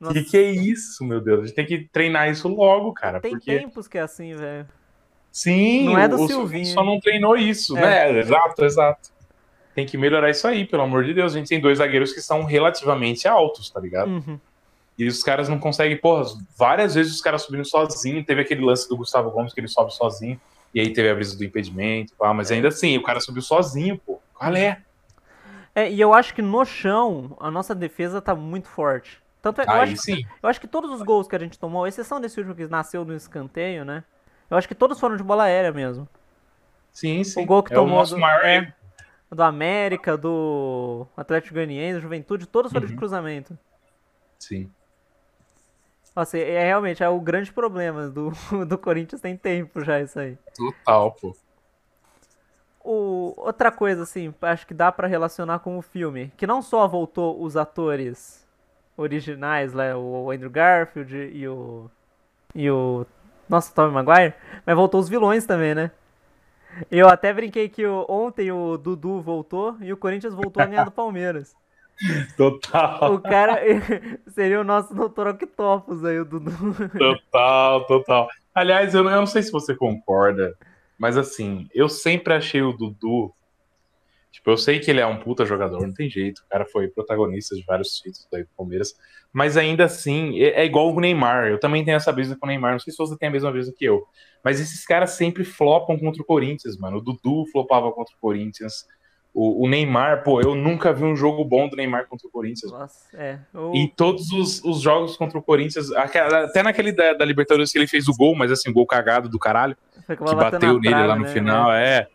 O 0.00 0.12
que, 0.12 0.24
que 0.24 0.36
é 0.36 0.50
isso, 0.50 1.04
meu 1.04 1.20
Deus? 1.20 1.38
A 1.38 1.46
gente 1.46 1.54
tem 1.54 1.64
que 1.64 1.88
treinar 1.92 2.28
isso 2.28 2.48
logo, 2.48 2.92
cara. 2.92 3.20
Tem 3.20 3.30
porque... 3.30 3.60
tempos 3.60 3.86
que 3.86 3.96
é 3.96 4.00
assim, 4.00 4.34
velho. 4.34 4.66
Sim, 5.30 5.84
Não 5.84 5.96
é 5.96 6.08
do 6.08 6.20
o 6.20 6.26
Silvinho. 6.26 6.66
só 6.66 6.84
não 6.84 6.98
treinou 6.98 7.36
isso, 7.36 7.78
É. 7.78 8.12
né? 8.12 8.18
Exato, 8.18 8.64
exato. 8.64 9.10
Tem 9.72 9.86
que 9.86 9.96
melhorar 9.96 10.30
isso 10.30 10.48
aí, 10.48 10.66
pelo 10.66 10.82
amor 10.82 11.04
de 11.04 11.14
Deus. 11.14 11.32
A 11.32 11.38
gente 11.38 11.46
tem 11.48 11.60
dois 11.60 11.78
zagueiros 11.78 12.12
que 12.12 12.20
são 12.20 12.42
relativamente 12.42 13.28
altos, 13.28 13.70
tá 13.70 13.78
ligado? 13.78 14.10
Uhum. 14.10 14.40
E 14.98 15.06
os 15.06 15.22
caras 15.22 15.48
não 15.48 15.60
conseguem, 15.60 15.96
porra, 15.96 16.24
várias 16.58 16.96
vezes 16.96 17.14
os 17.14 17.20
caras 17.20 17.42
subindo 17.42 17.64
sozinho. 17.64 18.24
Teve 18.24 18.40
aquele 18.40 18.64
lance 18.64 18.88
do 18.88 18.96
Gustavo 18.96 19.30
Gomes 19.30 19.54
que 19.54 19.60
ele 19.60 19.68
sobe 19.68 19.94
sozinho. 19.94 20.40
E 20.74 20.80
aí 20.80 20.92
teve 20.92 21.08
a 21.08 21.14
brisa 21.14 21.38
do 21.38 21.44
impedimento, 21.44 22.14
pá, 22.18 22.34
mas 22.34 22.50
ainda 22.50 22.66
assim, 22.66 22.98
o 22.98 23.02
cara 23.04 23.20
subiu 23.20 23.42
sozinho, 23.42 23.96
pô. 24.04 24.20
Qual 24.34 24.56
é? 24.56 24.82
É, 25.74 25.90
e 25.90 26.00
eu 26.00 26.12
acho 26.12 26.34
que 26.34 26.42
no 26.42 26.64
chão 26.64 27.36
a 27.40 27.50
nossa 27.50 27.74
defesa 27.74 28.20
tá 28.20 28.34
muito 28.34 28.68
forte. 28.68 29.22
Tanto 29.40 29.60
é, 29.60 29.64
eu, 29.64 29.70
Aí 29.70 29.80
acho, 29.80 29.96
sim. 29.96 30.22
eu 30.42 30.48
acho 30.48 30.60
que 30.60 30.68
todos 30.68 30.90
os 30.90 31.02
gols 31.02 31.26
que 31.26 31.34
a 31.34 31.38
gente 31.38 31.58
tomou, 31.58 31.86
exceção 31.86 32.20
desse 32.20 32.38
último 32.38 32.54
que 32.54 32.66
nasceu 32.66 33.04
no 33.04 33.14
escanteio, 33.14 33.84
né? 33.84 34.04
Eu 34.50 34.56
acho 34.56 34.68
que 34.68 34.74
todos 34.74 35.00
foram 35.00 35.16
de 35.16 35.22
bola 35.22 35.44
aérea 35.44 35.72
mesmo. 35.72 36.06
Sim, 36.92 37.24
sim. 37.24 37.42
O 37.42 37.46
gol 37.46 37.62
que 37.62 37.72
é 37.72 37.74
tomou 37.74 38.02
o 38.02 38.06
do, 38.06 38.24
é, 38.24 38.72
do 39.30 39.42
América, 39.42 40.16
do 40.16 41.06
Atlético 41.16 41.54
Goianiense, 41.54 42.00
Juventude, 42.00 42.46
todos 42.46 42.70
foram 42.70 42.86
de 42.86 42.92
Uhum. 42.92 42.98
cruzamento. 42.98 43.58
Sim. 44.38 44.70
Nossa, 46.14 46.36
é, 46.36 46.52
é 46.52 46.64
realmente 46.64 47.02
é 47.02 47.08
o 47.08 47.18
grande 47.18 47.50
problema 47.50 48.08
do, 48.08 48.30
do 48.68 48.76
Corinthians 48.76 49.20
tem 49.22 49.36
tempo 49.36 49.82
já 49.82 50.00
isso 50.00 50.18
aí. 50.20 50.36
Total, 50.54 51.10
pô. 51.12 51.34
O, 52.84 53.32
outra 53.36 53.70
coisa, 53.70 54.02
assim, 54.02 54.34
acho 54.42 54.66
que 54.66 54.74
dá 54.74 54.90
pra 54.90 55.06
relacionar 55.06 55.60
com 55.60 55.78
o 55.78 55.82
filme, 55.82 56.32
que 56.36 56.46
não 56.46 56.60
só 56.60 56.88
voltou 56.88 57.40
os 57.42 57.56
atores 57.56 58.44
originais, 58.96 59.72
né, 59.72 59.94
o 59.94 60.30
Andrew 60.30 60.50
Garfield 60.50 61.14
e 61.32 61.46
o. 61.48 61.88
e 62.54 62.70
o. 62.70 63.06
Nossa, 63.48 63.72
Tommy 63.74 63.92
Maguire, 63.92 64.34
mas 64.66 64.74
voltou 64.76 65.00
os 65.00 65.08
vilões 65.08 65.46
também, 65.46 65.74
né? 65.74 65.90
Eu 66.90 67.08
até 67.08 67.32
brinquei 67.32 67.68
que 67.68 67.84
o- 67.86 68.06
ontem 68.08 68.50
o 68.50 68.78
Dudu 68.78 69.20
voltou 69.20 69.76
e 69.80 69.92
o 69.92 69.96
Corinthians 69.96 70.34
voltou 70.34 70.62
a 70.62 70.66
ganhar 70.66 70.84
do 70.84 70.90
Palmeiras. 70.90 71.54
Total, 72.36 73.12
O 73.14 73.20
cara 73.20 73.60
seria 74.28 74.60
o 74.60 74.64
nosso 74.64 74.94
Dr. 74.94 75.28
Octopus 75.28 76.04
aí, 76.04 76.18
o 76.18 76.24
Dudu. 76.24 76.50
total, 76.98 77.84
total. 77.86 78.28
Aliás, 78.54 78.94
eu 78.94 79.04
não, 79.04 79.10
eu 79.10 79.18
não 79.20 79.26
sei 79.26 79.42
se 79.42 79.52
você 79.52 79.74
concorda, 79.76 80.54
mas 81.02 81.16
assim, 81.16 81.66
eu 81.74 81.88
sempre 81.88 82.32
achei 82.32 82.62
o 82.62 82.72
Dudu. 82.72 83.34
Tipo, 84.30 84.50
eu 84.50 84.56
sei 84.56 84.78
que 84.78 84.88
ele 84.88 85.00
é 85.00 85.06
um 85.06 85.18
puta 85.18 85.44
jogador, 85.44 85.84
não 85.84 85.92
tem 85.92 86.08
jeito. 86.08 86.42
O 86.42 86.48
cara 86.48 86.64
foi 86.64 86.86
protagonista 86.86 87.56
de 87.56 87.64
vários 87.64 87.96
títulos 87.96 88.28
aí 88.32 88.44
do 88.44 88.50
Palmeiras. 88.56 88.94
Mas 89.32 89.56
ainda 89.56 89.84
assim, 89.84 90.38
é, 90.38 90.60
é 90.60 90.64
igual 90.64 90.94
o 90.94 91.00
Neymar. 91.00 91.48
Eu 91.48 91.58
também 91.58 91.84
tenho 91.84 91.96
essa 91.96 92.12
brisa 92.12 92.36
com 92.36 92.46
o 92.46 92.48
Neymar. 92.48 92.70
Não 92.74 92.78
sei 92.78 92.92
se 92.92 92.98
você 92.98 93.18
tem 93.18 93.28
a 93.28 93.32
mesma 93.32 93.50
brisa 93.50 93.74
que 93.76 93.84
eu. 93.84 94.06
Mas 94.44 94.60
esses 94.60 94.86
caras 94.86 95.10
sempre 95.10 95.42
flopam 95.42 95.98
contra 95.98 96.22
o 96.22 96.24
Corinthians, 96.24 96.78
mano. 96.78 96.98
O 96.98 97.00
Dudu 97.00 97.46
flopava 97.50 97.90
contra 97.90 98.14
o 98.14 98.20
Corinthians. 98.20 98.86
O, 99.34 99.64
o 99.64 99.68
Neymar, 99.68 100.22
pô, 100.22 100.42
eu 100.42 100.54
nunca 100.54 100.92
vi 100.92 101.04
um 101.04 101.16
jogo 101.16 101.42
bom 101.44 101.66
do 101.68 101.74
Neymar 101.76 102.06
contra 102.06 102.28
o 102.28 102.30
Corinthians. 102.30 102.70
Nossa, 102.70 103.06
é. 103.14 103.38
O- 103.54 103.74
E 103.74 103.88
todos 103.96 104.30
os, 104.30 104.62
os 104.62 104.82
jogos 104.82 105.16
contra 105.16 105.38
o 105.38 105.42
Corinthians, 105.42 105.90
até 105.92 106.62
naquele 106.62 106.92
da, 106.92 107.14
da 107.14 107.24
Libertadores 107.24 107.72
que 107.72 107.78
ele 107.78 107.86
fez 107.86 108.08
o 108.08 108.12
gol, 108.14 108.34
mas 108.36 108.52
assim, 108.52 108.68
o 108.68 108.72
gol 108.74 108.86
cagado 108.86 109.28
do 109.30 109.38
caralho, 109.38 109.74
que 110.06 110.34
bateu 110.34 110.78
nele 110.78 111.06
lá 111.06 111.16
no 111.16 111.22
né? 111.22 111.28
final, 111.28 111.72
é. 111.72 112.06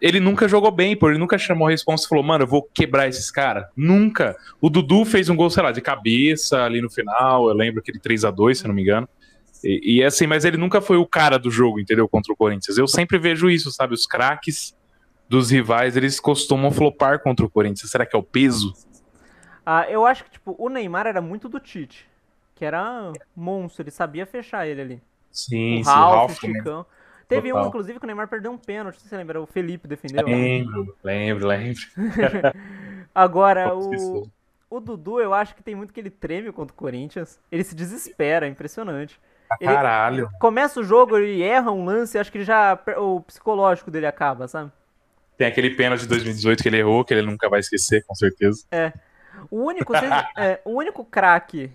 Ele 0.00 0.18
nunca 0.20 0.48
jogou 0.48 0.70
bem, 0.70 0.96
pô, 0.96 1.10
ele 1.10 1.18
nunca 1.18 1.36
chamou 1.36 1.66
a 1.66 1.70
responsa 1.70 2.06
e 2.06 2.08
falou, 2.08 2.24
mano, 2.24 2.44
eu 2.44 2.48
vou 2.48 2.62
quebrar 2.72 3.06
esses 3.08 3.30
caras. 3.30 3.66
Nunca. 3.76 4.34
O 4.60 4.70
Dudu 4.70 5.04
fez 5.04 5.28
um 5.28 5.36
gol, 5.36 5.50
sei 5.50 5.62
lá, 5.62 5.72
de 5.72 5.80
cabeça 5.82 6.62
ali 6.64 6.80
no 6.80 6.88
final, 6.88 7.48
eu 7.48 7.54
lembro 7.54 7.80
aquele 7.80 7.98
3 7.98 8.24
a 8.24 8.30
2 8.30 8.58
se 8.58 8.64
eu 8.64 8.68
não 8.68 8.74
me 8.74 8.80
engano. 8.82 9.06
E, 9.62 9.96
e 9.98 10.04
assim, 10.04 10.26
mas 10.26 10.44
ele 10.46 10.56
nunca 10.56 10.80
foi 10.80 10.96
o 10.96 11.06
cara 11.06 11.36
do 11.38 11.50
jogo, 11.50 11.78
entendeu? 11.80 12.08
Contra 12.08 12.32
o 12.32 12.36
Corinthians. 12.36 12.78
Eu 12.78 12.88
sempre 12.88 13.18
vejo 13.18 13.50
isso, 13.50 13.70
sabe? 13.72 13.92
Os 13.92 14.06
craques 14.06 14.74
dos 15.30 15.48
rivais, 15.48 15.96
eles 15.96 16.18
costumam 16.18 16.72
flopar 16.72 17.20
contra 17.20 17.46
o 17.46 17.48
Corinthians. 17.48 17.88
Será 17.88 18.04
que 18.04 18.16
é 18.16 18.18
o 18.18 18.22
peso? 18.22 18.74
Ah, 19.64 19.88
eu 19.88 20.04
acho 20.04 20.24
que, 20.24 20.30
tipo, 20.32 20.56
o 20.58 20.68
Neymar 20.68 21.06
era 21.06 21.20
muito 21.20 21.48
do 21.48 21.60
Tite. 21.60 22.10
Que 22.56 22.64
era 22.64 23.12
monstro, 23.34 23.82
ele 23.84 23.92
sabia 23.92 24.26
fechar 24.26 24.66
ele 24.66 24.80
ali. 24.80 25.02
Sim, 25.30 25.80
o 25.80 25.84
sim, 25.84 25.90
Ralf, 25.90 26.12
o 26.12 26.16
Ralf, 26.16 26.42
né? 26.42 26.54
Chicão. 26.54 26.84
Teve 27.28 27.52
um, 27.52 27.54
Total. 27.54 27.68
inclusive, 27.68 27.98
que 28.00 28.04
o 28.04 28.08
Neymar 28.08 28.26
perdeu 28.26 28.50
um 28.50 28.58
pênalti, 28.58 28.94
não 28.94 29.00
sei 29.00 29.02
se 29.02 29.08
você 29.08 29.16
lembra, 29.16 29.40
o 29.40 29.46
Felipe 29.46 29.86
defendeu. 29.86 30.26
Lembro, 30.26 30.96
lembro, 31.04 31.46
lembro. 31.46 31.80
Agora, 33.14 33.72
o, 33.72 34.28
o 34.68 34.80
Dudu, 34.80 35.20
eu 35.20 35.32
acho 35.32 35.54
que 35.54 35.62
tem 35.62 35.76
muito 35.76 35.92
que 35.92 36.00
ele 36.00 36.10
treme 36.10 36.50
contra 36.50 36.74
o 36.74 36.76
Corinthians. 36.76 37.38
Ele 37.52 37.62
se 37.62 37.76
desespera, 37.76 38.46
é 38.46 38.48
impressionante. 38.48 39.20
Ele- 39.60 39.72
Caralho. 39.72 40.28
Começa 40.40 40.80
o 40.80 40.84
jogo, 40.84 41.16
ele 41.16 41.40
erra 41.40 41.70
um 41.70 41.84
lance, 41.84 42.18
acho 42.18 42.32
que 42.32 42.42
já. 42.42 42.76
O 42.98 43.20
psicológico 43.20 43.92
dele 43.92 44.06
acaba, 44.06 44.48
sabe? 44.48 44.72
Tem 45.40 45.46
aquele 45.46 45.70
pênalti 45.70 46.02
de 46.02 46.08
2018 46.08 46.62
que 46.62 46.68
ele 46.68 46.76
errou, 46.80 47.02
que 47.02 47.14
ele 47.14 47.22
nunca 47.22 47.48
vai 47.48 47.60
esquecer, 47.60 48.04
com 48.04 48.14
certeza. 48.14 48.62
O 49.50 49.64
único, 49.64 49.96
é, 50.36 50.60
o 50.66 50.72
único 50.76 51.02
craque 51.02 51.72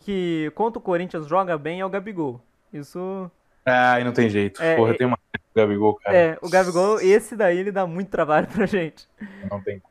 que 0.00 0.50
contra 0.54 0.78
o 0.78 0.82
Corinthians 0.82 1.26
joga 1.26 1.58
bem 1.58 1.80
é 1.80 1.84
o 1.84 1.90
Gabigol. 1.90 2.40
Isso. 2.72 3.30
Ah, 3.66 4.00
e 4.00 4.04
não 4.04 4.14
tem 4.14 4.30
jeito. 4.30 4.62
É, 4.62 4.76
Porra, 4.76 4.94
é- 4.94 4.96
tem 4.96 5.06
uma 5.06 5.18
do 5.34 5.40
Gabigol, 5.54 5.94
cara. 5.96 6.16
É, 6.16 6.38
o 6.40 6.48
Gabigol, 6.48 7.02
esse 7.02 7.36
daí 7.36 7.58
ele 7.58 7.70
dá 7.70 7.86
muito 7.86 8.08
trabalho 8.08 8.46
pra 8.48 8.64
gente. 8.64 9.06
Não 9.50 9.60
tem 9.60 9.82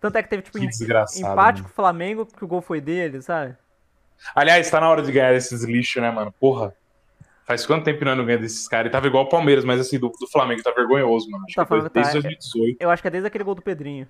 Tanto 0.00 0.18
é 0.18 0.22
que 0.24 0.28
teve, 0.28 0.42
tipo, 0.42 0.58
Que 0.58 0.64
empate 1.20 1.62
com 1.62 1.68
o 1.68 1.72
Flamengo, 1.72 2.26
que 2.26 2.44
o 2.44 2.48
gol 2.48 2.60
foi 2.60 2.80
dele, 2.80 3.22
sabe? 3.22 3.54
Aliás, 4.34 4.68
tá 4.68 4.80
na 4.80 4.90
hora 4.90 5.02
de 5.02 5.12
ganhar 5.12 5.32
esses 5.34 5.62
lixos, 5.62 6.02
né, 6.02 6.10
mano? 6.10 6.32
Porra. 6.32 6.74
Faz 7.46 7.64
quanto 7.64 7.84
tempo 7.84 8.00
que 8.00 8.04
nós 8.04 8.16
não 8.16 8.24
ganha 8.26 8.38
desses 8.38 8.66
caras? 8.66 8.88
E 8.88 8.92
tava 8.92 9.06
igual 9.06 9.24
o 9.24 9.28
Palmeiras, 9.28 9.64
mas 9.64 9.80
assim, 9.80 9.98
do, 9.98 10.08
do 10.08 10.26
Flamengo 10.26 10.62
tá 10.62 10.72
vergonhoso, 10.72 11.30
mano. 11.30 11.44
Acho 11.46 11.54
Tá 11.54 11.62
que 11.62 11.68
foi 11.68 11.78
falando 11.78 11.90
que 11.90 11.94
desde 12.00 12.12
tá- 12.14 12.20
2018. 12.20 12.76
Eu 12.80 12.90
acho 12.90 13.02
que 13.02 13.08
é 13.08 13.10
desde 13.10 13.26
aquele 13.28 13.44
gol 13.44 13.54
do 13.54 13.62
Pedrinho. 13.62 14.06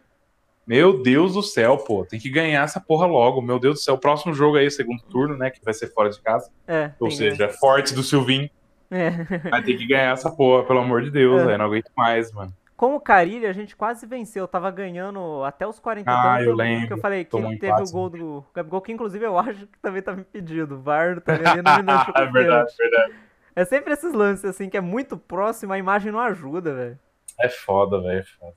Meu 0.67 1.01
Deus 1.03 1.35
do 1.35 1.43
céu, 1.43 1.77
pô. 1.77 2.05
Tem 2.05 2.19
que 2.19 2.29
ganhar 2.31 2.65
essa 2.65 2.81
porra 2.81 3.07
logo. 3.07 3.41
Meu 3.43 3.59
Deus 3.59 3.75
do 3.77 3.81
céu. 3.83 3.95
O 3.95 3.99
próximo 3.99 4.33
jogo 4.35 4.57
aí, 4.57 4.69
segundo 4.71 5.03
turno, 5.03 5.37
né? 5.37 5.51
Que 5.51 5.63
vai 5.65 5.73
ser 5.75 5.93
fora 5.93 6.11
de 6.11 6.21
casa. 6.21 6.51
É. 6.67 6.91
Ou 6.99 7.11
seja, 7.11 7.45
é 7.45 7.49
forte 7.49 7.95
do 7.95 8.03
Silvinho. 8.03 8.49
É. 8.91 9.11
Vai 9.51 9.63
ter 9.63 9.77
que 9.77 9.87
ganhar 9.87 10.13
essa 10.13 10.31
porra, 10.31 10.65
pelo 10.65 10.79
amor 10.81 11.03
de 11.03 11.11
Deus, 11.11 11.43
É. 11.43 11.57
Não 11.59 11.67
aguento 11.67 11.91
mais, 11.97 12.33
mano. 12.33 12.53
Com 12.77 12.95
o 12.97 13.01
Carilli, 13.01 13.47
a 13.47 13.53
gente 13.53 13.75
quase 13.77 14.07
venceu. 14.07 14.47
Tava 14.49 14.71
ganhando 14.71 15.43
até 15.45 15.67
os 15.67 15.79
40 15.79 16.11
e 16.11 16.15
Ah, 16.15 16.43
eu 16.43 16.51
Que 16.57 16.63
lembro. 16.63 16.95
eu 16.97 16.99
falei 17.01 17.25
que 17.25 17.31
Tomou 17.31 17.51
teve 17.53 17.67
empate, 17.69 17.89
o 17.89 17.93
gol 17.93 18.11
do 18.11 18.45
Gabigol, 18.55 18.81
que 18.83 18.93
inclusive 18.93 19.25
eu 19.25 19.39
acho 19.39 19.67
que 19.67 19.79
também 19.81 20.03
tava 20.03 20.21
impedido. 20.21 20.75
O 20.75 20.79
VAR 20.81 21.21
também 21.21 21.43
não 21.63 21.83
me 21.83 21.93
é 22.17 22.27
verdade, 22.33 22.73
verdade. 22.79 23.15
É 23.57 23.65
sempre 23.65 23.95
esses 23.95 24.13
lances, 24.13 24.45
assim, 24.45 24.69
que 24.69 24.77
é 24.77 24.83
muito 24.83 25.17
próximo, 25.17 25.73
a 25.73 25.79
imagem 25.79 26.13
não 26.13 26.21
ajuda, 26.21 26.75
velho. 26.75 26.99
É 27.41 27.49
foda, 27.49 27.99
velho. 28.03 28.21
é 28.21 28.23
foda. 28.23 28.55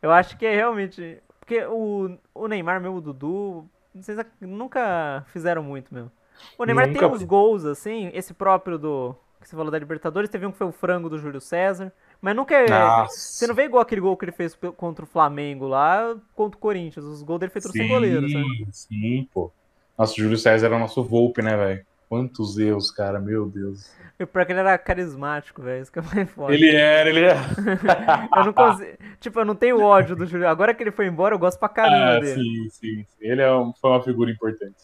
Eu 0.00 0.10
acho 0.10 0.38
que 0.38 0.46
é 0.46 0.54
realmente. 0.54 1.22
Porque 1.38 1.62
o, 1.66 2.16
o 2.34 2.48
Neymar, 2.48 2.80
meu, 2.80 2.94
o 2.94 3.00
Dudu, 3.00 3.68
vocês 3.94 4.18
nunca 4.40 5.22
fizeram 5.28 5.62
muito 5.62 5.92
mesmo. 5.92 6.10
O 6.58 6.64
Neymar 6.64 6.88
Nunca 6.88 6.98
tem 6.98 7.08
uns 7.08 7.22
gols, 7.22 7.64
assim, 7.66 8.10
esse 8.14 8.32
próprio 8.32 8.78
do. 8.78 9.14
Que 9.40 9.48
você 9.48 9.56
falou 9.56 9.72
da 9.72 9.78
Libertadores, 9.78 10.30
teve 10.30 10.46
um 10.46 10.52
que 10.52 10.58
foi 10.58 10.68
o 10.68 10.72
frango 10.72 11.10
do 11.10 11.18
Júlio 11.18 11.40
César. 11.40 11.92
Mas 12.20 12.34
nunca 12.34 12.54
é. 12.54 12.70
Nossa. 12.70 13.14
Você 13.14 13.46
não 13.46 13.54
vê 13.54 13.64
igual 13.64 13.82
aquele 13.82 14.00
gol 14.00 14.16
que 14.16 14.24
ele 14.24 14.32
fez 14.32 14.56
contra 14.76 15.04
o 15.04 15.08
Flamengo 15.08 15.66
lá, 15.66 16.16
contra 16.34 16.56
o 16.56 16.60
Corinthians. 16.60 17.04
Os 17.04 17.22
gols 17.22 17.40
dele 17.40 17.52
tudo 17.52 17.72
sem 17.72 17.88
goleiro, 17.88 18.28
sabe? 18.30 18.44
Sim, 18.44 18.66
sim, 18.70 19.28
pô. 19.34 19.52
Nossa, 19.98 20.12
o 20.12 20.16
Júlio 20.16 20.38
César 20.38 20.66
era 20.66 20.76
o 20.76 20.78
nosso 20.78 21.02
Volpe, 21.02 21.42
né, 21.42 21.56
velho? 21.56 21.84
Quantos 22.12 22.58
erros, 22.58 22.90
cara, 22.90 23.18
meu 23.18 23.46
Deus. 23.48 23.90
E 24.18 24.26
pior 24.26 24.44
que 24.44 24.52
ele 24.52 24.60
era 24.60 24.76
carismático, 24.76 25.62
velho. 25.62 25.80
Isso 25.82 25.90
que 25.90 25.98
é 25.98 26.02
mais 26.02 26.30
foda. 26.30 26.52
Ele 26.52 26.68
era, 26.76 27.08
ele 27.08 27.24
era. 27.24 27.38
Eu 28.36 28.44
não 28.44 28.52
consigo. 28.52 28.98
Tipo, 29.18 29.40
eu 29.40 29.44
não 29.46 29.54
tenho 29.54 29.80
ódio 29.80 30.14
do 30.14 30.26
Júlio. 30.26 30.46
Agora 30.46 30.74
que 30.74 30.82
ele 30.82 30.90
foi 30.90 31.06
embora, 31.06 31.34
eu 31.34 31.38
gosto 31.38 31.58
pra 31.58 31.70
caramba 31.70 32.16
Ah, 32.16 32.20
dele. 32.20 32.34
sim, 32.34 32.68
sim, 32.68 33.04
sim. 33.08 33.16
Ele 33.18 33.40
é 33.40 33.50
um- 33.50 33.72
foi 33.72 33.90
uma 33.92 34.02
figura 34.02 34.30
importante. 34.30 34.76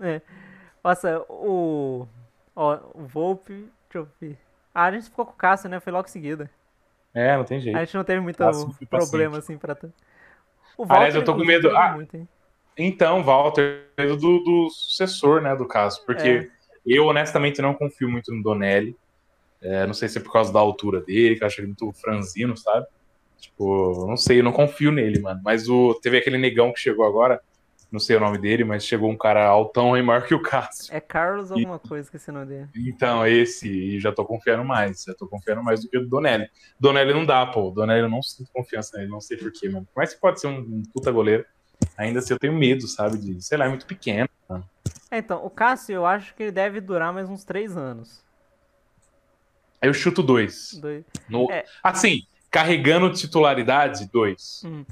É. 0.00 0.20
Nossa, 0.84 1.18
o. 1.28 2.06
Ó, 2.54 2.78
o 2.94 3.06
Volpe. 3.06 3.68
Deixa 3.92 3.98
eu 3.98 4.08
ver. 4.20 4.38
Ah, 4.72 4.84
a 4.84 4.92
gente 4.92 5.06
ficou 5.06 5.26
com 5.26 5.32
o 5.32 5.36
Cássio, 5.36 5.68
né? 5.68 5.80
Foi 5.80 5.92
logo 5.92 6.06
em 6.06 6.12
seguida. 6.12 6.48
É, 7.12 7.36
não 7.36 7.42
tem 7.42 7.58
jeito. 7.58 7.74
A 7.76 7.84
gente 7.84 7.96
não 7.96 8.04
teve 8.04 8.20
muito 8.20 8.36
Cássio 8.38 8.72
problema, 8.88 9.38
assim, 9.38 9.58
pra. 9.58 9.76
O 10.78 10.84
Aliás, 10.88 11.16
eu 11.16 11.24
tô 11.24 11.34
com 11.34 11.40
inclusive, 11.42 11.64
medo- 11.64 11.76
ah, 11.76 11.92
muito, 11.94 12.16
hein? 12.16 12.28
Então, 12.76 13.22
Walter, 13.22 13.88
do, 13.96 14.16
do 14.16 14.68
sucessor, 14.70 15.40
né, 15.40 15.54
do 15.54 15.66
caso. 15.66 16.04
Porque 16.04 16.50
eu, 16.84 17.06
honestamente, 17.06 17.62
não 17.62 17.74
confio 17.74 18.08
muito 18.08 18.32
no 18.32 18.42
Donelli. 18.42 18.96
É, 19.62 19.86
não 19.86 19.94
sei 19.94 20.08
se 20.08 20.18
é 20.18 20.20
por 20.20 20.32
causa 20.32 20.52
da 20.52 20.60
altura 20.60 21.00
dele, 21.00 21.36
que 21.36 21.42
eu 21.42 21.46
acho 21.46 21.60
ele 21.60 21.68
muito 21.68 21.90
franzino, 21.92 22.56
sabe? 22.56 22.86
Tipo, 23.38 24.06
não 24.06 24.16
sei, 24.16 24.40
eu 24.40 24.44
não 24.44 24.52
confio 24.52 24.92
nele, 24.92 25.20
mano. 25.20 25.40
Mas 25.42 25.68
o, 25.68 25.94
teve 26.02 26.18
aquele 26.18 26.36
negão 26.36 26.72
que 26.72 26.80
chegou 26.80 27.06
agora, 27.06 27.40
não 27.90 27.98
sei 27.98 28.16
o 28.16 28.20
nome 28.20 28.36
dele, 28.38 28.64
mas 28.64 28.84
chegou 28.84 29.10
um 29.10 29.16
cara 29.16 29.46
altão 29.46 29.96
e 29.96 30.02
maior 30.02 30.26
que 30.26 30.34
o 30.34 30.42
Cássio. 30.42 30.94
É 30.94 31.00
Carlos 31.00 31.50
alguma 31.50 31.78
coisa, 31.78 32.06
esqueci 32.06 32.28
o 32.28 32.32
nome 32.34 32.46
dele. 32.46 32.68
Então, 32.76 33.26
esse, 33.26 33.68
e 33.68 34.00
já 34.00 34.12
tô 34.12 34.24
confiando 34.24 34.64
mais. 34.64 35.04
Já 35.06 35.14
tô 35.14 35.26
confiando 35.26 35.62
mais 35.62 35.82
do 35.82 35.88
que 35.88 35.96
o 35.96 36.06
Donelli. 36.06 36.46
Donelli 36.78 37.14
não 37.14 37.24
dá, 37.24 37.46
pô. 37.46 37.70
Donelli 37.70 38.02
eu 38.02 38.08
não 38.08 38.22
sinto 38.22 38.50
confiança 38.52 38.98
nele, 38.98 39.10
não 39.10 39.20
sei 39.20 39.38
porquê, 39.38 39.68
mano. 39.68 39.86
Que 39.86 40.20
pode 40.20 40.40
ser 40.40 40.48
um, 40.48 40.58
um 40.58 40.82
puta 40.92 41.10
goleiro, 41.10 41.44
ainda 41.96 42.18
assim 42.18 42.32
eu 42.32 42.38
tenho 42.38 42.52
medo, 42.52 42.86
sabe? 42.86 43.18
De, 43.18 43.42
sei 43.42 43.58
lá, 43.58 43.66
é 43.66 43.68
muito 43.68 43.86
pequeno. 43.86 44.28
É, 45.10 45.18
então, 45.18 45.44
o 45.44 45.50
Cássio 45.50 45.94
eu 45.94 46.06
acho 46.06 46.34
que 46.34 46.42
ele 46.42 46.52
deve 46.52 46.80
durar 46.80 47.12
mais 47.12 47.28
uns 47.28 47.44
três 47.44 47.76
anos. 47.76 48.22
Aí 49.80 49.88
eu 49.88 49.94
chuto 49.94 50.22
dois. 50.22 50.74
Dois. 50.80 51.04
No... 51.28 51.50
É. 51.50 51.64
Assim, 51.82 52.22
carregando 52.50 53.12
titularidade, 53.12 54.08
dois. 54.12 54.62
Hum. 54.64 54.84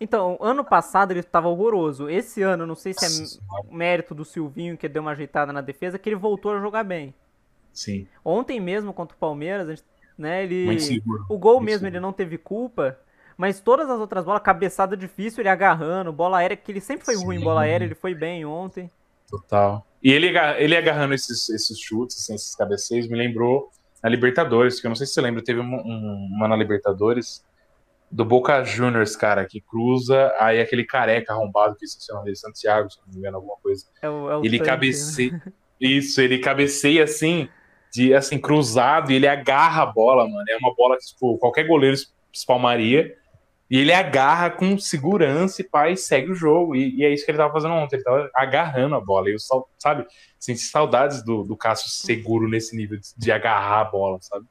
Então, 0.00 0.38
ano 0.40 0.64
passado 0.64 1.10
ele 1.10 1.22
tava 1.22 1.48
horroroso. 1.48 2.08
Esse 2.08 2.42
ano, 2.42 2.66
não 2.66 2.74
sei 2.74 2.92
se 2.94 3.04
é 3.04 3.08
Nossa 3.08 3.40
mérito 3.70 4.14
do 4.14 4.24
Silvinho 4.24 4.76
que 4.76 4.88
deu 4.88 5.02
uma 5.02 5.10
ajeitada 5.10 5.52
na 5.52 5.60
defesa, 5.60 5.98
que 5.98 6.08
ele 6.08 6.16
voltou 6.16 6.52
a 6.54 6.60
jogar 6.60 6.84
bem. 6.84 7.12
Sim, 7.72 8.06
Ontem 8.24 8.58
mesmo 8.58 8.92
contra 8.92 9.14
o 9.14 9.18
Palmeiras, 9.18 9.68
gente- 9.68 9.84
né, 10.16 10.42
ele 10.42 10.66
o 11.28 11.38
gol 11.38 11.54
Muito 11.56 11.66
mesmo 11.66 11.78
seguro. 11.80 11.94
ele 11.94 12.00
não 12.00 12.12
teve 12.12 12.36
culpa, 12.36 12.98
mas 13.38 13.60
todas 13.60 13.88
as 13.88 14.00
outras 14.00 14.24
bolas, 14.24 14.42
cabeçada 14.42 14.96
difícil, 14.96 15.40
ele 15.40 15.48
agarrando, 15.48 16.12
bola 16.12 16.38
aérea, 16.38 16.56
que 16.56 16.72
ele 16.72 16.80
sempre 16.80 17.04
foi 17.06 17.14
ruim 17.14 17.36
em 17.36 17.38
Sim. 17.38 17.44
bola 17.44 17.60
aérea, 17.62 17.84
ele 17.84 17.94
foi 17.94 18.14
bem 18.14 18.44
ontem. 18.44 18.90
Total. 19.30 19.86
E 20.02 20.10
ele, 20.12 20.36
ele 20.58 20.76
agarrando 20.76 21.14
esses, 21.14 21.48
esses 21.48 21.78
chutes, 21.78 22.16
assim, 22.18 22.34
esses 22.34 22.54
cabeceios, 22.54 23.08
me 23.08 23.16
lembrou 23.16 23.70
na 24.02 24.08
Libertadores, 24.08 24.80
que 24.80 24.86
eu 24.86 24.88
não 24.90 24.96
sei 24.96 25.06
se 25.06 25.12
você 25.14 25.20
lembra, 25.20 25.42
teve 25.42 25.60
uma, 25.60 25.76
um- 25.78 26.28
uma 26.36 26.48
na 26.48 26.56
Libertadores 26.56 27.44
do 28.10 28.24
Boca 28.24 28.64
Juniors, 28.64 29.14
cara, 29.14 29.44
que 29.44 29.60
cruza, 29.60 30.32
aí 30.40 30.60
aquele 30.60 30.84
careca 30.84 31.32
arrombado, 31.32 31.76
que 31.76 31.86
se 31.86 32.04
chama 32.04 32.24
de 32.24 32.34
Santiago, 32.36 32.90
se 32.90 32.98
não 33.00 33.12
me 33.12 33.18
engano, 33.18 33.36
alguma 33.36 33.56
coisa. 33.62 33.84
É 34.02 34.08
o, 34.08 34.30
é 34.30 34.36
o 34.38 34.44
ele 34.44 34.58
né? 34.58 34.64
cabeceia. 34.64 35.42
Isso, 35.80 36.20
ele 36.20 36.38
cabeceia 36.38 37.04
assim, 37.04 37.48
de 37.92 38.14
assim, 38.14 38.38
cruzado, 38.38 39.12
e 39.12 39.14
ele 39.14 39.28
agarra 39.28 39.82
a 39.82 39.86
bola, 39.86 40.24
mano. 40.28 40.44
É 40.48 40.56
uma 40.56 40.74
bola 40.74 40.96
que, 40.96 41.04
tipo, 41.04 41.38
qualquer 41.38 41.66
goleiro 41.66 41.96
espalmaria. 42.32 43.14
E 43.70 43.78
ele 43.78 43.92
agarra 43.92 44.50
com 44.50 44.78
segurança 44.78 45.60
e 45.62 45.92
e 45.92 45.96
segue 45.96 46.30
o 46.30 46.34
jogo. 46.34 46.74
E, 46.74 46.96
e 46.96 47.04
é 47.04 47.12
isso 47.12 47.24
que 47.24 47.30
ele 47.30 47.38
tava 47.38 47.52
fazendo 47.52 47.74
ontem. 47.74 47.96
Ele 47.96 48.04
tava 48.04 48.30
agarrando 48.34 48.94
a 48.94 49.00
bola. 49.00 49.28
E 49.28 49.34
eu, 49.34 49.38
sabe, 49.78 50.06
senti 50.38 50.60
saudades 50.60 51.22
do, 51.22 51.44
do 51.44 51.56
Cássio 51.56 51.90
seguro 51.90 52.48
nesse 52.48 52.74
nível 52.74 52.98
de, 52.98 53.08
de 53.16 53.30
agarrar 53.32 53.80
a 53.80 53.84
bola, 53.84 54.18
sabe? 54.22 54.46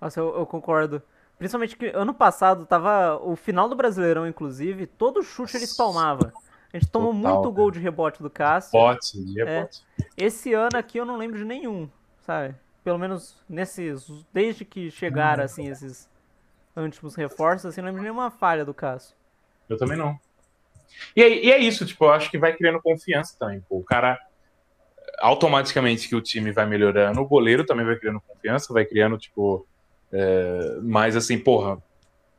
Nossa, 0.00 0.18
eu, 0.18 0.34
eu 0.36 0.46
concordo. 0.46 1.00
Principalmente 1.38 1.76
que 1.76 1.86
ano 1.86 2.12
passado 2.12 2.66
tava 2.66 3.16
o 3.22 3.36
final 3.36 3.68
do 3.68 3.76
Brasileirão, 3.76 4.26
inclusive, 4.26 4.86
todo 4.86 5.22
chute 5.22 5.56
ele 5.56 5.64
espalmava. 5.64 6.32
A 6.72 6.78
gente 6.78 6.90
tomou 6.90 7.14
Total, 7.14 7.34
muito 7.36 7.52
gol 7.52 7.70
de 7.70 7.78
rebote 7.78 8.20
do 8.20 8.28
Cássio. 8.28 8.72
Bote, 8.72 9.24
de 9.24 9.40
É. 9.40 9.44
rebote. 9.44 9.82
Esse 10.16 10.52
ano 10.52 10.76
aqui 10.76 10.98
eu 10.98 11.06
não 11.06 11.16
lembro 11.16 11.38
de 11.38 11.44
nenhum, 11.44 11.88
sabe? 12.26 12.56
Pelo 12.82 12.98
menos 12.98 13.36
nesses. 13.48 14.10
Desde 14.32 14.64
que 14.64 14.90
chegaram, 14.90 15.44
assim, 15.44 15.68
esses 15.68 16.08
últimos 16.84 17.14
reforços, 17.14 17.66
assim, 17.66 17.80
não 17.80 17.88
lembro 17.88 18.02
nenhuma 18.02 18.30
falha 18.30 18.64
do 18.64 18.74
Cássio. 18.74 19.14
Eu 19.68 19.76
também 19.76 19.96
não. 19.96 20.18
E 21.16 21.22
é, 21.22 21.28
e 21.44 21.52
é 21.52 21.58
isso, 21.58 21.84
tipo, 21.86 22.04
eu 22.06 22.10
acho 22.10 22.30
que 22.30 22.38
vai 22.38 22.54
criando 22.56 22.80
confiança 22.80 23.36
também. 23.38 23.60
Pô. 23.68 23.78
O 23.78 23.84
cara, 23.84 24.18
automaticamente 25.18 26.08
que 26.08 26.16
o 26.16 26.20
time 26.20 26.52
vai 26.52 26.66
melhorando, 26.66 27.20
o 27.20 27.26
goleiro 27.28 27.64
também 27.64 27.84
vai 27.84 27.96
criando 27.96 28.20
confiança, 28.20 28.72
vai 28.72 28.84
criando, 28.84 29.18
tipo, 29.18 29.66
é, 30.12 30.78
mais 30.82 31.16
assim, 31.16 31.38
porra, 31.38 31.78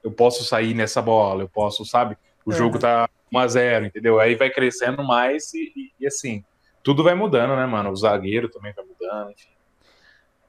eu 0.04 0.12
posso 0.12 0.44
sair 0.44 0.74
nessa 0.74 1.02
bola, 1.02 1.44
eu 1.44 1.50
posso, 1.50 1.86
sabe? 1.86 2.18
O 2.46 2.52
É. 2.54 2.56
jogo 2.56 2.80
tá 2.80 3.08
1x0, 3.32 3.86
entendeu? 3.86 4.20
Aí 4.20 4.36
vai 4.36 4.50
crescendo 4.50 5.04
mais 5.04 5.54
e, 5.54 5.72
e- 5.76 5.92
e, 6.00 6.08
assim, 6.08 6.44
tudo 6.82 7.04
vai 7.04 7.14
mudando, 7.14 7.56
né, 7.56 7.66
mano? 7.66 7.92
O 7.92 7.96
zagueiro 7.96 8.50
também 8.50 8.74
vai 8.74 8.86
mudando, 8.86 9.32
enfim. 9.32 9.50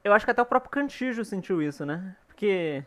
Eu 0.03 0.13
acho 0.13 0.25
que 0.25 0.31
até 0.31 0.41
o 0.41 0.45
próprio 0.45 0.71
Cantijo 0.71 1.23
sentiu 1.23 1.61
isso, 1.61 1.85
né? 1.85 2.15
Porque 2.27 2.83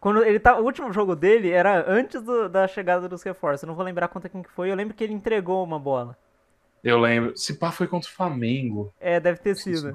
quando 0.00 0.22
ele 0.24 0.38
tá, 0.38 0.58
o 0.58 0.64
último 0.64 0.92
jogo 0.92 1.16
dele 1.16 1.50
era 1.50 1.84
antes 1.90 2.22
do- 2.22 2.48
da 2.48 2.66
chegada 2.68 3.08
dos 3.08 3.22
reforços. 3.22 3.62
Eu 3.62 3.68
não 3.68 3.74
vou 3.74 3.84
lembrar 3.84 4.08
contra 4.08 4.28
quem 4.28 4.42
que 4.42 4.50
foi. 4.50 4.70
Eu 4.70 4.76
lembro 4.76 4.94
que 4.94 5.02
ele 5.02 5.12
entregou 5.12 5.62
uma 5.64 5.78
bola. 5.78 6.16
Eu 6.84 6.98
lembro, 7.00 7.36
se 7.36 7.54
pá 7.54 7.72
foi 7.72 7.88
contra 7.88 8.08
o 8.08 8.12
Flamengo. 8.12 8.92
É, 9.00 9.18
deve 9.18 9.40
ter 9.40 9.56
sido. 9.56 9.92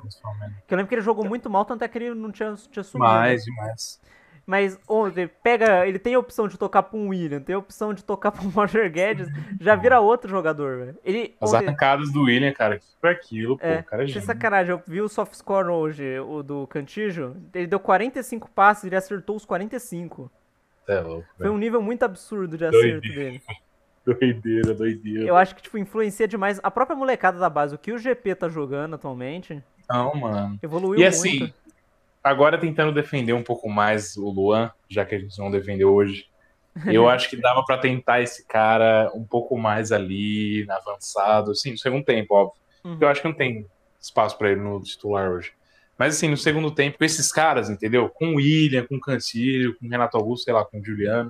Que 0.68 0.74
eu 0.74 0.78
lembro 0.78 0.90
que 0.90 0.96
ele 0.96 1.02
jogou 1.02 1.24
muito 1.26 1.50
mal, 1.50 1.64
tanto 1.64 1.84
é 1.84 1.88
que 1.88 1.98
ele 1.98 2.14
não 2.14 2.32
tinha, 2.32 2.54
tinha 2.70 2.84
sumido. 2.84 3.08
Demais, 3.10 3.46
demais. 3.46 4.02
Mas 4.46 4.78
ontem, 4.88 5.30
pega. 5.44 5.88
Ele 5.88 6.00
tem 6.00 6.16
a 6.16 6.20
opção 6.20 6.48
de 6.48 6.58
tocar 6.58 6.84
pra 6.84 6.98
um 6.98 7.10
William, 7.10 7.40
tem 7.40 7.56
a 7.56 7.60
opção 7.60 7.94
de 7.94 8.04
tocar 8.04 8.32
pra 8.34 8.44
um 8.44 8.50
Roger 8.50 8.92
Guedes, 8.92 9.28
já 9.60 9.76
vira 9.76 10.00
outro 10.00 10.30
jogador, 10.30 10.78
velho. 10.86 10.98
Ele. 11.06 11.36
As 11.40 11.54
ontem- 11.54 11.68
arrancadas 11.68 12.12
do 12.12 12.24
William, 12.24 12.52
cara, 12.52 12.80
que 12.80 12.86
foi 13.00 13.12
aquilo, 13.12 13.58
pô, 13.58 13.66
É, 13.66 13.82
cara 13.84 14.04
é 14.04 14.08
gênio. 14.08 14.26
sacanagem, 14.26 14.72
eu 14.72 14.82
vi 14.88 15.00
o 15.02 15.08
soft 15.08 15.34
score 15.36 15.68
hoje, 15.70 16.20
o 16.20 16.42
do 16.44 16.66
Cantijo. 16.68 17.36
Ele 17.54 17.68
deu 17.68 17.80
45 17.80 18.50
passes, 18.50 18.84
ele 18.86 18.96
acertou 18.96 19.36
os 19.36 19.46
45. 19.46 20.30
É 20.88 21.00
louco, 21.00 21.28
Foi 21.38 21.50
um 21.50 21.58
nível 21.58 21.82
muito 21.82 22.04
absurdo 22.04 22.58
de 22.58 22.66
acerto 22.66 23.02
Doideira. 23.02 23.16
dele. 23.32 23.42
Doideira, 24.04 24.74
doideira. 24.74 25.28
Eu 25.28 25.38
acho 25.38 25.56
que, 25.56 25.62
tipo, 25.62 25.78
influencia 25.78 26.28
demais 26.28 26.60
a 26.64 26.72
própria 26.72 26.96
molecada 26.96 27.38
da 27.38 27.48
base. 27.48 27.76
O 27.76 27.78
que 27.78 27.92
o 27.92 28.00
GP 28.00 28.34
tá 28.34 28.50
jogando 28.50 28.96
atualmente 28.96 29.64
Não, 29.88 30.16
mano. 30.16 30.58
evoluiu 30.64 30.96
E 31.00 31.04
muito. 31.04 31.08
assim, 31.08 31.54
agora 32.24 32.58
tentando 32.58 32.94
defender 32.94 33.34
um 33.34 33.44
pouco 33.44 33.70
mais 33.70 34.16
o 34.18 34.30
Luan, 34.30 34.72
já 34.90 35.06
que 35.06 35.16
a 35.16 35.20
gente 35.20 35.38
não 35.40 35.52
defendeu 35.52 35.94
hoje, 35.94 36.26
eu 36.86 37.10
acho 37.10 37.30
que 37.30 37.36
dava 37.36 37.64
pra 37.66 37.78
tentar 37.78 38.22
esse 38.22 38.46
cara 38.48 39.12
um 39.14 39.26
pouco 39.26 39.58
mais 39.58 39.92
ali, 39.92 40.66
avançado, 40.70 41.52
assim, 41.52 41.72
no 41.72 41.78
segundo 41.78 42.06
tempo, 42.06 42.34
óbvio. 42.34 42.62
Uhum. 42.84 42.98
Eu 43.00 43.08
acho 43.08 43.22
que 43.22 43.28
não 43.28 43.36
tem 43.36 43.66
espaço 44.00 44.38
pra 44.38 44.52
ele 44.52 44.62
no 44.62 44.82
titular 44.82 45.30
hoje. 45.32 45.52
Mas 45.98 46.16
assim, 46.16 46.30
no 46.30 46.38
segundo 46.38 46.72
tempo, 46.72 47.04
esses 47.04 47.32
caras, 47.32 47.70
entendeu? 47.70 48.10
Com 48.10 48.34
o 48.34 48.36
William, 48.38 48.86
com 48.88 48.96
o 48.96 49.00
Cantilho, 49.00 49.78
com 49.78 49.86
o 49.86 49.90
Renato 49.90 50.18
Augusto, 50.18 50.46
sei 50.46 50.54
lá, 50.54 50.66
com 50.66 50.80
o 50.80 50.84
Juliano, 50.84 51.30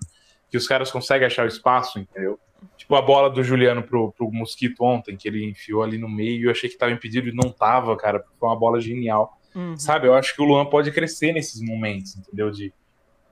que 0.50 0.56
os 0.56 0.68
caras 0.68 0.92
conseguem 0.92 1.28
achar 1.28 1.44
o 1.44 1.48
espaço, 1.48 2.00
entendeu? 2.00 2.40
Tipo 2.78 2.96
a 2.96 3.02
bola 3.02 3.30
do 3.30 3.44
Juliano 3.44 3.84
pro, 3.84 4.12
pro 4.12 4.32
Mosquito 4.32 4.84
ontem, 4.84 5.18
que 5.18 5.28
ele 5.28 5.44
enfiou 5.44 5.84
ali 5.84 5.98
no 5.98 6.08
meio, 6.08 6.48
eu 6.48 6.52
achei 6.52 6.70
que 6.70 6.78
tava 6.78 6.92
impedido 6.92 7.28
e 7.28 7.34
não 7.34 7.52
tava, 7.52 7.98
cara, 7.98 8.20
porque 8.20 8.38
foi 8.40 8.48
uma 8.48 8.56
bola 8.56 8.80
genial. 8.80 9.38
Uhum. 9.54 9.78
Sabe, 9.78 10.08
eu 10.08 10.14
acho 10.14 10.36
que 10.36 10.42
o 10.42 10.46
Luan 10.46 10.66
pode 10.66 10.92
crescer 10.92 11.34
nesses 11.34 11.62
momentos, 11.62 12.16
entendeu? 12.16 12.50
De. 12.52 12.74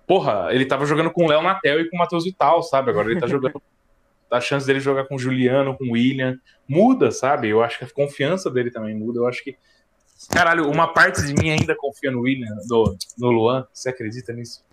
Porra, 0.05 0.47
ele 0.51 0.65
tava 0.65 0.85
jogando 0.85 1.11
com 1.11 1.25
o 1.25 1.27
Léo 1.27 1.41
Natel 1.41 1.79
e 1.79 1.89
com 1.89 1.95
o 1.95 1.99
Matheus 1.99 2.23
Vital, 2.23 2.63
sabe? 2.63 2.89
Agora 2.89 3.09
ele 3.11 3.19
tá 3.19 3.27
jogando. 3.27 3.61
a 4.29 4.41
chance 4.41 4.65
dele 4.65 4.79
jogar 4.79 5.05
com 5.05 5.15
o 5.15 5.19
Juliano, 5.19 5.77
com 5.77 5.85
o 5.85 5.91
William, 5.91 6.37
muda, 6.67 7.11
sabe? 7.11 7.49
Eu 7.49 7.63
acho 7.63 7.77
que 7.77 7.85
a 7.85 7.89
confiança 7.89 8.49
dele 8.49 8.71
também 8.71 8.95
muda. 8.95 9.19
Eu 9.19 9.27
acho 9.27 9.43
que. 9.43 9.57
Caralho, 10.31 10.69
uma 10.69 10.91
parte 10.91 11.25
de 11.25 11.33
mim 11.33 11.49
ainda 11.49 11.73
confia 11.75 12.11
no 12.11 12.21
William, 12.21 12.53
no, 12.67 12.97
no 13.17 13.31
Luan. 13.31 13.65
Você 13.71 13.89
acredita 13.89 14.33
nisso? 14.33 14.63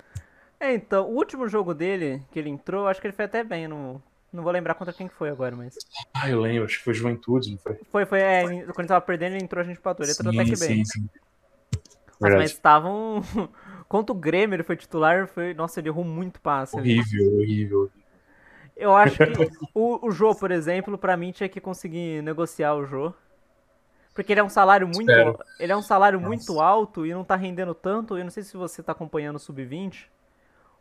É, 0.58 0.74
então, 0.74 1.06
o 1.06 1.14
último 1.14 1.46
jogo 1.48 1.72
dele, 1.74 2.22
que 2.32 2.38
ele 2.38 2.48
entrou, 2.48 2.88
acho 2.88 3.00
que 3.00 3.06
ele 3.06 3.14
foi 3.14 3.26
até 3.26 3.44
bem. 3.44 3.68
Não, 3.68 4.02
não 4.32 4.42
vou 4.42 4.52
lembrar 4.52 4.74
contra 4.74 4.92
quem 4.92 5.06
que 5.06 5.14
foi 5.14 5.28
agora, 5.28 5.54
mas. 5.54 5.76
Ah, 6.12 6.28
eu 6.28 6.40
lembro, 6.40 6.64
acho 6.64 6.78
que 6.78 6.84
foi 6.84 6.94
Juventude, 6.94 7.52
não 7.52 7.58
foi? 7.58 7.78
Foi, 7.90 8.06
foi, 8.06 8.20
é, 8.20 8.42
quando 8.42 8.80
ele 8.80 8.88
tava 8.88 9.00
perdendo, 9.00 9.34
ele 9.34 9.44
entrou, 9.44 9.62
a 9.62 9.64
gente 9.64 9.78
empatou. 9.78 10.04
Ele 10.04 10.12
entrou 10.12 10.32
até 10.32 10.44
que 10.44 10.58
bem. 10.58 10.84
sim, 10.84 10.84
sim. 10.84 11.08
Nossa, 12.20 12.36
mas 12.36 12.50
estavam. 12.50 13.22
Contra 13.88 14.12
o 14.14 14.18
Grêmio, 14.18 14.54
ele 14.56 14.62
foi 14.62 14.76
titular, 14.76 15.26
foi. 15.26 15.54
Nossa, 15.54 15.80
ele 15.80 15.88
errou 15.88 16.04
muito 16.04 16.40
passe. 16.40 16.78
ali. 16.78 16.98
Horrível, 16.98 17.34
horrível. 17.38 17.90
Eu 18.76 18.94
acho 18.94 19.16
que 19.16 19.24
o, 19.74 20.06
o 20.06 20.10
Jô, 20.10 20.34
por 20.34 20.50
exemplo, 20.50 20.98
pra 20.98 21.16
mim 21.16 21.32
tinha 21.32 21.48
que 21.48 21.60
conseguir 21.60 22.22
negociar 22.22 22.74
o 22.74 22.84
Jô. 22.84 23.12
Porque 24.14 24.32
ele 24.32 24.40
é 24.40 24.44
um 24.44 24.48
salário 24.48 24.86
muito. 24.86 25.10
Espero. 25.10 25.38
Ele 25.60 25.72
é 25.72 25.76
um 25.76 25.82
salário 25.82 26.18
Nossa. 26.18 26.28
muito 26.28 26.58
alto 26.60 27.04
e 27.04 27.12
não 27.12 27.22
tá 27.22 27.36
rendendo 27.36 27.74
tanto. 27.74 28.16
Eu 28.16 28.24
não 28.24 28.30
sei 28.30 28.42
se 28.42 28.56
você 28.56 28.82
tá 28.82 28.92
acompanhando 28.92 29.36
o 29.36 29.38
Sub-20. 29.38 30.06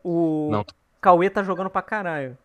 O 0.02 0.50
Não. 0.52 0.66
Cauê 1.02 1.30
tá 1.30 1.44
jogando 1.44 1.70
pra 1.70 1.82
caralho. 1.82 2.38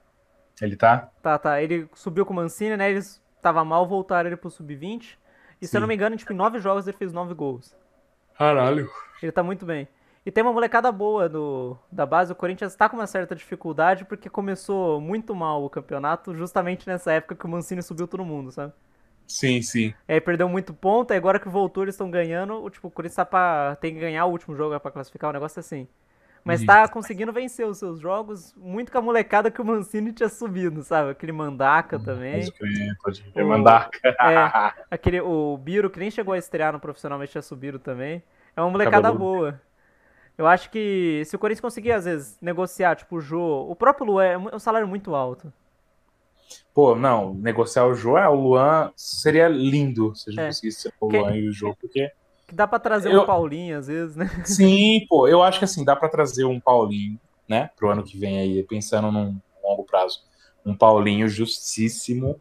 Ele 0.61 0.77
tá? 0.77 1.11
Tá, 1.23 1.39
tá. 1.39 1.63
Ele 1.63 1.89
subiu 1.95 2.27
com 2.27 2.33
o 2.33 2.37
Mancini, 2.37 2.77
né? 2.77 2.91
Eles 2.91 3.23
tava 3.41 3.65
mal, 3.65 3.87
voltaram 3.87 4.29
ele 4.29 4.37
pro 4.37 4.51
Sub-20. 4.51 5.17
E 5.63 5.67
se 5.67 5.77
eu 5.77 5.81
não 5.81 5.87
Sim. 5.87 5.89
me 5.91 5.95
engano, 5.95 6.17
tipo, 6.17 6.33
em 6.33 6.37
nove 6.37 6.59
jogos 6.59 6.89
ele 6.89 6.97
fez 6.97 7.13
nove 7.13 7.35
gols. 7.35 7.75
Caralho. 8.41 8.91
Ele 9.23 9.31
tá 9.31 9.43
muito 9.43 9.67
bem. 9.67 9.87
E 10.25 10.31
tem 10.31 10.43
uma 10.43 10.53
molecada 10.53 10.91
boa 10.91 11.29
do, 11.29 11.77
da 11.93 12.07
base. 12.07 12.33
O 12.33 12.35
Corinthians 12.35 12.75
tá 12.75 12.89
com 12.89 12.97
uma 12.97 13.07
certa 13.07 13.37
dificuldade 13.37 14.07
porque 14.07 14.31
começou 14.31 14.99
muito 14.99 15.35
mal 15.35 15.63
o 15.63 15.69
campeonato 15.69 16.35
justamente 16.35 16.87
nessa 16.87 17.13
época 17.13 17.35
que 17.35 17.45
o 17.45 17.49
Mancini 17.49 17.83
subiu 17.83 18.09
todo 18.09 18.25
mundo, 18.25 18.51
sabe? 18.51 18.73
Sim, 19.27 19.61
sim. 19.61 19.93
E 20.09 20.15
aí 20.15 20.21
perdeu 20.23 20.49
muito 20.49 20.73
ponto, 20.73 21.11
aí 21.11 21.19
agora 21.19 21.39
que 21.39 21.51
voltou 21.51 21.83
eles 21.83 21.95
estão 21.95 22.11
ganhando. 22.11 22.55
O, 22.65 22.71
tipo, 22.71 22.89
o 22.89 22.91
Corinthians 22.91 23.17
tá 23.17 23.27
pra, 23.27 23.77
tem 23.77 23.93
que 23.93 24.01
ganhar 24.01 24.25
o 24.25 24.31
último 24.31 24.57
jogo 24.57 24.79
pra 24.81 24.91
classificar, 24.91 25.29
um 25.29 25.35
negócio 25.35 25.61
assim. 25.61 25.87
Mas 26.45 26.65
tá 26.65 26.89
conseguindo 26.89 27.33
vencer 27.33 27.67
os 27.67 27.79
seus 27.79 28.01
jogos 28.01 28.55
muito 28.57 28.91
com 28.91 28.99
a 28.99 29.03
molecada 29.03 29.51
que 29.51 29.61
o 29.61 29.65
Mancini 29.65 30.13
tinha 30.13 30.29
subido, 30.29 30.83
sabe? 30.83 31.11
Aquele 31.11 31.33
Mandaca 31.33 31.99
também. 31.99 32.51
Pode. 33.03 33.25
O- 33.37 33.45
Mandar. 33.47 33.91
É, 34.05 34.73
aquele, 34.91 35.21
o 35.21 35.57
Biro, 35.59 35.91
que 35.91 35.99
nem 36.01 36.11
chegou 36.11 36.33
a 36.35 36.39
estrear 36.39 36.73
no 36.73 36.81
profissional, 36.81 37.19
mas 37.19 37.31
tinha 37.31 37.43
subido 37.43 37.79
também. 37.79 38.23
É 38.57 38.61
uma 38.61 38.71
molecada 38.71 39.09
Cabeludo. 39.09 39.19
boa. 39.25 39.61
Eu 40.39 40.47
acho 40.47 40.71
que 40.71 41.23
se 41.27 41.37
o 41.37 41.39
Corinthians 41.39 41.61
conseguir, 41.61 41.93
às 41.93 42.07
vezes, 42.07 42.39
negociar, 42.41 42.97
tipo, 42.97 43.17
o 43.17 43.21
Jô, 43.21 43.67
o 43.69 43.77
próprio 43.77 44.07
Luan 44.07 44.25
é 44.25 44.33
é 44.33 44.57
um 44.57 44.59
salário 44.59 44.89
muito 44.89 45.15
alto. 45.15 45.53
Pô, 46.75 46.95
não, 46.97 47.35
negociar 47.35 47.85
o 47.87 47.95
João, 47.95 48.33
o 48.35 48.41
Luan 48.43 48.91
seria 48.97 49.47
lindo 49.49 50.15
se 50.17 50.31
a 50.31 50.33
gente 50.33 50.41
É. 50.43 50.47
conseguisse 50.47 50.81
ser 50.83 50.93
o 50.99 51.09
Que- 51.09 51.19
Luan 51.19 51.37
e 51.37 51.49
o 51.49 51.53
João, 51.53 51.75
porque. 51.79 52.11
Que 52.51 52.57
dá 52.57 52.67
pra 52.67 52.81
trazer 52.81 53.13
Eu- 53.15 53.23
um 53.23 53.27
Paulinho, 53.27 53.79
às 53.79 53.87
vezes, 53.87 54.17
né? 54.17 54.27
Sim, 54.45 55.07
pô, 55.09 55.29
eu 55.29 55.41
acho 55.41 55.61
que 55.61 55.65
assim, 55.65 55.85
dá 55.85 55.95
pra 55.95 56.09
trazer 56.09 56.45
um 56.45 56.59
Paulinho, 56.59 57.17
né, 57.49 57.71
pro 57.77 57.89
ano 57.89 58.03
que 58.03 58.19
vem 58.19 58.41
aí, 58.41 58.65
pensando 58.65 59.13
num 59.13 59.39
longo 59.63 59.85
prazo. 59.85 60.19
Um 60.67 60.75
Paulinho 60.77 61.29
justíssimo 61.29 62.41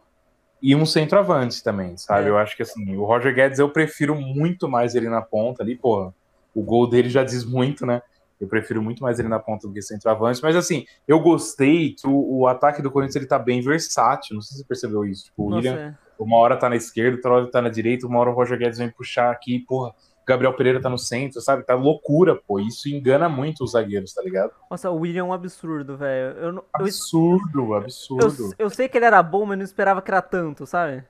e 0.60 0.76
um 0.76 0.84
centroavante 0.84 1.64
também, 1.64 1.96
sabe? 1.96 2.26
É. 2.26 2.30
Eu 2.30 2.40
acho 2.40 2.58
que 2.58 2.64
assim, 2.64 2.96
o 2.98 3.06
Roger 3.06 3.36
Guedes 3.36 3.60
eu 3.60 3.70
prefiro 3.70 4.16
muito 4.16 4.68
mais 4.68 4.96
ele 4.96 5.08
na 5.10 5.22
ponta 5.22 5.62
ali, 5.62 5.76
pô. 5.76 6.12
o 6.56 6.64
gol 6.64 6.90
dele 6.90 7.08
já 7.08 7.24
diz 7.24 7.46
muito, 7.46 7.86
né? 7.86 8.02
Eu 8.42 8.48
prefiro 8.48 8.82
muito 8.82 9.04
mais 9.04 9.20
ele 9.20 9.28
na 9.28 9.38
ponta 9.38 9.68
do 9.68 9.74
que 9.74 9.82
centroavante. 9.84 10.42
Mas 10.42 10.56
assim, 10.56 10.86
eu 11.08 11.20
gostei 11.20 11.94
que 11.94 12.08
o, 12.08 12.40
o 12.40 12.48
ataque 12.48 12.82
do 12.82 12.90
Corinthians 12.90 13.18
ele 13.18 13.28
tá 13.28 13.38
bem 13.38 13.62
versátil. 13.62 14.34
Não 14.34 14.42
sei 14.42 14.54
se 14.56 14.64
você 14.64 14.68
percebeu 14.68 15.06
isso. 15.06 15.26
Tipo, 15.26 15.44
o 15.44 15.46
William, 15.56 15.74
Nossa, 15.76 15.98
uma 16.24 16.38
hora 16.38 16.58
tá 16.58 16.70
na 16.70 16.76
esquerda, 16.76 17.16
outra 17.18 17.32
hora 17.32 17.52
tá 17.52 17.62
na 17.62 17.70
direita, 17.70 18.06
uma 18.08 18.20
hora 18.20 18.30
o 18.30 18.34
Roger 18.34 18.58
Guedes 18.58 18.78
vem 18.78 18.90
puxar 18.90 19.32
aqui, 19.32 19.60
porra. 19.60 19.94
Gabriel 20.28 20.54
Pereira 20.54 20.80
tá 20.80 20.90
no 20.90 20.98
centro, 21.00 21.42
sabe? 21.42 21.64
Tá 21.64 21.74
loucura, 21.74 22.36
pô. 22.36 22.60
Isso 22.60 22.88
engana 22.88 23.28
muito 23.28 23.64
os 23.64 23.72
zagueiros, 23.72 24.14
tá 24.14 24.22
ligado? 24.22 24.52
nossa, 24.70 24.92
o 24.92 24.98
William 24.98 25.22
é 25.22 25.24
um 25.24 25.34
absurdo, 25.34 25.98
velho. 25.98 26.38
Eu, 26.38 26.52
não- 26.52 26.64
eu, 26.78 26.86
Absurdo, 26.86 27.60
eu, 27.60 27.74
absurdo. 27.74 28.54
eu 28.60 28.70
sei 28.70 28.88
que 28.88 28.96
ele 28.98 29.06
era 29.06 29.24
bom, 29.24 29.44
mas 29.46 29.58
não 29.58 29.66
esperava 29.66 30.04
que 30.04 30.12
era 30.12 30.22
tanto, 30.22 30.68
sabe? 30.68 31.04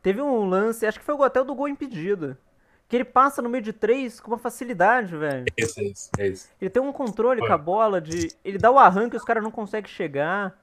Teve 0.00 0.22
um 0.22 0.44
lance, 0.48 0.86
acho 0.86 1.00
que 1.00 1.04
foi 1.04 1.16
até 1.26 1.40
o 1.40 1.44
do 1.44 1.54
gol 1.54 1.66
impedido. 1.68 2.36
Que 2.88 2.96
ele 2.96 3.04
passa 3.04 3.42
no 3.42 3.48
meio 3.48 3.62
de 3.62 3.72
três 3.72 4.20
com 4.20 4.30
uma 4.30 4.38
facilidade, 4.38 5.16
velho. 5.16 5.44
Esse, 5.56 5.84
esse, 5.84 6.10
esse. 6.18 6.48
Ele 6.60 6.70
tem 6.70 6.82
um 6.82 6.92
controle 6.92 7.40
Foi. 7.40 7.48
com 7.48 7.54
a 7.54 7.58
bola 7.58 8.00
de. 8.00 8.28
Ele 8.44 8.56
dá 8.58 8.70
o 8.70 8.78
arranque 8.78 9.16
e 9.16 9.18
os 9.18 9.24
caras 9.24 9.42
não 9.42 9.50
conseguem 9.50 9.90
chegar. 9.90 10.56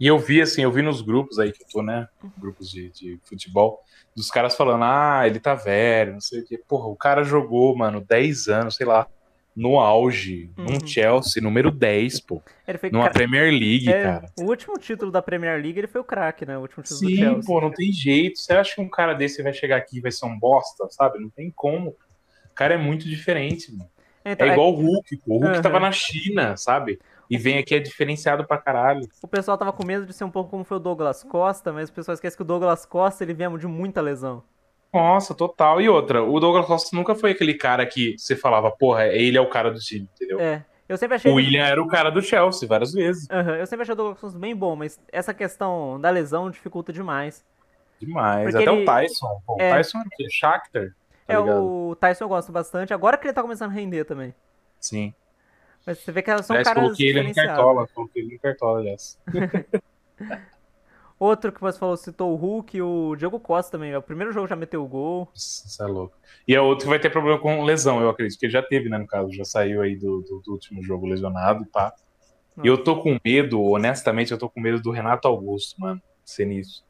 E 0.00 0.06
eu 0.06 0.18
vi, 0.18 0.40
assim, 0.40 0.62
eu 0.62 0.72
vi 0.72 0.80
nos 0.82 1.02
grupos 1.02 1.38
aí 1.38 1.52
que 1.52 1.62
eu 1.62 1.66
tô, 1.70 1.82
né? 1.82 2.06
Grupos 2.38 2.70
de, 2.70 2.90
de 2.90 3.20
futebol, 3.28 3.78
dos 4.16 4.30
caras 4.30 4.56
falando, 4.56 4.84
ah, 4.84 5.22
ele 5.26 5.38
tá 5.38 5.54
velho, 5.54 6.14
não 6.14 6.20
sei 6.22 6.40
o 6.40 6.44
quê. 6.46 6.58
Porra, 6.66 6.86
o 6.86 6.96
cara 6.96 7.22
jogou, 7.22 7.76
mano, 7.76 8.00
10 8.00 8.48
anos, 8.48 8.76
sei 8.76 8.86
lá, 8.86 9.06
no 9.54 9.78
auge, 9.78 10.50
num 10.56 10.72
Uhum. 10.80 10.86
Chelsea, 10.86 11.42
número 11.42 11.70
10, 11.70 12.18
pô. 12.20 12.40
Ele 12.66 12.78
foi 12.78 12.90
Numa 12.90 13.04
cra- 13.04 13.12
Premier 13.12 13.50
League, 13.52 13.90
é, 13.90 14.02
cara. 14.02 14.26
O 14.38 14.44
último 14.44 14.78
título 14.78 15.10
da 15.12 15.20
Premier 15.20 15.60
League 15.60 15.78
ele 15.78 15.86
foi 15.86 16.00
o 16.00 16.04
craque, 16.04 16.46
né? 16.46 16.56
O 16.56 16.62
último 16.62 16.82
título 16.82 17.00
do 17.00 17.08
Sim, 17.08 17.18
Chelsea. 17.18 17.44
pô, 17.44 17.60
não 17.60 17.70
tem 17.70 17.92
jeito. 17.92 18.38
Você 18.38 18.54
acha 18.54 18.74
que 18.76 18.80
um 18.80 18.88
cara 18.88 19.12
desse 19.12 19.42
vai 19.42 19.52
chegar 19.52 19.76
aqui 19.76 19.98
e 19.98 20.00
vai 20.00 20.10
ser 20.10 20.24
um 20.24 20.38
bosta, 20.38 20.86
sabe? 20.90 21.18
Não 21.18 21.28
tem 21.28 21.52
como. 21.54 21.90
O 21.90 22.54
cara 22.54 22.74
é 22.74 22.78
muito 22.78 23.06
diferente, 23.06 23.70
mano. 23.76 23.90
Então, 24.24 24.46
É 24.46 24.50
é- 24.50 24.52
igual 24.54 24.72
o 24.72 24.76
Hulk, 24.76 25.16
pô. 25.26 25.34
O 25.34 25.38
Hulk 25.40 25.52
Aham. 25.54 25.62
tava 25.62 25.80
na 25.80 25.92
China, 25.92 26.56
sabe? 26.56 26.98
E 27.30 27.38
vem 27.38 27.58
aqui 27.58 27.76
é 27.76 27.78
diferenciado 27.78 28.44
pra 28.44 28.58
caralho. 28.58 29.08
o 29.22 29.28
pessoal 29.28 29.56
tava 29.56 29.72
com 29.72 29.86
medo 29.86 30.04
de 30.04 30.12
ser 30.12 30.24
um 30.24 30.30
pouco 30.30 30.50
como 30.50 30.64
foi 30.64 30.78
o 30.78 30.80
Douglas 30.80 31.22
Costa, 31.22 31.72
mas 31.72 31.88
o 31.88 31.92
pessoal 31.92 32.14
esquece 32.14 32.36
que 32.36 32.42
o 32.42 32.44
Douglas 32.44 32.84
Costa 32.84 33.22
ele 33.22 33.32
vinha 33.32 33.48
de 33.56 33.68
muita 33.68 34.00
lesão. 34.00 34.42
Nossa, 34.92 35.32
total. 35.32 35.80
E 35.80 35.88
outra, 35.88 36.24
o 36.24 36.40
Douglas 36.40 36.66
Costa 36.66 36.96
nunca 36.96 37.14
foi 37.14 37.30
aquele 37.30 37.54
cara 37.54 37.86
que 37.86 38.16
você 38.18 38.34
falava, 38.34 38.68
porra, 38.72 39.06
ele 39.06 39.38
é 39.38 39.40
o 39.40 39.48
cara 39.48 39.70
do 39.70 39.78
time, 39.78 40.08
entendeu? 40.16 40.40
É. 40.40 40.64
Eu 40.88 40.96
sempre 40.96 41.14
achei. 41.14 41.30
O 41.30 41.36
William 41.36 41.64
era 41.64 41.80
o 41.80 41.86
cara 41.86 42.10
do 42.10 42.20
Chelsea 42.20 42.68
várias 42.68 42.92
vezes. 42.92 43.28
Aham, 43.30 43.54
Eu 43.58 43.66
sempre 43.68 43.82
achei 43.82 43.92
o 43.92 43.96
Douglas 43.96 44.18
Costa 44.18 44.36
bem 44.36 44.56
bom, 44.56 44.74
mas 44.74 44.98
essa 45.12 45.32
questão 45.32 46.00
da 46.00 46.10
lesão 46.10 46.50
dificulta 46.50 46.92
demais. 46.92 47.44
Demais. 48.00 48.42
Porque 48.50 48.64
Até 48.64 48.72
ele- 48.72 48.82
o 48.82 48.84
Tyson. 48.84 49.40
Pô, 49.46 49.56
É. 49.60 49.70
O 49.70 49.76
Tyson 49.76 49.98
quê? 50.16 50.26
Shakhtar? 50.28 50.88
Tá 51.28 51.34
é, 51.34 51.36
ligado? 51.36 51.64
o 51.64 51.94
Tyson 51.94 52.24
eu 52.24 52.28
gosto 52.28 52.50
bastante. 52.50 52.92
Agora 52.92 53.16
que 53.16 53.24
ele 53.24 53.32
tá 53.32 53.40
começando 53.42 53.70
a 53.70 53.74
render 53.74 54.04
também. 54.04 54.34
Sim. 54.80 55.14
Mas 55.86 55.98
você 55.98 56.12
vê 56.12 56.22
que 56.22 56.42
são 56.42 56.54
Aliás, 56.54 56.68
caras 56.68 56.82
coloquei 56.84 57.06
ele 57.08 57.22
no 57.22 57.28
diferenciados. 57.28 57.56
Cartola. 57.64 57.88
Coloquei 57.94 58.22
ele 58.22 58.34
no 58.34 58.40
Cartola, 58.40 58.78
aliás. 58.80 59.18
Outro 61.18 61.52
que 61.52 61.60
você 61.60 61.78
falou, 61.78 61.96
citou 61.98 62.32
o 62.32 62.36
Hulk, 62.36 62.80
o 62.80 63.14
Diego 63.14 63.38
Costa 63.38 63.72
também. 63.72 63.94
O 63.94 64.00
primeiro 64.00 64.32
jogo 64.32 64.46
já 64.48 64.56
meteu 64.56 64.82
o 64.82 64.88
gol. 64.88 65.28
Isso 65.34 65.82
é 65.82 65.86
louco. 65.86 66.16
E 66.48 66.54
é 66.54 66.60
outro 66.62 66.84
que 66.84 66.88
vai 66.90 66.98
ter 66.98 67.10
problema 67.10 67.38
com 67.38 67.62
lesão, 67.62 68.00
eu 68.00 68.08
acredito. 68.08 68.38
Que 68.38 68.46
ele 68.46 68.52
já 68.52 68.62
teve, 68.62 68.88
né, 68.88 68.96
no 68.96 69.06
caso. 69.06 69.30
Já 69.32 69.44
saiu 69.44 69.82
aí 69.82 69.96
do, 69.96 70.22
do- 70.22 70.40
do 70.42 70.52
último 70.52 70.82
jogo 70.82 71.06
lesionado 71.06 71.62
e 71.62 71.66
pá. 71.66 71.92
E 72.62 72.66
eu 72.66 72.82
tô 72.82 73.02
com 73.02 73.18
medo, 73.24 73.60
honestamente, 73.62 74.32
eu 74.32 74.38
tô 74.38 74.48
com 74.48 74.60
medo 74.60 74.80
do 74.80 74.90
Renato 74.90 75.28
Augusto, 75.28 75.78
mano, 75.80 76.00
ser 76.24 76.46
nisso. 76.46 76.84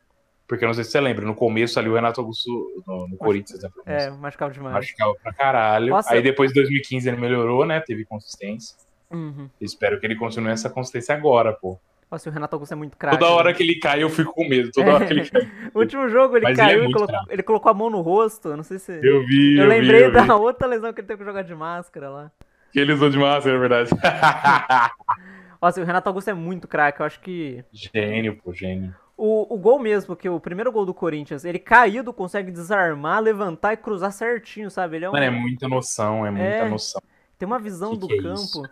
Porque 0.51 0.65
eu 0.65 0.67
não 0.67 0.75
sei 0.75 0.83
se 0.83 0.91
você 0.91 1.01
lembra, 1.01 1.25
no 1.25 1.33
começo 1.33 1.79
ali 1.79 1.89
o 1.89 1.95
Renato 1.95 2.21
Augusto 2.21 2.83
no, 2.85 3.07
no 3.07 3.17
Corinthians, 3.17 3.63
né? 3.63 3.71
É, 3.87 4.11
machucava 4.11 4.53
demais. 4.53 4.75
Machucava 4.75 5.15
pra 5.23 5.33
caralho. 5.33 5.91
Nossa. 5.91 6.13
Aí 6.13 6.21
depois 6.21 6.51
de 6.51 6.57
2015 6.57 7.09
ele 7.09 7.21
melhorou, 7.21 7.65
né? 7.65 7.79
Teve 7.79 8.05
consistência. 8.05 8.77
Uhum. 9.13 9.49
Espero 9.61 10.01
que 10.01 10.07
ele 10.07 10.17
continue 10.17 10.51
essa 10.51 10.69
consistência 10.69 11.15
agora, 11.15 11.53
pô. 11.53 11.79
Nossa, 12.11 12.29
o 12.29 12.33
Renato 12.33 12.57
Augusto 12.57 12.73
é 12.73 12.75
muito 12.75 12.97
craque. 12.97 13.17
Toda 13.17 13.31
né? 13.31 13.37
hora 13.37 13.55
que 13.55 13.63
ele 13.63 13.79
cai, 13.79 14.03
eu 14.03 14.11
fico 14.11 14.35
com 14.35 14.49
medo. 14.49 14.73
Toda 14.73 14.93
hora 14.93 15.07
que 15.07 15.13
ele 15.13 15.31
cai. 15.31 15.49
O 15.73 15.79
último 15.79 16.09
jogo 16.09 16.37
ele 16.37 16.47
Mas 16.47 16.59
ele 16.59 16.69
é 16.69 16.73
caiu 16.73 16.91
e 16.91 16.93
colocou, 16.93 17.19
ele 17.29 17.43
colocou 17.45 17.71
a 17.71 17.75
mão 17.75 17.89
no 17.89 18.01
rosto. 18.01 18.49
eu 18.49 18.57
Não 18.57 18.65
sei 18.65 18.81
se. 18.81 18.91
Eu 18.91 19.25
vi, 19.25 19.57
Eu 19.57 19.63
eu, 19.63 19.69
lembrei 19.69 19.99
vi, 20.01 20.17
eu 20.17 20.21
vi. 20.21 20.27
da 20.27 20.37
outra 20.37 20.67
lesão 20.67 20.93
que 20.93 21.01
ele 21.01 21.07
teve 21.07 21.21
que 21.21 21.25
jogar 21.25 21.43
de 21.43 21.55
máscara 21.55 22.11
lá. 22.11 22.33
Que 22.73 22.81
ele 22.81 22.93
usou 22.93 23.09
de 23.09 23.19
máscara, 23.19 23.55
é 23.55 23.61
verdade. 23.61 23.91
Nossa, 25.63 25.81
o 25.81 25.85
Renato 25.85 26.09
Augusto 26.09 26.29
é 26.29 26.35
muito 26.35 26.67
craque. 26.67 27.01
Eu 27.01 27.07
acho 27.07 27.21
que. 27.21 27.65
gênio, 27.73 28.37
pô, 28.43 28.53
gênio. 28.53 28.93
O, 29.23 29.55
o 29.55 29.59
gol 29.59 29.79
mesmo, 29.79 30.17
que 30.17 30.29
o 30.31 30.41
primeiro 30.41 30.73
gol 30.73 30.87
do 30.87 30.95
Corinthians, 30.95 31.45
ele 31.45 31.59
caído, 31.59 32.11
consegue 32.11 32.51
desarmar, 32.51 33.21
levantar 33.21 33.75
e 33.75 33.77
cruzar 33.77 34.13
certinho, 34.13 34.71
sabe? 34.71 34.97
Ele 34.97 35.05
é 35.05 35.09
um, 35.11 35.13
Mano, 35.13 35.25
é 35.25 35.31
muita 35.31 35.69
noção, 35.69 36.25
é 36.25 36.31
muita 36.31 36.47
É. 36.47 36.69
noção. 36.69 37.03
tem 37.39 37.47
uma 37.47 37.59
visão 37.59 37.91
Que 37.93 37.99
do 37.99 38.07
que 38.09 38.15
é 38.15 38.23
campo. 38.23 38.35
isso? 38.35 38.63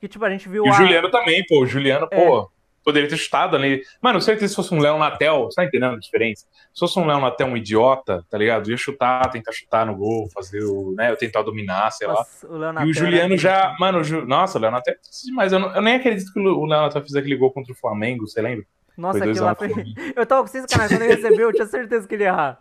Que 0.00 0.08
tipo, 0.08 0.24
a 0.24 0.30
gente 0.30 0.48
viu 0.48 0.64
E 0.66 0.68
o 0.68 0.72
a- 0.72 0.76
Juliano 0.76 1.10
também, 1.10 1.44
pô. 1.48 1.60
O 1.62 1.66
Juliano, 1.66 2.08
É. 2.10 2.16
pô, 2.26 2.50
poderia 2.84 3.08
ter 3.08 3.16
chutado 3.16 3.54
ali. 3.56 3.82
Mano, 4.02 4.20
certeza 4.20 4.48
se 4.48 4.56
fosse 4.56 4.74
um 4.74 4.78
Léo 4.80 4.98
Natel, 4.98 5.44
você 5.44 5.56
tá 5.56 5.64
entendendo 5.64 5.94
a 5.94 5.98
diferença? 5.98 6.44
Se 6.74 6.80
fosse 6.80 6.98
um 6.98 7.06
Léo 7.06 7.20
Natel 7.20 7.46
um 7.46 7.56
idiota, 7.56 8.24
tá 8.30 8.36
ligado? 8.38 8.68
Ia 8.70 8.76
chutar, 8.76 9.30
tentar 9.30 9.52
chutar 9.52 9.86
no 9.86 9.94
gol, 9.96 10.28
fazer 10.34 10.62
o, 10.64 10.92
né, 10.96 11.14
tentar 11.16 11.42
dominar, 11.42 11.90
sei 11.92 12.06
lá. 12.08 12.14
Nossa, 12.14 12.46
o 12.48 12.56
Leonardo 12.56 12.88
E 12.88 12.90
o 12.90 12.94
Juliano 12.94 13.36
já, 13.36 13.76
mano, 13.78 13.98
o 14.00 14.04
Ju... 14.04 14.24
nossa, 14.26 14.58
o 14.58 14.60
Léo 14.60 14.70
Natel, 14.72 14.94
mas 15.34 15.52
eu, 15.52 15.58
não- 15.60 15.72
eu 15.74 15.82
nem 15.82 15.94
acredito 15.94 16.32
que 16.32 16.38
o 16.40 16.66
Léo 16.66 16.80
Natel 16.82 17.02
fez 17.02 17.14
aquele 17.14 17.36
gol 17.36 17.52
contra 17.52 17.72
o 17.72 17.76
Flamengo, 17.76 18.26
você 18.26 18.40
lembra? 18.42 18.64
Nossa, 18.98 19.18
Foi 19.20 19.30
aquilo 19.30 19.44
lá 19.46 19.54
2x1 19.54 19.58
pro 19.58 19.74
foi. 19.74 19.94
Eu 20.16 20.26
tava 20.26 20.42
com 20.48 20.52
canais, 20.66 20.90
quando 20.90 21.02
ele 21.02 21.14
recebeu, 21.14 21.48
eu 21.48 21.52
tinha 21.52 21.66
certeza 21.66 22.06
que 22.08 22.14
ele 22.16 22.24
ia 22.24 22.28
errar. 22.30 22.60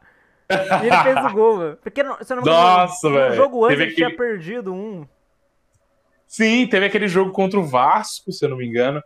E 0.49 0.85
ele 0.88 0.97
fez 1.03 1.25
o 1.25 1.33
gol, 1.33 1.57
velho. 1.57 1.77
Porque, 1.77 2.01
se 2.23 2.31
eu 2.33 2.38
não 2.38 2.43
me 2.43 2.49
Nossa, 2.49 3.09
no 3.09 3.15
velho. 3.15 3.35
jogo 3.35 3.65
antes 3.65 3.79
ele 3.79 3.93
tinha 3.93 4.15
perdido 4.15 4.73
um. 4.73 5.05
Sim, 6.27 6.67
teve 6.67 6.85
aquele 6.85 7.07
jogo 7.07 7.31
contra 7.31 7.59
o 7.59 7.63
Vasco, 7.63 8.31
se 8.31 8.45
eu 8.45 8.49
não 8.49 8.57
me 8.57 8.65
engano, 8.67 9.01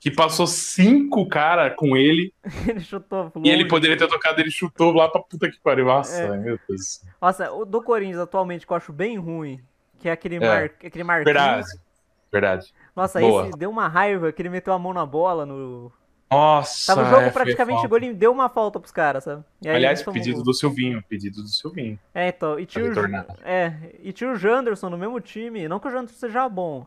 que 0.00 0.10
passou 0.10 0.46
cinco 0.46 1.26
cara 1.28 1.70
com 1.70 1.96
ele 1.96 2.32
Ele 2.68 2.80
chutou 2.80 3.30
e 3.36 3.48
ele 3.48 3.58
longe. 3.58 3.68
poderia 3.68 3.96
ter 3.96 4.08
tocado, 4.08 4.40
ele 4.40 4.50
chutou 4.50 4.92
lá 4.92 5.08
pra 5.08 5.22
puta 5.22 5.50
que 5.50 5.60
pariu. 5.60 5.84
Nossa, 5.86 6.16
É. 6.20 6.36
meu 6.36 6.58
Deus. 6.68 7.02
Nossa, 7.20 7.52
o 7.52 7.64
do 7.64 7.80
Corinthians 7.82 8.18
atualmente 8.20 8.66
que 8.66 8.72
eu 8.72 8.76
acho 8.76 8.92
bem 8.92 9.16
ruim, 9.18 9.60
que 10.00 10.08
é 10.08 10.12
aquele, 10.12 10.36
É. 10.36 10.40
mar... 10.40 10.64
aquele 10.64 11.04
Marquinhos. 11.04 11.24
Verdade, 11.26 11.66
verdade. 12.32 12.74
Nossa, 12.96 13.20
Boa. 13.20 13.48
esse 13.48 13.58
deu 13.58 13.70
uma 13.70 13.86
raiva 13.86 14.32
que 14.32 14.42
ele 14.42 14.48
meteu 14.50 14.72
a 14.72 14.78
mão 14.78 14.92
na 14.92 15.06
bola 15.06 15.46
no. 15.46 15.92
Nossa, 16.32 16.94
Tava 16.94 17.06
o 17.06 17.10
jogo 17.10 17.26
é, 17.26 17.30
praticamente 17.30 17.80
chegou, 17.80 17.98
ele 17.98 18.12
deu 18.14 18.32
uma 18.32 18.48
falta 18.48 18.80
pros 18.80 18.92
caras, 18.92 19.24
sabe? 19.24 19.44
Aí 19.64 19.76
Aliás, 19.76 20.02
pedido 20.02 20.36
gol. 20.36 20.44
do 20.44 20.54
Silvinho, 20.54 21.02
pedido 21.08 21.42
do 21.42 21.48
Silvinho. 21.48 21.98
É, 22.14 22.28
então. 22.28 22.58
E 22.58 22.66
tinha, 22.66 22.84
o... 22.84 22.88
retornar. 22.88 23.26
é, 23.44 23.74
e 24.02 24.12
tinha 24.12 24.30
o 24.30 24.36
Janderson 24.36 24.88
no 24.88 24.98
mesmo 24.98 25.20
time. 25.20 25.68
Não 25.68 25.78
que 25.78 25.88
o 25.88 25.90
Janderson 25.90 26.18
seja 26.18 26.48
bom, 26.48 26.86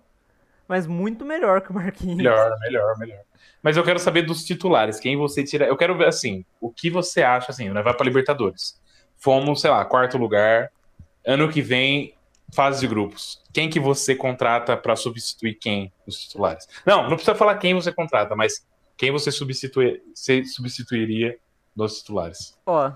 mas 0.67 0.87
muito 0.87 1.23
melhor 1.23 1.61
que 1.61 1.71
o 1.71 1.73
Marquinhos. 1.73 2.17
Melhor, 2.17 2.51
melhor, 2.59 2.97
melhor. 2.97 3.19
Mas 3.61 3.77
eu 3.77 3.83
quero 3.83 3.99
saber 3.99 4.23
dos 4.23 4.43
titulares, 4.43 4.99
quem 4.99 5.17
você 5.17 5.43
tira. 5.43 5.65
Eu 5.65 5.77
quero 5.77 5.97
ver 5.97 6.07
assim, 6.07 6.45
o 6.59 6.71
que 6.71 6.89
você 6.89 7.23
acha 7.23 7.51
assim, 7.51 7.69
né? 7.69 7.81
Vai 7.81 7.93
pra 7.93 8.05
Libertadores. 8.05 8.79
Fomos, 9.17 9.61
sei 9.61 9.69
lá, 9.71 9.83
quarto 9.85 10.17
lugar. 10.17 10.71
Ano 11.25 11.49
que 11.49 11.61
vem, 11.61 12.13
fase 12.53 12.79
de 12.79 12.87
grupos. 12.87 13.41
Quem 13.51 13.69
que 13.69 13.79
você 13.79 14.15
contrata 14.15 14.77
pra 14.77 14.95
substituir 14.95 15.55
quem 15.55 15.91
nos 16.05 16.19
titulares? 16.19 16.67
Não, 16.85 17.03
não 17.03 17.15
precisa 17.15 17.35
falar 17.35 17.57
quem 17.57 17.73
você 17.73 17.91
contrata, 17.91 18.35
mas 18.35 18.65
quem 18.97 19.11
você 19.11 19.31
substitui, 19.31 20.01
você 20.13 20.43
substituiria 20.45 21.37
nos 21.75 21.99
titulares. 21.99 22.57
Ó. 22.65 22.91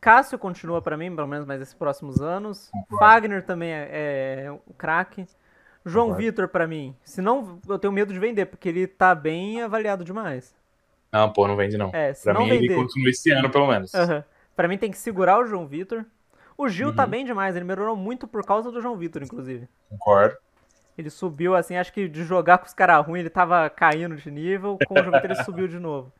Cássio 0.00 0.38
continua 0.38 0.80
pra 0.80 0.96
mim, 0.96 1.14
pelo 1.14 1.26
menos 1.26 1.46
mais 1.46 1.60
esses 1.60 1.74
próximos 1.74 2.20
anos. 2.20 2.68
Concordo. 2.70 2.98
Fagner 2.98 3.44
também 3.44 3.72
é, 3.72 4.44
é 4.44 4.50
o 4.52 4.58
craque. 4.74 5.26
João 5.84 6.06
Concordo. 6.08 6.24
Vitor 6.26 6.48
pra 6.48 6.66
mim. 6.66 6.94
Se 7.04 7.20
não, 7.20 7.60
eu 7.68 7.78
tenho 7.78 7.92
medo 7.92 8.12
de 8.12 8.18
vender, 8.18 8.46
porque 8.46 8.68
ele 8.68 8.86
tá 8.86 9.14
bem 9.14 9.62
avaliado 9.62 10.04
demais. 10.04 10.54
Não, 11.12 11.32
pô, 11.32 11.46
não 11.48 11.56
vende 11.56 11.76
não. 11.78 11.90
É, 11.94 12.12
Pra 12.12 12.34
não 12.34 12.42
mim 12.44 12.50
ele 12.50 12.68
vender. 12.68 12.74
continua 12.76 13.10
esse 13.10 13.30
ano, 13.30 13.50
pelo 13.50 13.66
menos. 13.66 13.94
Aham. 13.94 14.24
Pra 14.54 14.68
mim 14.68 14.78
tem 14.78 14.90
que 14.90 14.98
segurar 14.98 15.38
o 15.38 15.46
João 15.46 15.66
Vitor. 15.66 16.04
O 16.58 16.68
Gil 16.68 16.94
tá 16.94 17.04
Uhum. 17.04 17.10
bem 17.10 17.24
demais, 17.24 17.54
ele 17.54 17.64
melhorou 17.64 17.94
muito 17.96 18.26
por 18.26 18.44
causa 18.44 18.70
do 18.72 18.80
João 18.80 18.96
Vitor, 18.96 19.22
inclusive. 19.22 19.68
Concordo. 19.90 20.36
Ele 20.96 21.10
subiu, 21.10 21.54
assim, 21.54 21.76
acho 21.76 21.92
que 21.92 22.08
de 22.08 22.24
jogar 22.24 22.58
com 22.58 22.66
os 22.66 22.72
caras 22.72 23.04
ruins, 23.06 23.20
ele 23.20 23.30
tava 23.30 23.68
caindo 23.68 24.16
de 24.16 24.30
nível, 24.30 24.78
com 24.86 24.94
o 24.98 25.02
Vitor 25.02 25.24
ele 25.24 25.34
subiu 25.44 25.68
de 25.68 25.78
novo. 25.78 26.10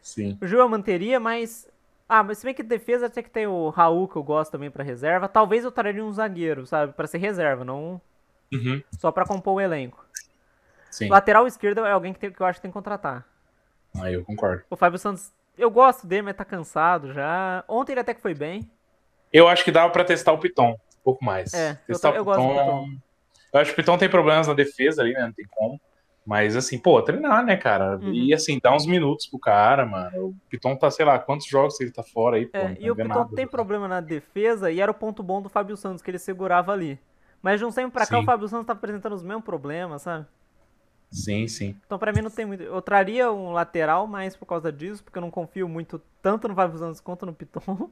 Sim. 0.00 0.38
O 0.40 0.46
Gil 0.46 0.58
eu 0.60 0.68
manteria, 0.68 1.20
mas. 1.20 1.68
Ah, 2.08 2.22
mas 2.22 2.38
se 2.38 2.44
bem 2.44 2.54
que 2.54 2.62
defesa 2.62 3.06
até 3.06 3.22
que 3.22 3.30
tem 3.30 3.46
o 3.46 3.68
Raul, 3.70 4.06
que 4.08 4.16
eu 4.16 4.22
gosto 4.22 4.52
também 4.52 4.70
pra 4.70 4.84
reserva. 4.84 5.28
Talvez 5.28 5.64
eu 5.64 5.72
traria 5.72 6.04
um 6.04 6.12
zagueiro, 6.12 6.66
sabe? 6.66 6.92
Pra 6.92 7.06
ser 7.06 7.18
reserva, 7.18 7.64
não 7.64 8.00
Uhum. 8.52 8.82
só 8.98 9.10
pra 9.10 9.24
compor 9.26 9.54
o 9.54 9.60
elenco. 9.60 10.04
Sim. 10.90 11.08
Lateral 11.08 11.46
esquerdo 11.46 11.84
é 11.84 11.90
alguém 11.90 12.12
que, 12.12 12.18
tem- 12.20 12.30
que 12.30 12.40
eu 12.40 12.46
acho 12.46 12.58
que 12.58 12.62
tem 12.62 12.70
que 12.70 12.74
contratar. 12.74 13.24
Aí 14.00 14.14
eu 14.14 14.24
concordo. 14.24 14.62
O 14.70 14.76
Fábio 14.76 14.98
Santos, 14.98 15.32
eu 15.58 15.70
gosto 15.70 16.06
dele, 16.06 16.22
mas 16.22 16.36
tá 16.36 16.44
cansado 16.44 17.12
já. 17.12 17.64
Ontem 17.66 17.92
ele 17.92 18.00
até 18.00 18.12
que 18.14 18.20
foi 18.20 18.34
bem. 18.34 18.70
Eu 19.32 19.48
acho 19.48 19.64
que 19.64 19.72
dava 19.72 19.90
pra 19.90 20.04
testar 20.04 20.32
o 20.32 20.38
Piton 20.38 20.72
um 20.72 21.02
pouco 21.02 21.24
mais. 21.24 21.52
É, 21.54 21.72
eu 21.88 21.94
testar 21.94 22.12
tô- 22.12 22.16
eu 22.18 22.24
gosto 22.24 22.40
do 22.42 22.98
Eu 23.54 23.60
acho 23.60 23.70
que 23.72 23.80
o 23.80 23.82
Piton 23.84 23.96
tem 23.96 24.08
problemas 24.08 24.48
na 24.48 24.54
defesa 24.54 25.00
ali, 25.00 25.12
né? 25.12 25.22
Não 25.22 25.32
tem 25.32 25.46
como. 25.48 25.80
Mas 26.26 26.56
assim, 26.56 26.76
pô, 26.76 27.00
treinar, 27.00 27.44
né, 27.44 27.56
cara? 27.56 27.98
Uhum. 27.98 28.12
E 28.12 28.34
assim, 28.34 28.58
dá 28.60 28.74
uns 28.74 28.84
minutos 28.84 29.26
pro 29.26 29.38
cara, 29.38 29.86
mano. 29.86 30.28
O 30.28 30.36
Piton 30.50 30.74
tá, 30.74 30.90
sei 30.90 31.04
lá, 31.04 31.18
quantos 31.20 31.46
jogos 31.46 31.78
ele 31.80 31.92
tá 31.92 32.02
fora 32.02 32.36
aí, 32.36 32.46
pô. 32.46 32.58
É, 32.58 32.68
não 32.68 32.76
e 32.80 32.90
o 32.90 32.96
Piton 32.96 33.08
nada. 33.08 33.36
tem 33.36 33.46
problema 33.46 33.86
na 33.86 34.00
defesa 34.00 34.72
e 34.72 34.80
era 34.80 34.90
o 34.90 34.94
ponto 34.94 35.22
bom 35.22 35.40
do 35.40 35.48
Fábio 35.48 35.76
Santos, 35.76 36.02
que 36.02 36.10
ele 36.10 36.18
segurava 36.18 36.72
ali. 36.72 36.98
Mas 37.40 37.60
de 37.60 37.64
um 37.66 37.70
tempo 37.70 37.92
pra 37.92 38.06
cá 38.06 38.16
Sim. 38.16 38.22
o 38.22 38.26
Fábio 38.26 38.48
Santos 38.48 38.66
tá 38.66 38.72
apresentando 38.72 39.12
os 39.12 39.22
mesmos 39.22 39.44
problemas, 39.44 40.02
sabe? 40.02 40.26
Sim, 41.12 41.46
sim. 41.46 41.76
Então 41.86 41.98
pra 41.98 42.12
mim 42.12 42.22
não 42.22 42.30
tem 42.30 42.46
muito. 42.46 42.62
Eu 42.62 42.82
traria 42.82 43.30
um 43.30 43.52
lateral 43.52 44.06
mais 44.08 44.34
por 44.34 44.46
causa 44.46 44.72
disso, 44.72 45.04
porque 45.04 45.18
eu 45.18 45.22
não 45.22 45.30
confio 45.30 45.68
muito 45.68 46.02
tanto 46.20 46.48
no 46.48 46.56
Fábio 46.56 46.78
Santos 46.78 47.00
quanto 47.00 47.24
no 47.24 47.32
Piton. 47.32 47.88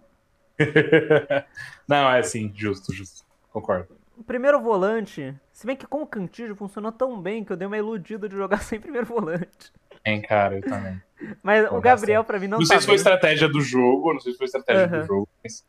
não, 1.86 2.10
é 2.10 2.18
assim, 2.18 2.50
justo, 2.52 2.92
justo. 2.92 3.24
Concordo. 3.52 4.01
O 4.22 4.24
primeiro 4.24 4.60
volante, 4.60 5.34
se 5.52 5.66
bem 5.66 5.74
que 5.74 5.84
com 5.84 6.00
o 6.02 6.06
Cantillo 6.06 6.54
funcionou 6.54 6.92
tão 6.92 7.20
bem 7.20 7.44
que 7.44 7.52
eu 7.52 7.56
dei 7.56 7.66
uma 7.66 7.76
iludida 7.76 8.28
de 8.28 8.36
jogar 8.36 8.58
sem 8.62 8.78
primeiro 8.78 9.04
volante. 9.04 9.72
Hein, 10.06 10.22
cara, 10.22 10.54
eu 10.58 10.62
também. 10.62 11.02
Mas 11.42 11.68
Pô, 11.68 11.76
o 11.76 11.80
Gabriel 11.80 12.22
pra 12.22 12.38
mim 12.38 12.46
não, 12.46 12.58
Não, 12.60 12.64
tá 12.64 12.68
sei 12.74 12.78
se 12.78 12.86
foi 12.86 12.92
bem. 12.94 12.98
estratégia 12.98 13.48
do 13.48 13.60
jogo, 13.60 14.12
não 14.12 14.20
sei 14.20 14.30
se 14.30 14.38
foi 14.38 14.44
estratégia 14.44 14.84
Aham. 14.86 15.00
do 15.00 15.06
jogo, 15.06 15.28
mas 15.42 15.66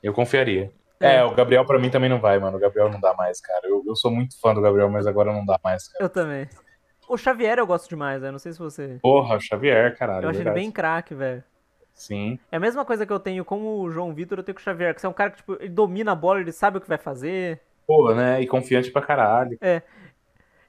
eu 0.00 0.12
confiaria. 0.12 0.72
É. 1.00 1.16
É. 1.16 1.24
o 1.24 1.34
Gabriel 1.34 1.66
pra 1.66 1.80
mim 1.80 1.90
também 1.90 2.08
não 2.08 2.20
vai, 2.20 2.38
mano. 2.38 2.56
O 2.58 2.60
Gabriel 2.60 2.88
não 2.88 3.00
dá 3.00 3.12
mais, 3.14 3.40
cara. 3.40 3.66
Eu, 3.66 3.82
eu 3.84 3.96
sou 3.96 4.08
muito 4.12 4.38
fã 4.40 4.54
do 4.54 4.60
Gabriel, 4.62 4.88
mas 4.88 5.04
agora 5.04 5.32
não 5.32 5.44
dá 5.44 5.58
mais, 5.64 5.88
cara. 5.88 6.04
Eu 6.04 6.08
também. 6.08 6.48
O 7.08 7.16
Xavier 7.18 7.58
eu 7.58 7.66
gosto 7.66 7.88
demais, 7.88 8.22
né? 8.22 8.30
Não 8.30 8.38
sei 8.38 8.52
se 8.52 8.58
você. 8.60 9.00
Porra, 9.02 9.40
Xavier, 9.40 9.96
caralho. 9.98 10.26
Eu 10.26 10.30
acho 10.30 10.40
ele 10.40 10.50
bem 10.52 10.70
craque, 10.70 11.12
velho. 11.12 11.42
Sim. 11.94 12.38
É 12.50 12.56
a 12.56 12.60
mesma 12.60 12.84
coisa 12.84 13.06
que 13.06 13.12
eu 13.12 13.20
tenho 13.20 13.44
com 13.44 13.80
o 13.80 13.90
João 13.90 14.12
Vitor, 14.12 14.38
eu 14.38 14.42
tenho 14.42 14.54
com 14.54 14.60
o 14.60 14.64
Xavier, 14.64 14.94
que 14.94 15.00
você 15.00 15.06
é 15.06 15.10
um 15.10 15.14
cara 15.14 15.30
que, 15.30 15.36
tipo, 15.38 15.54
ele 15.60 15.68
domina 15.68 16.12
a 16.12 16.16
bola, 16.16 16.40
ele 16.40 16.52
sabe 16.52 16.78
o 16.78 16.80
que 16.80 16.88
vai 16.88 16.98
fazer. 16.98 17.60
Pô, 17.86 18.14
né? 18.14 18.40
E 18.40 18.46
confiante 18.46 18.90
pra 18.90 19.02
caralho. 19.02 19.58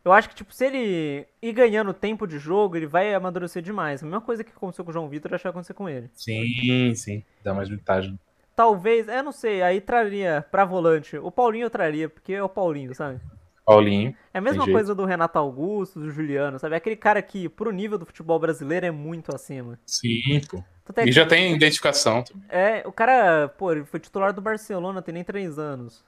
Eu 0.03 0.11
acho 0.11 0.27
que, 0.27 0.35
tipo, 0.35 0.53
se 0.53 0.65
ele 0.65 1.25
ir 1.41 1.53
ganhando 1.53 1.93
tempo 1.93 2.27
de 2.27 2.37
jogo, 2.37 2.75
ele 2.75 2.85
vai 2.85 3.13
amadurecer 3.13 3.61
demais. 3.61 4.03
A 4.03 4.05
mesma 4.05 4.19
coisa 4.19 4.43
que 4.43 4.51
aconteceu 4.51 4.83
com 4.83 4.91
o 4.91 4.93
João 4.93 5.07
Vitor, 5.07 5.31
eu 5.31 5.35
acho 5.35 5.41
que 5.41 5.47
vai 5.47 5.51
acontecer 5.51 5.73
com 5.73 5.87
ele. 5.87 6.09
Sim, 6.13 6.93
sim. 6.93 7.23
Dá 7.41 7.53
mais 7.53 7.69
vantagem. 7.69 8.19
Talvez, 8.55 9.07
eu 9.07 9.23
não 9.23 9.31
sei, 9.31 9.63
aí 9.63 9.79
traria 9.79 10.45
pra 10.51 10.65
volante. 10.65 11.17
O 11.17 11.31
Paulinho 11.31 11.65
eu 11.65 11.69
traria, 11.69 12.09
porque 12.09 12.33
é 12.33 12.43
o 12.43 12.49
Paulinho, 12.49 12.93
sabe? 12.93 13.19
Paulinho. 13.65 14.15
É 14.33 14.39
a 14.39 14.41
mesma 14.41 14.65
coisa 14.65 14.93
do 14.93 15.05
Renato 15.05 15.37
Augusto, 15.39 15.99
do 15.99 16.11
Juliano, 16.11 16.59
sabe? 16.59 16.73
É 16.75 16.77
aquele 16.77 16.95
cara 16.95 17.21
que, 17.21 17.47
pro 17.47 17.71
nível 17.71 17.97
do 17.97 18.05
futebol 18.05 18.37
brasileiro, 18.39 18.85
é 18.85 18.91
muito 18.91 19.33
acima. 19.33 19.79
Sim, 19.85 20.41
pô. 20.49 20.63
É 20.97 21.01
E 21.01 21.05
que- 21.05 21.11
já 21.13 21.25
tem 21.25 21.55
identificação 21.55 22.23
também. 22.23 22.43
É, 22.49 22.83
o 22.85 22.91
cara, 22.91 23.47
pô, 23.47 23.71
ele 23.71 23.85
foi 23.85 23.99
titular 24.01 24.33
do 24.33 24.41
Barcelona, 24.41 25.01
tem 25.01 25.13
nem 25.13 25.23
três 25.23 25.57
anos. 25.57 26.03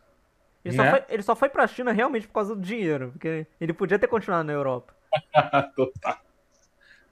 Ele, 0.65 0.75
só 0.75 0.83
Né? 0.83 0.89
foi, 0.91 1.03
ele 1.09 1.23
só 1.23 1.35
foi 1.35 1.47
pra 1.47 1.65
China 1.67 1.91
realmente 1.93 2.27
por 2.27 2.33
causa 2.33 2.55
do 2.55 2.61
dinheiro, 2.61 3.11
porque 3.11 3.47
ele 3.61 3.71
podia 3.71 3.97
ter 3.99 4.07
continuado 4.07 4.43
na 4.45 4.51
Europa. 4.53 4.93
Total. 5.75 6.17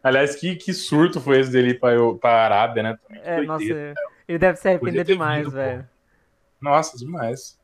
Aliás, 0.04 0.36
que, 0.36 0.56
que 0.58 0.74
surto 0.74 1.22
foi 1.22 1.40
esse 1.40 1.52
dele 1.52 1.76
pra, 1.76 1.94
eu- 1.94 2.18
pra 2.18 2.44
Arábia, 2.44 2.84
né? 2.84 2.98
Também, 3.08 3.22
É, 3.24 3.36
doideira. 3.46 3.90
nossa, 3.90 4.02
ele 4.28 4.38
deve 4.40 4.58
se 4.60 4.68
arrepender 4.68 5.06
demais, 5.06 5.50
velho. 5.54 5.88
Nossa, 6.62 6.98
demais. 6.98 7.58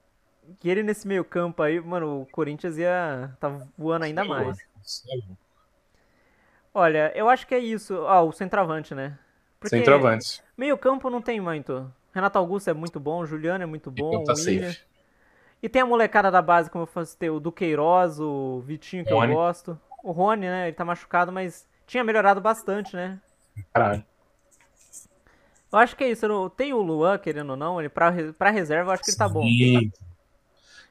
Que 0.59 0.69
ele 0.69 0.83
nesse 0.83 1.07
meio 1.07 1.23
campo 1.25 1.61
aí, 1.61 1.79
mano, 1.79 2.21
o 2.21 2.25
Corinthians 2.27 2.77
ia 2.77 3.35
tá 3.39 3.49
voando 3.77 4.05
ainda 4.05 4.23
mais. 4.23 4.57
Olha, 6.73 7.11
eu 7.15 7.29
acho 7.29 7.47
que 7.47 7.55
é 7.55 7.59
isso. 7.59 7.95
Ah, 8.07 8.21
o 8.21 8.31
centroavante, 8.31 8.93
né? 8.93 9.17
Porque 9.59 9.75
Centroavante. 9.75 10.41
meio 10.57 10.77
campo 10.77 11.09
não 11.09 11.21
tem 11.21 11.39
muito. 11.41 11.91
Renato 12.13 12.37
Augusto 12.37 12.69
é 12.69 12.73
muito 12.73 12.99
bom, 12.99 13.25
Juliano 13.25 13.63
é 13.63 13.67
muito 13.67 13.91
bom, 13.91 14.09
Então 14.09 14.23
tá 14.23 14.33
William. 14.33 14.71
safe. 14.71 14.81
E 15.61 15.67
tem 15.67 15.81
a 15.81 15.85
molecada 15.85 16.31
da 16.31 16.41
base, 16.41 16.69
como 16.69 16.83
eu 16.83 16.87
falei, 16.87 17.09
ter 17.19 17.29
o 17.29 17.39
Duqueiroz, 17.39 18.19
o 18.19 18.61
Vitinho, 18.61 19.03
que 19.03 19.13
Rony. 19.13 19.31
eu 19.33 19.37
gosto. 19.37 19.79
O 20.01 20.11
Rony, 20.11 20.47
né? 20.47 20.67
Ele 20.67 20.75
tá 20.75 20.85
machucado, 20.85 21.31
mas 21.31 21.67
tinha 21.85 22.03
melhorado 22.03 22.39
bastante, 22.39 22.95
né? 22.95 23.19
Caralho. 23.73 24.03
Eu 25.71 25.77
acho 25.77 25.95
que 25.95 26.03
é 26.05 26.09
isso. 26.09 26.49
Tem 26.51 26.73
o 26.73 26.81
Luan, 26.81 27.17
querendo 27.17 27.49
ou 27.51 27.57
não, 27.57 27.79
ele 27.79 27.89
pra, 27.89 28.11
pra 28.37 28.49
reserva 28.49 28.89
eu 28.89 28.93
acho 28.93 29.03
que 29.03 29.09
ele 29.11 29.17
tá 29.17 29.27
bom. 29.27 29.41
Sim. 29.43 29.91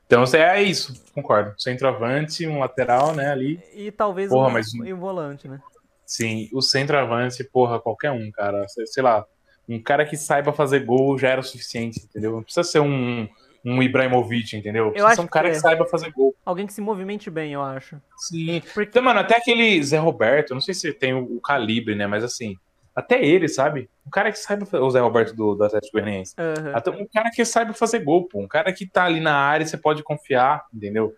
Então 0.08 0.24
é 0.32 0.62
isso, 0.62 0.94
concordo. 1.14 1.52
Centroavante, 1.58 2.46
um 2.46 2.60
lateral, 2.60 3.14
né, 3.14 3.30
ali. 3.30 3.60
E 3.74 3.90
talvez 3.92 4.30
Porra, 4.30 4.48
um, 4.48 4.52
mas- 4.52 4.72
e 4.72 4.92
um 4.94 4.98
volante, 4.98 5.46
né? 5.46 5.60
Sim, 6.06 6.48
o 6.54 6.62
centroavante, 6.62 7.44
porra, 7.44 7.78
qualquer 7.78 8.10
um, 8.10 8.30
cara. 8.30 8.66
Sei, 8.86 9.02
lá, 9.02 9.26
um 9.68 9.78
cara 9.78 10.06
que 10.06 10.16
saiba 10.16 10.50
fazer 10.50 10.80
gol 10.80 11.18
já 11.18 11.28
era 11.28 11.42
o 11.42 11.44
suficiente, 11.44 12.00
entendeu? 12.02 12.32
Não 12.32 12.42
precisa 12.42 12.64
ser 12.64 12.80
um, 12.80 13.28
um 13.62 13.82
Ibrahimovic, 13.82 14.56
entendeu? 14.56 14.86
Precisa 14.90 15.08
acho 15.08 15.16
ser 15.16 15.20
um 15.20 15.26
cara 15.26 15.48
que 15.48 15.52
que, 15.52 15.58
é. 15.58 15.60
saiba 15.60 15.84
fazer 15.84 16.10
gol. 16.10 16.34
Alguém 16.42 16.66
que 16.66 16.72
se 16.72 16.80
movimente 16.80 17.28
bem, 17.28 17.52
eu 17.52 17.62
acho. 17.62 18.00
Sim. 18.16 18.62
Porque- 18.72 18.88
Então, 18.88 19.02
mano, 19.02 19.20
até 19.20 19.36
aquele 19.36 19.82
Zé 19.82 19.98
Roberto, 19.98 20.52
eu 20.52 20.54
não 20.54 20.62
sei 20.62 20.72
se 20.72 20.90
tem 20.94 21.12
o, 21.12 21.36
o 21.36 21.40
calibre, 21.42 21.94
né, 21.94 22.06
mas 22.06 22.24
assim, 22.24 22.56
até 22.98 23.22
ele, 23.24 23.48
sabe? 23.48 23.88
Um 24.06 24.10
cara 24.10 24.30
que 24.32 24.38
fazer, 24.66 24.82
o 24.82 24.90
Zé 24.90 25.00
Roberto 25.00 25.34
do, 25.34 25.54
do 25.54 25.64
Atlético 25.64 25.92
Goianiense. 25.98 26.34
Aham. 26.38 26.72
Até 26.74 26.90
um 26.90 27.06
cara 27.06 27.30
que 27.30 27.44
saiba 27.44 27.72
fazer 27.72 28.00
gol, 28.00 28.26
pô. 28.28 28.40
Um 28.40 28.48
cara 28.48 28.72
que 28.72 28.86
tá 28.86 29.04
ali 29.04 29.20
na 29.20 29.34
área 29.34 29.64
e 29.64 29.68
você 29.68 29.76
pode 29.76 30.02
confiar, 30.02 30.64
entendeu? 30.72 31.14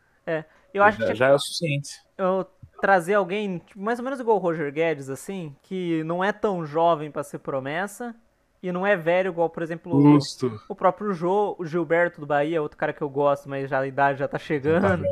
Eu 0.72 0.84
acho 0.84 0.98
já, 1.00 1.06
que 1.08 1.14
já 1.14 1.28
é 1.28 1.34
o 1.34 1.38
suficiente. 1.38 1.90
eu 2.16 2.46
trazer 2.80 3.14
alguém 3.14 3.58
tipo, 3.58 3.80
mais 3.80 3.98
ou 3.98 4.04
menos 4.04 4.20
igual 4.20 4.36
o 4.36 4.40
Roger 4.40 4.72
Guedes, 4.72 5.10
assim, 5.10 5.54
que 5.62 6.02
não 6.04 6.22
é 6.22 6.32
tão 6.32 6.64
jovem 6.64 7.10
pra 7.10 7.22
ser 7.24 7.38
promessa 7.38 8.14
e 8.62 8.70
não 8.70 8.86
é 8.86 8.96
velho 8.96 9.28
igual, 9.32 9.50
por 9.50 9.62
exemplo, 9.62 9.96
o- 9.96 10.00
Justo. 10.00 10.60
o 10.68 10.74
próprio 10.74 11.12
o 11.58 11.66
Gilberto 11.66 12.20
do 12.20 12.26
Bahia, 12.26 12.62
outro 12.62 12.78
cara 12.78 12.92
que 12.92 13.02
eu 13.02 13.08
gosto, 13.10 13.48
mas 13.48 13.68
já 13.68 13.80
a 13.80 13.86
idade 13.86 14.18
já 14.20 14.28
tá 14.28 14.38
chegando. 14.38 15.04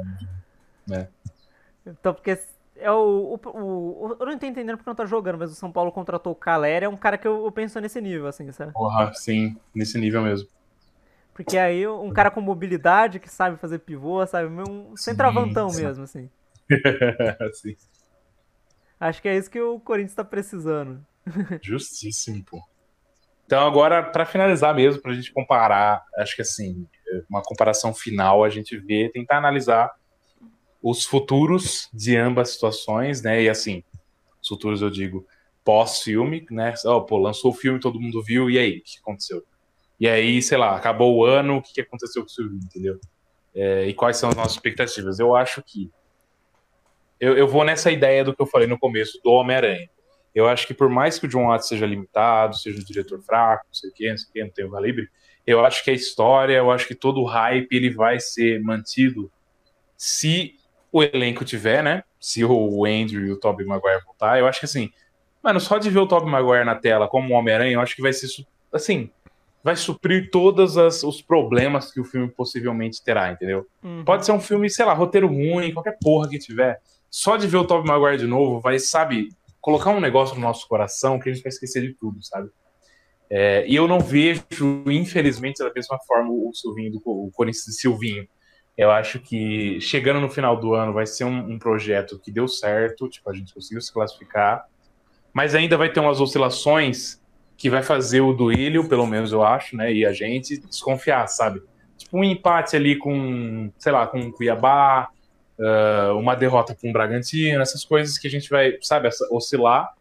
É. 0.90 1.08
Então, 1.86 2.14
porque 2.14 2.38
é 2.78 2.90
o, 2.90 3.38
o, 3.44 4.06
o- 4.08 4.16
Eu 4.20 4.26
não 4.26 4.38
tô 4.38 4.46
entendendo 4.46 4.76
porque 4.76 4.88
não 4.90 4.94
tá 4.94 5.04
jogando, 5.06 5.38
mas 5.38 5.50
o 5.50 5.54
São 5.54 5.70
Paulo 5.70 5.92
contratou 5.92 6.32
o 6.32 6.36
Caleri, 6.36 6.84
é 6.84 6.88
um 6.88 6.96
cara 6.96 7.18
que 7.18 7.26
eu, 7.26 7.44
eu 7.44 7.52
penso 7.52 7.80
nesse 7.80 8.00
nível, 8.00 8.26
assim, 8.26 8.50
sabe? 8.52 8.72
Porra, 8.72 9.12
sim, 9.14 9.56
nesse 9.74 9.98
nível 9.98 10.22
mesmo. 10.22 10.48
Porque 11.34 11.56
aí 11.56 11.86
um 11.86 12.10
cara 12.10 12.30
com 12.30 12.40
mobilidade, 12.40 13.20
que 13.20 13.28
sabe 13.28 13.56
fazer 13.58 13.78
pivô, 13.78 14.26
sabe? 14.26 14.48
Um 14.48 14.96
centroavantão 14.96 15.70
sim. 15.70 15.84
mesmo, 15.84 16.02
assim. 16.04 16.30
sim. 17.54 17.76
Acho 19.00 19.22
que 19.22 19.28
é 19.28 19.36
isso 19.36 19.50
que 19.50 19.60
o 19.60 19.78
Corinthians 19.78 20.14
tá 20.14 20.24
precisando. 20.24 21.00
Justíssimo, 21.62 22.44
pô. 22.44 22.60
Então, 23.46 23.66
agora, 23.66 24.02
pra 24.02 24.26
finalizar 24.26 24.74
mesmo, 24.74 25.00
pra 25.00 25.12
gente 25.14 25.32
comparar, 25.32 26.02
acho 26.18 26.36
que 26.36 26.42
assim, 26.42 26.86
uma 27.30 27.40
comparação 27.42 27.94
final, 27.94 28.44
a 28.44 28.50
gente 28.50 28.76
vê, 28.76 29.10
tentar 29.12 29.38
analisar 29.38 29.90
os 30.82 31.04
futuros 31.04 31.88
de 31.92 32.16
ambas 32.16 32.50
situações, 32.50 33.22
né? 33.22 33.42
E 33.42 33.48
assim, 33.48 33.82
os 34.40 34.48
futuros 34.48 34.82
eu 34.82 34.90
digo 34.90 35.26
pós-filme, 35.64 36.46
né? 36.50 36.74
Ó, 36.86 37.00
pô, 37.00 37.18
lançou 37.18 37.50
o 37.50 37.54
filme, 37.54 37.80
todo 37.80 38.00
mundo 38.00 38.22
viu, 38.22 38.48
e 38.48 38.58
aí, 38.58 38.78
o 38.78 38.82
que 38.82 38.98
aconteceu? 39.00 39.44
E 40.00 40.08
aí, 40.08 40.40
sei 40.40 40.56
lá, 40.56 40.76
acabou 40.76 41.16
o 41.16 41.24
ano, 41.24 41.56
o 41.56 41.62
que 41.62 41.80
aconteceu 41.80 42.22
com 42.22 42.28
o 42.28 42.30
Silvio, 42.30 42.58
entendeu? 42.62 42.98
É, 43.54 43.86
e 43.86 43.92
quais 43.92 44.16
são 44.16 44.28
as 44.28 44.36
nossas 44.36 44.52
expectativas? 44.52 45.18
Eu 45.18 45.34
acho 45.34 45.62
que. 45.62 45.90
Eu, 47.20 47.36
eu 47.36 47.48
vou 47.48 47.64
nessa 47.64 47.90
ideia 47.90 48.24
do 48.24 48.34
que 48.34 48.40
eu 48.40 48.46
falei 48.46 48.68
no 48.68 48.78
começo, 48.78 49.20
do 49.24 49.30
Homem-Aranha. 49.30 49.90
Eu 50.32 50.46
acho 50.46 50.66
que 50.66 50.74
por 50.74 50.88
mais 50.88 51.18
que 51.18 51.26
o 51.26 51.28
John 51.28 51.48
Watts 51.48 51.66
seja 51.66 51.84
limitado, 51.84 52.56
seja 52.56 52.78
um 52.78 52.84
diretor 52.84 53.20
fraco, 53.20 53.64
não 53.66 53.74
sei 53.74 53.90
o 53.90 53.92
quê, 53.92 54.10
não 54.10 54.18
sei 54.18 54.28
o 54.28 54.32
quê, 54.32 54.44
não 54.44 54.50
tem 54.50 54.64
o 54.64 54.70
calibre, 54.70 55.08
eu 55.44 55.64
acho 55.64 55.82
que 55.82 55.90
a 55.90 55.94
história, 55.94 56.54
eu 56.54 56.70
acho 56.70 56.86
que 56.86 56.94
todo 56.94 57.20
o 57.20 57.24
hype 57.24 57.72
ele 57.74 57.90
vai 57.90 58.20
ser 58.20 58.62
mantido 58.62 59.32
se 59.96 60.57
o 60.92 61.02
elenco 61.02 61.44
tiver, 61.44 61.82
né? 61.82 62.02
Se 62.20 62.44
o 62.44 62.84
Andrew 62.84 63.26
e 63.26 63.32
o 63.32 63.36
Tobey 63.38 63.66
Maguire 63.66 64.02
voltar, 64.04 64.38
eu 64.38 64.46
acho 64.46 64.60
que 64.60 64.66
assim, 64.66 64.90
mano, 65.42 65.60
só 65.60 65.78
de 65.78 65.90
ver 65.90 65.98
o 66.00 66.06
Tobey 66.06 66.30
Maguire 66.30 66.64
na 66.64 66.74
tela 66.74 67.06
como 67.08 67.34
Homem-Aranha, 67.34 67.74
eu 67.74 67.80
acho 67.80 67.94
que 67.94 68.02
vai 68.02 68.12
ser 68.12 68.26
assim, 68.72 69.10
vai 69.62 69.76
suprir 69.76 70.30
todos 70.30 70.76
as- 70.78 71.02
os 71.02 71.20
problemas 71.20 71.92
que 71.92 72.00
o 72.00 72.04
filme 72.04 72.28
possivelmente 72.28 73.02
terá, 73.02 73.30
entendeu? 73.30 73.66
Uhum. 73.82 74.04
Pode 74.04 74.24
ser 74.24 74.32
um 74.32 74.40
filme, 74.40 74.70
sei 74.70 74.84
lá, 74.84 74.94
roteiro 74.94 75.26
ruim, 75.28 75.72
qualquer 75.72 75.96
porra 76.02 76.28
que 76.28 76.38
tiver. 76.38 76.80
Só 77.10 77.36
de 77.36 77.46
ver 77.46 77.56
o 77.58 77.64
Tobey 77.66 77.86
Maguire 77.90 78.18
de 78.18 78.26
novo 78.26 78.60
vai, 78.60 78.78
sabe, 78.78 79.30
colocar 79.60 79.90
um 79.90 80.00
negócio 80.00 80.34
no 80.36 80.40
nosso 80.42 80.66
coração 80.68 81.18
que 81.18 81.28
a 81.28 81.32
gente 81.32 81.42
vai 81.42 81.50
esquecer 81.50 81.82
de 81.82 81.92
tudo, 81.94 82.22
sabe? 82.22 82.48
É, 83.30 83.66
e 83.66 83.74
eu 83.74 83.86
não 83.86 84.00
vejo, 84.00 84.42
infelizmente, 84.86 85.58
da 85.58 85.70
mesma 85.72 85.98
forma 86.06 86.30
o 86.30 86.50
Silvinho, 86.54 86.92
do, 86.92 87.02
o 87.04 87.30
Corinthians 87.32 87.76
Silvinho. 87.76 88.26
Eu 88.78 88.92
acho 88.92 89.18
que 89.18 89.80
chegando 89.80 90.20
no 90.20 90.30
final 90.30 90.56
do 90.56 90.72
ano 90.72 90.92
vai 90.92 91.04
ser 91.04 91.24
um, 91.24 91.54
um 91.54 91.58
projeto 91.58 92.16
que 92.16 92.30
deu 92.30 92.46
certo, 92.46 93.08
tipo, 93.08 93.28
a 93.28 93.34
gente 93.34 93.52
conseguiu 93.52 93.80
se 93.80 93.92
classificar, 93.92 94.64
mas 95.32 95.56
ainda 95.56 95.76
vai 95.76 95.90
ter 95.92 95.98
umas 95.98 96.20
oscilações 96.20 97.20
que 97.56 97.68
vai 97.68 97.82
fazer 97.82 98.20
o 98.20 98.32
Duílio, 98.32 98.88
pelo 98.88 99.04
menos 99.04 99.32
eu 99.32 99.42
acho, 99.42 99.76
né, 99.76 99.92
e 99.92 100.06
a 100.06 100.12
gente 100.12 100.58
desconfiar, 100.60 101.26
sabe? 101.26 101.60
Tipo 101.96 102.18
um 102.18 102.22
empate 102.22 102.76
ali 102.76 102.94
com, 102.94 103.68
sei 103.76 103.90
lá, 103.90 104.06
com 104.06 104.20
o 104.20 104.32
Cuiabá, 104.32 105.08
ah, 105.60 106.12
uma 106.14 106.36
derrota 106.36 106.72
com 106.80 106.88
o 106.88 106.92
Bragantino, 106.92 107.60
essas 107.60 107.84
coisas 107.84 108.16
que 108.16 108.28
a 108.28 108.30
gente 108.30 108.48
vai, 108.48 108.78
sabe, 108.80 109.08
oscilar. 109.32 109.92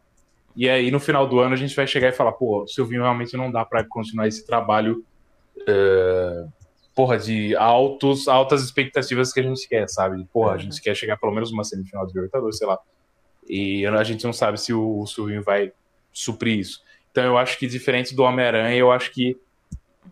E 0.55 0.69
aí 0.69 0.91
no 0.91 0.99
final 0.99 1.27
do 1.27 1.39
ano 1.39 1.55
a 1.55 1.57
gente 1.57 1.75
vai 1.75 1.87
chegar 1.87 2.09
e 2.09 2.11
falar, 2.11 2.33
pô, 2.33 2.67
Silvinho 2.67 3.01
realmente 3.01 3.35
não 3.35 3.51
dá 3.51 3.65
para 3.65 3.83
continuar 3.83 4.27
esse 4.27 4.45
trabalho 4.45 5.03
ah, 5.67 6.45
porra, 6.97 7.19
de 7.19 7.55
altos, 7.55 8.27
altas 8.27 8.63
expectativas 8.63 9.31
que 9.31 9.39
a 9.39 9.43
gente 9.43 9.69
quer, 9.69 9.87
sabe? 9.87 10.25
Porra, 10.33 10.53
a 10.53 10.57
gente 10.57 10.81
quer 10.81 10.95
chegar 10.95 11.15
pelo 11.15 11.31
menos 11.31 11.51
uma 11.51 11.63
semifinal 11.63 12.07
de 12.07 12.13
Libertadores, 12.15 12.57
sei 12.57 12.65
lá. 12.65 12.79
E 13.47 13.85
a 13.85 14.03
gente 14.03 14.25
não 14.25 14.33
sabe 14.33 14.59
se 14.59 14.73
o, 14.73 15.01
o 15.01 15.05
Silvinho 15.05 15.43
vai 15.43 15.71
suprir 16.11 16.57
isso. 16.57 16.81
Então 17.11 17.23
eu 17.23 17.37
acho 17.37 17.59
que 17.59 17.67
diferente 17.67 18.15
do 18.15 18.23
Homem-Aranha, 18.23 18.75
eu 18.75 18.91
acho 18.91 19.11
que 19.11 19.37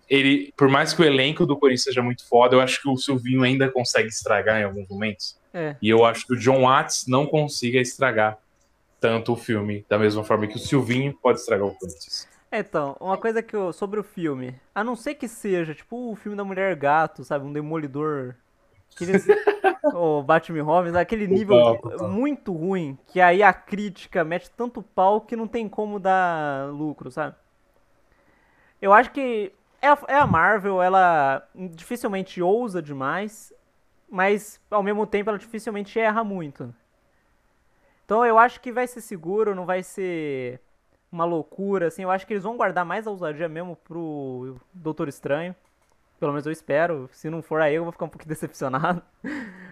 ele, 0.07 0.53
por 0.55 0.69
mais 0.69 0.93
que 0.93 1.01
o 1.01 1.05
elenco 1.05 1.43
do 1.43 1.57
Corinthians 1.57 1.85
seja 1.85 2.03
muito 2.03 2.23
foda, 2.29 2.55
eu 2.55 2.61
acho 2.61 2.79
que 2.79 2.87
o 2.87 2.95
Silvinho 2.95 3.41
ainda 3.41 3.67
consegue 3.67 4.09
estragar 4.09 4.61
em 4.61 4.65
alguns 4.65 4.87
momentos. 4.87 5.39
É. 5.51 5.75
E 5.81 5.89
eu 5.89 6.05
acho 6.05 6.27
que 6.27 6.33
o 6.33 6.39
John 6.39 6.61
Watts 6.61 7.07
não 7.07 7.25
consiga 7.25 7.79
estragar 7.79 8.37
tanto 9.01 9.33
o 9.33 9.35
filme, 9.35 9.83
da 9.89 9.97
mesma 9.97 10.23
forma 10.23 10.45
que 10.45 10.57
o 10.57 10.59
Silvinho 10.59 11.17
pode 11.19 11.39
estragar 11.39 11.65
o 11.65 11.73
Corinthians. 11.73 12.27
Então, 12.59 12.95
uma 12.99 13.17
coisa 13.17 13.41
que 13.41 13.55
eu, 13.55 13.73
sobre 13.73 13.99
o 13.99 14.03
filme, 14.03 14.59
a 14.73 14.83
não 14.83 14.95
ser 14.95 15.15
que 15.15 15.27
seja, 15.27 15.73
tipo, 15.73 16.11
o 16.11 16.15
filme 16.15 16.37
da 16.37 16.43
Mulher 16.43 16.75
Gato, 16.75 17.23
sabe, 17.23 17.45
um 17.45 17.53
demolidor, 17.53 18.35
aqueles, 18.93 19.25
o 19.93 20.21
Batman 20.23 20.63
Robins, 20.63 20.95
aquele 20.95 21.27
nível 21.27 21.79
muito 22.09 22.53
ruim, 22.53 22.97
que 23.07 23.19
aí 23.19 23.41
a 23.43 23.53
crítica 23.53 24.23
mete 24.23 24.49
tanto 24.51 24.81
pau 24.81 25.21
que 25.21 25.35
não 25.35 25.47
tem 25.47 25.67
como 25.67 25.99
dar 25.99 26.69
lucro, 26.71 27.11
sabe? 27.11 27.35
Eu 28.81 28.93
acho 28.93 29.11
que 29.11 29.51
é 29.81 29.87
a, 29.87 29.97
é 30.07 30.15
a 30.15 30.27
Marvel, 30.27 30.81
ela 30.81 31.47
dificilmente 31.55 32.41
ousa 32.41 32.81
demais, 32.81 33.53
mas 34.09 34.59
ao 34.69 34.83
mesmo 34.83 35.05
tempo 35.05 35.29
ela 35.29 35.39
dificilmente 35.39 35.99
erra 35.99 36.23
muito. 36.23 36.73
Então 38.05 38.25
eu 38.25 38.37
acho 38.37 38.61
que 38.61 38.71
vai 38.71 38.87
ser 38.87 39.01
seguro, 39.01 39.55
não 39.55 39.65
vai 39.65 39.81
ser 39.81 40.61
uma 41.11 41.25
loucura, 41.25 41.87
assim. 41.87 42.03
Eu 42.03 42.11
acho 42.11 42.25
que 42.25 42.33
eles 42.33 42.43
vão 42.43 42.57
guardar 42.57 42.85
mais 42.85 43.07
a 43.07 43.11
ousadia 43.11 43.47
mesmo 43.47 43.75
pro 43.75 44.57
Doutor 44.73 45.07
Estranho. 45.07 45.55
Pelo 46.19 46.31
menos 46.31 46.45
eu 46.45 46.51
espero. 46.51 47.09
Se 47.11 47.29
não 47.29 47.41
for 47.41 47.61
aí, 47.61 47.75
eu 47.75 47.83
vou 47.83 47.91
ficar 47.91 48.05
um 48.05 48.09
pouquinho 48.09 48.29
decepcionado. 48.33 49.01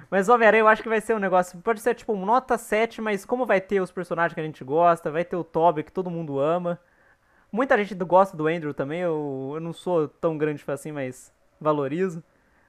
Mas 0.09 0.29
Homem-Aranha 0.29 0.61
eu 0.61 0.67
acho 0.67 0.83
que 0.83 0.89
vai 0.89 1.01
ser 1.01 1.15
um 1.15 1.19
negócio. 1.19 1.59
Pode 1.61 1.81
ser 1.81 1.95
tipo 1.95 2.13
um 2.13 2.25
nota 2.25 2.57
7, 2.57 3.01
mas 3.01 3.25
como 3.25 3.45
vai 3.45 3.61
ter 3.61 3.81
os 3.81 3.91
personagens 3.91 4.33
que 4.33 4.39
a 4.39 4.43
gente 4.43 4.63
gosta, 4.63 5.11
vai 5.11 5.25
ter 5.25 5.35
o 5.35 5.43
Toby 5.43 5.83
que 5.83 5.91
todo 5.91 6.11
mundo 6.11 6.39
ama. 6.39 6.79
Muita 7.51 7.77
gente 7.77 7.93
gosta 7.95 8.35
do 8.35 8.47
Andrew 8.47 8.73
também. 8.73 9.01
Eu, 9.01 9.51
eu 9.55 9.59
não 9.59 9.73
sou 9.73 10.07
tão 10.07 10.37
grande 10.37 10.63
assim, 10.67 10.91
mas 10.91 11.33
valorizo. 11.59 12.23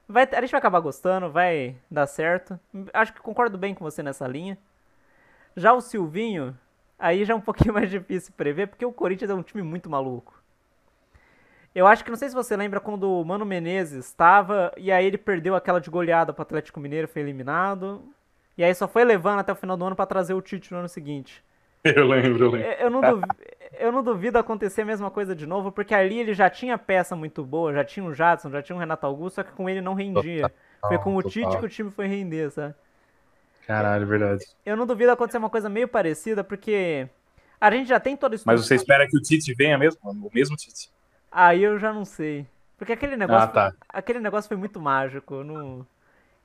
Vai, 0.07 0.27
a 0.31 0.41
gente 0.41 0.51
vai 0.51 0.59
acabar 0.59 0.79
gostando, 0.79 1.29
vai 1.31 1.75
dar 1.89 2.05
certo. 2.05 2.59
Acho 2.93 3.13
que 3.13 3.19
concordo 3.19 3.57
bem 3.57 3.73
com 3.73 3.83
você 3.83 4.03
nessa 4.03 4.27
linha. 4.27 4.57
Já 5.55 5.73
o 5.73 5.81
Silvinho, 5.81 6.57
aí 6.97 7.25
já 7.25 7.33
é 7.33 7.37
um 7.37 7.41
pouquinho 7.41 7.73
mais 7.73 7.89
difícil 7.89 8.33
prever, 8.35 8.67
porque 8.67 8.85
o 8.85 8.91
Corinthians 8.91 9.29
é 9.31 9.33
um 9.33 9.43
time 9.43 9.63
muito 9.63 9.89
maluco. 9.89 10.33
Eu 11.73 11.85
acho 11.85 12.05
que, 12.05 12.09
não 12.09 12.17
sei 12.17 12.29
se 12.29 12.35
você 12.35 12.55
lembra 12.55 12.79
quando 12.79 13.03
o 13.09 13.25
Mano 13.25 13.45
Menezes 13.45 14.05
estava, 14.05 14.71
e 14.77 14.91
aí 14.91 15.05
ele 15.05 15.17
perdeu 15.17 15.55
aquela 15.55 15.81
de 15.81 15.89
goleada 15.89 16.31
pro 16.31 16.41
Atlético 16.41 16.79
Mineiro, 16.79 17.07
foi 17.07 17.21
eliminado. 17.21 18.01
E 18.57 18.63
aí 18.63 18.73
só 18.73 18.87
foi 18.87 19.03
levando 19.03 19.39
até 19.39 19.51
o 19.51 19.55
final 19.55 19.75
do 19.75 19.83
ano 19.83 19.95
pra 19.95 20.05
trazer 20.05 20.33
o 20.33 20.41
Tite 20.41 20.71
no 20.71 20.79
ano 20.79 20.87
seguinte. 20.89 21.43
Eu 21.83 22.07
lembro, 22.07 22.45
eu 22.45 22.49
lembro. 22.51 22.67
Eu 22.79 22.89
não, 22.89 22.99
duvi- 23.01 23.27
eu 23.77 23.91
não 23.91 24.01
duvido 24.01 24.39
acontecer 24.39 24.81
a 24.81 24.85
mesma 24.85 25.11
coisa 25.11 25.35
de 25.35 25.45
novo, 25.45 25.71
porque 25.71 25.93
ali 25.93 26.17
ele 26.17 26.33
já 26.33 26.49
tinha 26.49 26.79
peça 26.79 27.15
muito 27.15 27.43
boa, 27.43 27.71
já 27.73 27.83
tinha 27.83 28.03
o 28.03 28.11
Jadson, 28.11 28.49
já 28.49 28.59
tinha 28.59 28.75
o 28.75 28.79
Renato 28.79 29.05
Augusto, 29.05 29.35
só 29.35 29.43
que 29.43 29.51
com 29.51 29.69
ele 29.69 29.81
não 29.81 29.93
rendia. 29.93 30.51
Foi 30.81 30.97
com 30.97 31.15
o 31.15 31.21
total. 31.21 31.31
Tite 31.31 31.57
que 31.59 31.65
o 31.65 31.69
time 31.69 31.91
foi 31.91 32.07
render, 32.07 32.49
sabe? 32.49 32.73
Caralho, 33.67 34.03
é 34.03 34.05
verdade. 34.05 34.45
Eu 34.65 34.75
não 34.77 34.85
duvido 34.85 35.11
acontecer 35.11 35.37
uma 35.37 35.49
coisa 35.49 35.67
meio 35.69 35.87
parecida, 35.87 36.43
porque 36.43 37.07
a 37.59 37.71
gente 37.71 37.87
já 37.87 37.99
tem 37.99 38.15
todo 38.15 38.35
isso. 38.35 38.43
Mas 38.45 38.65
você 38.65 38.75
espera 38.75 39.07
que 39.07 39.17
o 39.17 39.21
Tite 39.21 39.53
venha 39.53 39.77
mesmo? 39.77 39.99
O 40.03 40.29
mesmo 40.33 40.55
Tite? 40.55 40.89
Aí 41.31 41.63
eu 41.63 41.79
já 41.79 41.91
não 41.91 42.05
sei. 42.05 42.45
Porque 42.77 42.93
aquele 42.93 43.15
negócio, 43.15 43.43
Ah, 43.49 43.51
tá. 43.51 43.73
aquele 43.89 44.19
negócio 44.19 44.47
foi 44.47 44.57
muito 44.57 44.79
mágico. 44.79 45.43
Não... 45.43 45.85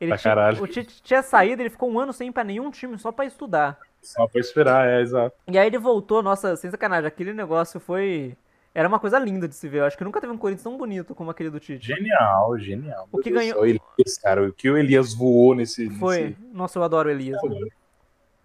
Ele 0.01 0.09
Pra 0.11 0.17
tinha- 0.19 0.35
caralho. 0.35 0.63
o 0.63 0.67
Tite 0.67 1.03
tinha 1.03 1.23
saído, 1.23 1.61
ele 1.61 1.69
ficou 1.69 1.91
um 1.91 2.01
ano 2.01 2.13
sem 2.13 2.29
ir 2.29 2.33
pra 2.33 2.43
nenhum 2.43 2.71
time, 2.71 2.99
só 2.99 3.13
pra 3.13 3.27
estudar. 3.27 3.77
Só 4.01 4.27
pra 4.27 4.41
esperar, 4.41 4.89
é, 4.89 5.03
exato. 5.03 5.37
E 5.47 5.59
aí 5.59 5.67
ele 5.67 5.77
voltou, 5.77 6.23
nossa, 6.23 6.57
sem 6.57 6.71
sacanagem, 6.71 7.07
aquele 7.07 7.35
negócio 7.35 7.79
foi. 7.79 8.35
Era 8.75 8.87
uma 8.87 9.01
coisa 9.01 9.19
linda 9.19 9.49
de 9.49 9.55
se 9.55 9.69
ver. 9.69 9.79
Eu 9.79 9.85
acho 9.85 9.99
que 9.99 10.05
nunca 10.05 10.21
teve 10.21 10.33
um 10.33 10.39
Corinthians 10.39 10.63
tão 10.63 10.77
bonito 10.79 11.15
como 11.15 11.31
aquele 11.31 11.51
do 11.51 11.59
Tite. 11.59 11.85
Genial, 11.85 12.57
genial. 12.59 13.09
O 13.11 13.17
Meu 13.17 13.23
que 13.25 13.31
Deus 13.31 13.43
ganhou- 13.43 13.61
do 13.61 13.67
céu, 13.67 13.81
Elias, 13.99 14.19
cara, 14.19 14.49
o 14.49 14.53
que 14.53 14.71
o 14.71 14.77
Elias 14.79 15.13
voou 15.13 15.55
nesse. 15.55 15.91
Foi. 15.91 16.21
nesse- 16.29 16.37
Nossa, 16.53 16.79
eu 16.79 16.83
adoro 16.85 17.09
o 17.09 17.13
Elias. 17.13 17.41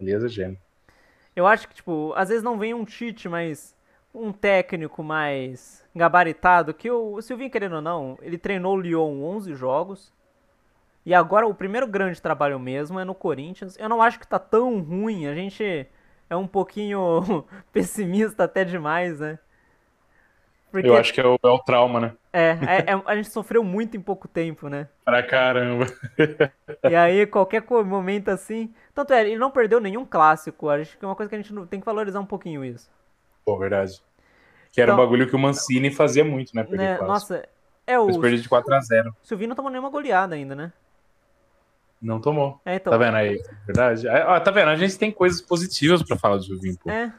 Elias 0.00 0.24
é 0.24 0.28
gênio. 0.28 0.58
Eu 1.34 1.46
acho 1.46 1.68
que, 1.68 1.74
tipo, 1.74 2.12
às 2.16 2.28
vezes 2.28 2.42
não 2.42 2.58
vem 2.58 2.74
um 2.74 2.84
Tite, 2.84 3.28
mas 3.28 3.76
um 4.14 4.32
técnico 4.32 5.02
mais 5.02 5.84
gabaritado, 5.94 6.74
que 6.74 6.90
o, 6.90 7.14
o 7.14 7.22
Silvinho, 7.22 7.50
querendo 7.50 7.76
ou 7.76 7.82
não, 7.82 8.18
ele 8.22 8.38
treinou 8.38 8.74
o 8.76 8.80
Lyon 8.80 9.22
11 9.22 9.54
jogos. 9.54 10.12
E 11.04 11.14
agora 11.14 11.46
o 11.46 11.54
primeiro 11.54 11.86
grande 11.86 12.20
trabalho 12.20 12.58
mesmo 12.58 12.98
é 12.98 13.04
no 13.04 13.14
Corinthians. 13.14 13.76
Eu 13.78 13.88
não 13.88 14.02
acho 14.02 14.18
que 14.18 14.26
tá 14.26 14.38
tão 14.40 14.80
ruim, 14.80 15.26
a 15.26 15.34
gente 15.34 15.86
é 16.28 16.34
um 16.36 16.48
pouquinho 16.48 17.44
pessimista 17.72 18.42
até 18.44 18.64
demais, 18.64 19.20
né? 19.20 19.38
Porque 20.82 20.88
Eu 20.88 20.96
acho 21.00 21.12
que 21.12 21.20
é 21.20 21.26
o, 21.26 21.38
é 21.42 21.48
o 21.48 21.58
trauma, 21.58 22.00
né? 22.00 22.12
é, 22.32 22.50
é- 22.50 22.92
é- 22.92 23.02
a 23.06 23.16
gente 23.16 23.30
sofreu 23.30 23.62
muito 23.64 23.96
em 23.96 24.00
pouco 24.00 24.26
tempo, 24.28 24.68
né? 24.68 24.88
Pra 25.04 25.22
caramba. 25.22 25.86
E 26.88 26.94
aí, 26.94 27.26
qualquer 27.26 27.62
momento 27.84 28.28
assim. 28.28 28.72
Tanto 28.94 29.12
é, 29.12 29.22
ele 29.22 29.36
não 29.38 29.50
perdeu 29.50 29.80
nenhum 29.80 30.04
clássico. 30.04 30.68
Acho 30.68 30.98
que 30.98 31.04
é 31.04 31.08
uma 31.08 31.14
coisa 31.16 31.28
que 31.30 31.36
a 31.36 31.40
gente 31.40 31.54
tem 31.66 31.80
que 31.80 31.86
valorizar 31.86 32.20
um 32.20 32.26
pouquinho 32.26 32.64
isso. 32.64 32.90
Pô, 33.44 33.58
verdade. 33.58 34.02
Que 34.72 34.80
era 34.80 34.92
Então- 34.92 35.02
um 35.02 35.06
bagulho 35.06 35.28
que 35.28 35.34
o 35.36 35.38
Mancini 35.38 35.90
fazia 35.90 36.24
muito, 36.24 36.54
né? 36.54 36.62
Perder 36.64 37.00
Né? 37.00 37.06
Nossa, 37.06 37.48
é 37.86 37.98
o. 37.98 38.04
Eles 38.04 38.16
perderam 38.18 38.42
de 38.42 38.48
4x0. 38.48 39.14
Silvinho 39.22 39.48
não 39.48 39.56
tomou 39.56 39.70
nenhuma 39.70 39.88
goleada 39.90 40.34
ainda, 40.34 40.54
né? 40.54 40.72
Não 42.00 42.20
tomou. 42.20 42.60
É, 42.64 42.74
então. 42.76 42.90
Tá 42.92 42.98
vendo 42.98 43.14
aí? 43.16 43.40
Verdade. 43.66 44.06
Ah, 44.08 44.38
tá 44.38 44.50
vendo? 44.50 44.68
A 44.68 44.76
gente 44.76 44.98
tem 44.98 45.10
coisas 45.10 45.40
positivas 45.40 46.02
pra 46.02 46.16
falar 46.18 46.36
do 46.36 46.44
Silvinho, 46.44 46.76
pô. 46.78 46.90
É. 46.90 47.10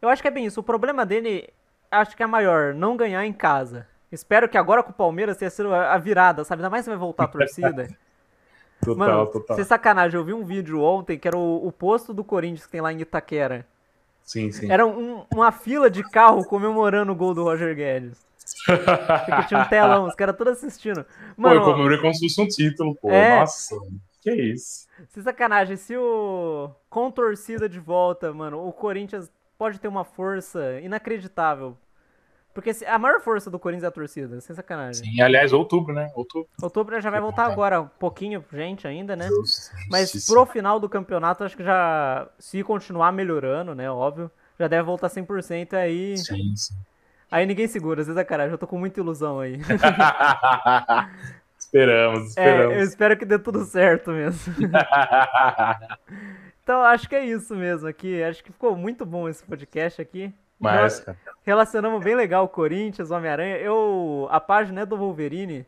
Eu 0.00 0.08
acho 0.08 0.22
que 0.22 0.28
é 0.28 0.30
bem 0.30 0.44
isso. 0.46 0.60
O 0.60 0.62
problema 0.62 1.04
dele, 1.04 1.48
acho 1.90 2.16
que 2.16 2.22
é 2.22 2.26
maior, 2.26 2.74
não 2.74 2.96
ganhar 2.96 3.24
em 3.26 3.32
casa. 3.32 3.86
Espero 4.10 4.48
que 4.48 4.56
agora 4.56 4.82
com 4.82 4.90
o 4.90 4.94
Palmeiras 4.94 5.36
tenha 5.36 5.50
sido 5.50 5.72
a 5.74 5.94
a 5.94 5.98
virada, 5.98 6.44
sabe? 6.44 6.60
Ainda 6.62 6.70
mais 6.70 6.84
se 6.84 6.90
vai 6.90 6.98
voltar 6.98 7.24
a 7.24 7.28
torcida. 7.28 7.88
Total, 8.80 8.96
Mano, 8.96 9.26
total. 9.28 9.56
sem 9.56 9.64
sacanagem, 9.64 10.18
eu 10.20 10.24
vi 10.24 10.34
um 10.34 10.44
vídeo 10.44 10.82
ontem 10.82 11.18
que 11.18 11.26
era 11.26 11.36
o, 11.36 11.66
o 11.66 11.72
posto 11.72 12.12
do 12.12 12.22
Corinthians 12.22 12.66
que 12.66 12.72
tem 12.72 12.82
lá 12.82 12.92
em 12.92 13.00
Itaquera. 13.00 13.66
Sim, 14.22 14.52
sim. 14.52 14.70
Era 14.70 14.86
um- 14.86 15.24
uma 15.32 15.50
fila 15.50 15.88
de 15.90 16.02
carro 16.10 16.44
comemorando 16.44 17.10
o 17.10 17.14
gol 17.14 17.32
do 17.32 17.42
Roger 17.42 17.74
Guedes. 17.74 18.24
Porque 18.66 19.44
tinha 19.48 19.60
um 19.60 19.64
telão, 19.64 20.04
os 20.06 20.14
caras 20.14 20.36
todos 20.36 20.52
assistindo. 20.58 21.04
Pô, 21.04 21.10
Mano, 21.38 21.56
eu 21.56 21.64
comemorei 21.64 21.98
como 21.98 22.14
se 22.14 22.28
fosse 22.28 22.40
um 22.42 22.46
título, 22.46 22.94
pô. 22.96 23.10
É. 23.10 23.40
Nossa, 23.40 23.74
que 24.20 24.30
isso. 24.30 24.86
Sem 25.08 25.22
sacanagem, 25.22 25.76
se 25.78 25.96
o. 25.96 26.70
Com 26.90 27.10
torcida 27.10 27.68
de 27.68 27.80
volta, 27.80 28.30
mano, 28.32 28.66
o 28.68 28.72
Corinthians 28.72 29.32
pode 29.58 29.78
ter 29.78 29.88
uma 29.88 30.04
força 30.04 30.80
inacreditável. 30.80 31.76
Porque 32.54 32.70
a 32.86 32.98
maior 32.98 33.20
força 33.20 33.50
do 33.50 33.58
Corinthians 33.58 33.84
é 33.84 33.88
a 33.88 33.90
torcida, 33.90 34.40
sem 34.40 34.56
sacanagem. 34.56 35.04
Sim, 35.04 35.20
aliás, 35.20 35.52
outubro, 35.52 35.94
né? 35.94 36.10
Outubro. 36.14 36.48
Outubro 36.62 36.98
já 37.02 37.10
vai 37.10 37.20
voltar 37.20 37.44
agora, 37.44 37.82
um 37.82 37.88
pouquinho, 37.98 38.42
gente, 38.50 38.88
ainda, 38.88 39.14
né? 39.14 39.28
Mas 39.90 40.24
pro 40.24 40.46
final 40.46 40.80
do 40.80 40.88
campeonato, 40.88 41.44
acho 41.44 41.54
que 41.54 41.62
já. 41.62 42.26
Se 42.38 42.62
continuar 42.62 43.12
melhorando, 43.12 43.74
né? 43.74 43.90
Óbvio. 43.90 44.30
Já 44.58 44.68
deve 44.68 44.84
voltar 44.84 45.08
100% 45.10 45.74
aí. 45.74 46.16
Sim, 46.16 46.56
sim. 46.56 46.74
Aí 47.30 47.44
ninguém 47.44 47.68
segura, 47.68 48.02
sem 48.02 48.14
sacanagem. 48.14 48.52
Eu 48.52 48.58
tô 48.58 48.66
com 48.66 48.78
muita 48.78 49.00
ilusão 49.00 49.38
aí. 49.38 49.60
esperamos, 51.58 52.34
É, 52.38 52.48
eu 52.48 52.52
esperamos. 52.54 52.88
espero 52.88 53.16
que 53.18 53.24
dê 53.26 53.38
tudo 53.38 53.64
certo 53.66 54.12
mesmo. 54.12 54.54
Então 56.66 56.82
acho 56.82 57.08
que 57.08 57.14
é 57.14 57.24
isso 57.24 57.54
mesmo 57.54 57.86
aqui. 57.86 58.20
Acho 58.24 58.42
que 58.42 58.50
ficou 58.50 58.74
muito 58.74 59.06
bom 59.06 59.28
esse 59.28 59.44
podcast 59.44 60.02
aqui. 60.02 60.34
Mas, 60.58 60.98
cara, 60.98 61.16
Relacionamos 61.44 62.02
bem 62.02 62.16
legal 62.16 62.44
o 62.44 62.48
Corinthians, 62.48 63.08
o 63.08 63.14
Homem-Aranha. 63.14 63.56
Eu. 63.58 64.26
A 64.32 64.40
página 64.40 64.80
é 64.80 64.86
do 64.86 64.96
Wolverine, 64.96 65.64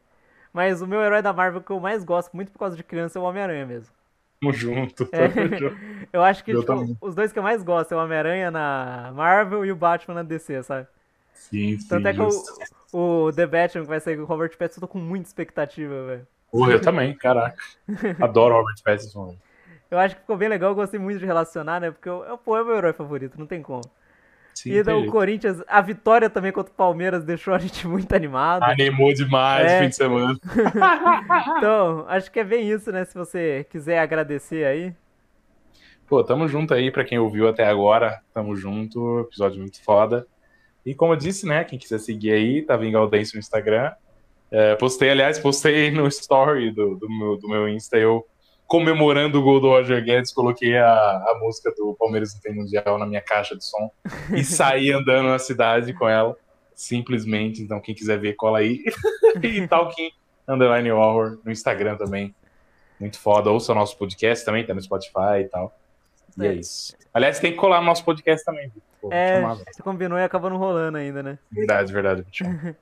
mas 0.52 0.82
o 0.82 0.88
meu 0.88 1.00
herói 1.00 1.22
da 1.22 1.32
Marvel 1.32 1.60
que 1.60 1.70
eu 1.70 1.78
mais 1.78 2.02
gosto, 2.02 2.34
muito 2.34 2.50
por 2.50 2.58
causa 2.58 2.76
de 2.76 2.82
criança, 2.82 3.16
é 3.16 3.22
o 3.22 3.24
Homem-Aranha 3.24 3.64
mesmo. 3.64 3.94
tamo 4.40 4.52
junto. 4.52 5.08
É. 5.12 5.28
Eu 6.12 6.20
acho 6.24 6.42
que 6.42 6.50
Eu 6.50 6.62
tipo, 6.62 6.96
os 7.00 7.14
dois 7.14 7.32
que 7.32 7.38
eu 7.38 7.44
mais 7.44 7.62
gosto 7.62 7.92
é 7.92 7.96
o 7.96 8.00
Homem-Aranha 8.02 8.50
na 8.50 9.12
Marvel 9.14 9.64
e 9.64 9.70
o 9.70 9.76
Batman 9.76 10.14
na 10.14 10.22
DC, 10.24 10.64
sabe? 10.64 10.88
Sim, 11.32 11.78
sim. 11.78 11.88
Tanto 11.88 12.08
é 12.08 12.12
que 12.12 12.20
o, 12.20 13.26
o 13.26 13.32
The 13.32 13.46
Batman 13.46 13.82
que 13.82 13.88
vai 13.88 14.00
sair 14.00 14.16
com 14.16 14.22
o 14.22 14.26
Robert 14.26 14.56
Pattinson, 14.58 14.78
eu 14.78 14.88
tô 14.88 14.88
com 14.88 14.98
muita 14.98 15.28
expectativa, 15.28 16.06
velho. 16.06 16.26
Eu 16.52 16.80
também, 16.80 17.14
caraca. 17.14 17.62
Adoro 18.20 18.56
Robert 18.56 18.82
Pattinson. 18.82 19.36
Eu 19.90 19.98
acho 19.98 20.14
que 20.14 20.20
ficou 20.20 20.36
bem 20.36 20.48
legal, 20.48 20.70
eu 20.70 20.74
gostei 20.74 21.00
muito 21.00 21.18
de 21.18 21.26
relacionar, 21.26 21.80
né? 21.80 21.90
Porque 21.90 22.08
eu, 22.08 22.24
eu, 22.24 22.36
pô, 22.36 22.56
é 22.56 22.64
meu 22.64 22.76
herói 22.76 22.92
favorito, 22.92 23.38
não 23.38 23.46
tem 23.46 23.62
como. 23.62 23.82
Sim, 24.54 24.72
E 24.72 24.82
tem 24.84 24.94
o. 24.94 25.10
Corinthians, 25.10 25.62
a 25.68 25.80
vitória 25.80 26.28
também 26.28 26.50
contra 26.50 26.72
o 26.72 26.76
Palmeiras 26.76 27.24
deixou 27.24 27.54
a 27.54 27.58
gente 27.58 27.86
muito 27.88 28.12
animado. 28.12 28.64
Animou 28.64 29.14
demais 29.14 29.70
É. 29.70 29.82
fim 29.82 29.88
de 29.88 29.96
semana. 29.96 30.38
Então, 31.56 32.04
acho 32.08 32.30
que 32.30 32.40
é 32.40 32.44
bem 32.44 32.68
isso, 32.70 32.90
né? 32.92 33.04
Se 33.04 33.14
você 33.14 33.66
quiser 33.70 33.98
agradecer 34.00 34.64
aí. 34.66 34.92
Pô, 36.06 36.24
tamo 36.24 36.48
junto 36.48 36.72
aí 36.74 36.90
pra 36.90 37.04
quem 37.04 37.18
ouviu 37.18 37.48
até 37.48 37.64
agora. 37.66 38.20
Tamo 38.32 38.56
junto, 38.56 39.20
episódio 39.20 39.60
muito 39.60 39.82
foda. 39.82 40.26
E 40.84 40.94
como 40.94 41.12
eu 41.12 41.16
disse, 41.16 41.46
né, 41.46 41.64
quem 41.64 41.78
quiser 41.78 41.98
seguir 41.98 42.32
aí, 42.32 42.62
tá 42.62 42.76
Vingaldense 42.76 43.34
no 43.34 43.40
Instagram. 43.40 43.92
É, 44.50 44.74
postei, 44.76 45.10
aliás, 45.10 45.38
postei 45.38 45.90
no 45.90 46.06
story 46.08 46.70
do, 46.70 46.94
do, 46.96 47.08
meu, 47.10 47.36
do 47.36 47.48
meu 47.48 47.68
Insta, 47.68 47.98
eu 47.98 48.26
comemorando 48.68 49.40
o 49.40 49.42
gol 49.42 49.58
do 49.60 49.68
Roger 49.68 50.04
Guedes, 50.04 50.30
coloquei 50.30 50.76
a, 50.76 50.90
a 50.90 51.38
música 51.40 51.72
do 51.74 51.96
Palmeiras 51.98 52.34
não 52.34 52.40
tem 52.42 52.54
mundial 52.54 52.98
na 52.98 53.06
minha 53.06 53.22
caixa 53.22 53.56
de 53.56 53.64
som 53.64 53.90
e 54.30 54.44
saí 54.44 54.92
andando 54.92 55.28
na 55.28 55.38
cidade 55.38 55.94
com 55.94 56.06
ela, 56.06 56.36
simplesmente. 56.74 57.62
Então, 57.62 57.80
quem 57.80 57.94
quiser 57.94 58.20
ver, 58.20 58.34
cola 58.34 58.58
aí. 58.58 58.84
e 59.42 59.66
Talking 59.66 60.10
Underline 60.46 60.92
Horror 60.92 61.38
no 61.42 61.50
Instagram 61.50 61.96
também. 61.96 62.34
Muito 63.00 63.18
foda. 63.18 63.50
Ouça 63.50 63.72
o 63.72 63.74
nosso 63.74 63.96
podcast 63.96 64.44
também, 64.44 64.66
tá 64.66 64.74
no 64.74 64.82
Spotify 64.82 65.40
e 65.40 65.44
tal. 65.44 65.74
E 66.36 66.46
é, 66.46 66.48
é 66.48 66.52
isso. 66.52 66.94
Aliás, 67.14 67.40
tem 67.40 67.52
que 67.52 67.58
colar 67.58 67.80
no 67.80 67.86
nosso 67.86 68.04
podcast 68.04 68.44
também. 68.44 68.70
Pô, 69.00 69.08
é, 69.10 69.40
você 69.40 69.82
combinou 69.82 70.18
e 70.18 70.24
acabou 70.24 70.50
não 70.50 70.58
rolando 70.58 70.98
ainda, 70.98 71.22
né? 71.22 71.38
Verdade, 71.50 71.90
verdade. 71.90 72.24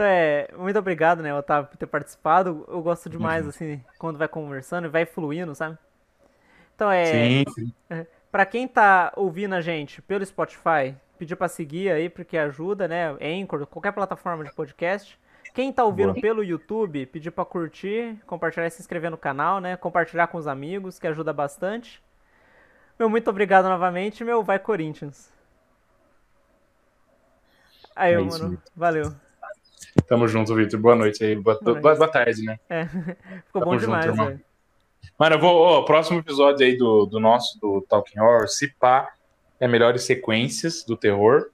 Então 0.00 0.08
é, 0.08 0.48
muito 0.56 0.78
obrigado, 0.78 1.22
né, 1.22 1.34
Otávio, 1.34 1.68
por 1.68 1.76
ter 1.76 1.86
participado. 1.86 2.64
Eu 2.66 2.80
gosto 2.80 3.10
demais, 3.10 3.42
uhum. 3.42 3.50
assim, 3.50 3.84
quando 3.98 4.16
vai 4.16 4.28
conversando 4.28 4.86
e 4.86 4.88
vai 4.88 5.04
fluindo, 5.04 5.54
sabe? 5.54 5.76
Então 6.74 6.90
é. 6.90 7.04
Sim, 7.04 7.44
sim. 7.54 7.72
Pra 8.32 8.46
quem 8.46 8.66
tá 8.66 9.12
ouvindo 9.14 9.54
a 9.54 9.60
gente 9.60 10.00
pelo 10.00 10.24
Spotify, 10.24 10.94
pedir 11.18 11.36
pra 11.36 11.48
seguir 11.48 11.90
aí, 11.90 12.08
porque 12.08 12.38
ajuda, 12.38 12.86
né? 12.88 13.08
Anchor, 13.20 13.66
qualquer 13.66 13.92
plataforma 13.92 14.44
de 14.44 14.54
podcast. 14.54 15.18
Quem 15.52 15.72
tá 15.72 15.84
ouvindo 15.84 16.12
Boa. 16.12 16.22
pelo 16.22 16.44
YouTube, 16.44 17.06
pedir 17.06 17.32
pra 17.32 17.44
curtir, 17.44 18.16
compartilhar 18.24 18.68
e 18.68 18.70
se 18.70 18.80
inscrever 18.80 19.10
no 19.10 19.18
canal, 19.18 19.60
né? 19.60 19.76
Compartilhar 19.76 20.28
com 20.28 20.38
os 20.38 20.46
amigos, 20.46 20.98
que 20.98 21.08
ajuda 21.08 21.32
bastante. 21.32 22.00
Meu, 22.98 23.10
muito 23.10 23.28
obrigado 23.28 23.68
novamente, 23.68 24.22
meu, 24.24 24.44
vai 24.44 24.60
Corinthians. 24.60 25.30
Aí, 27.96 28.14
é 28.14 28.18
mano, 28.18 28.56
valeu. 28.74 29.12
Tamo 30.06 30.28
junto, 30.28 30.54
Vitor. 30.54 30.78
Boa 30.78 30.94
noite 30.94 31.24
aí. 31.24 31.36
Boa, 31.36 31.58
boa, 31.60 31.80
boa 31.80 32.08
tarde, 32.08 32.42
né? 32.42 32.58
É. 32.68 32.86
Ficou 33.46 33.60
Tamo 33.60 33.64
bom 33.64 33.76
demais, 33.76 34.06
junto, 34.06 34.24
velho. 34.24 34.40
Mano, 35.18 35.36
eu 35.36 35.40
vou. 35.40 35.56
Ó, 35.56 35.82
próximo 35.82 36.18
episódio 36.18 36.66
aí 36.66 36.76
do, 36.76 37.06
do 37.06 37.20
nosso, 37.20 37.58
do 37.60 37.80
Talking 37.82 38.20
Horror, 38.20 38.48
se 38.48 38.68
pá, 38.68 39.12
é 39.58 39.68
melhores 39.68 40.04
sequências 40.04 40.84
do 40.84 40.96
terror, 40.96 41.50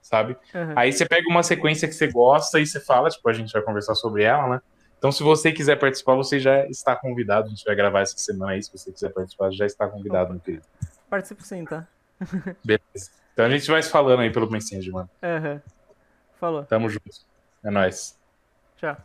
sabe? 0.00 0.36
Uhum. 0.54 0.72
Aí 0.74 0.92
você 0.92 1.04
pega 1.04 1.28
uma 1.28 1.42
sequência 1.42 1.86
que 1.86 1.94
você 1.94 2.06
gosta 2.06 2.58
e 2.58 2.66
você 2.66 2.80
fala, 2.80 3.10
tipo, 3.10 3.28
a 3.28 3.32
gente 3.32 3.52
vai 3.52 3.62
conversar 3.62 3.94
sobre 3.94 4.22
ela, 4.22 4.48
né? 4.48 4.60
Então, 4.98 5.12
se 5.12 5.22
você 5.22 5.52
quiser 5.52 5.76
participar, 5.76 6.14
você 6.14 6.40
já 6.40 6.66
está 6.66 6.96
convidado. 6.96 7.46
A 7.46 7.50
gente 7.50 7.64
vai 7.64 7.76
gravar 7.76 8.00
essa 8.00 8.16
semana 8.16 8.52
aí. 8.52 8.62
Se 8.62 8.72
você 8.72 8.90
quiser 8.90 9.10
participar, 9.12 9.50
já 9.52 9.66
está 9.66 9.86
convidado, 9.86 10.32
meu 10.32 10.40
querido. 10.40 10.64
Participo 11.10 11.42
sim, 11.42 11.64
tá? 11.64 11.86
Beleza. 12.64 13.10
Então 13.34 13.44
a 13.44 13.50
gente 13.50 13.70
vai 13.70 13.82
se 13.82 13.90
falando 13.90 14.20
aí 14.20 14.30
pelo 14.30 14.50
Messenger, 14.50 14.92
mano. 14.92 15.10
Aham. 15.22 15.52
Uhum. 15.52 15.60
Falou. 16.40 16.64
Tamo 16.64 16.88
junto. 16.88 17.04
É 17.66 17.70
nóis. 17.70 18.16
Tchau. 18.76 18.96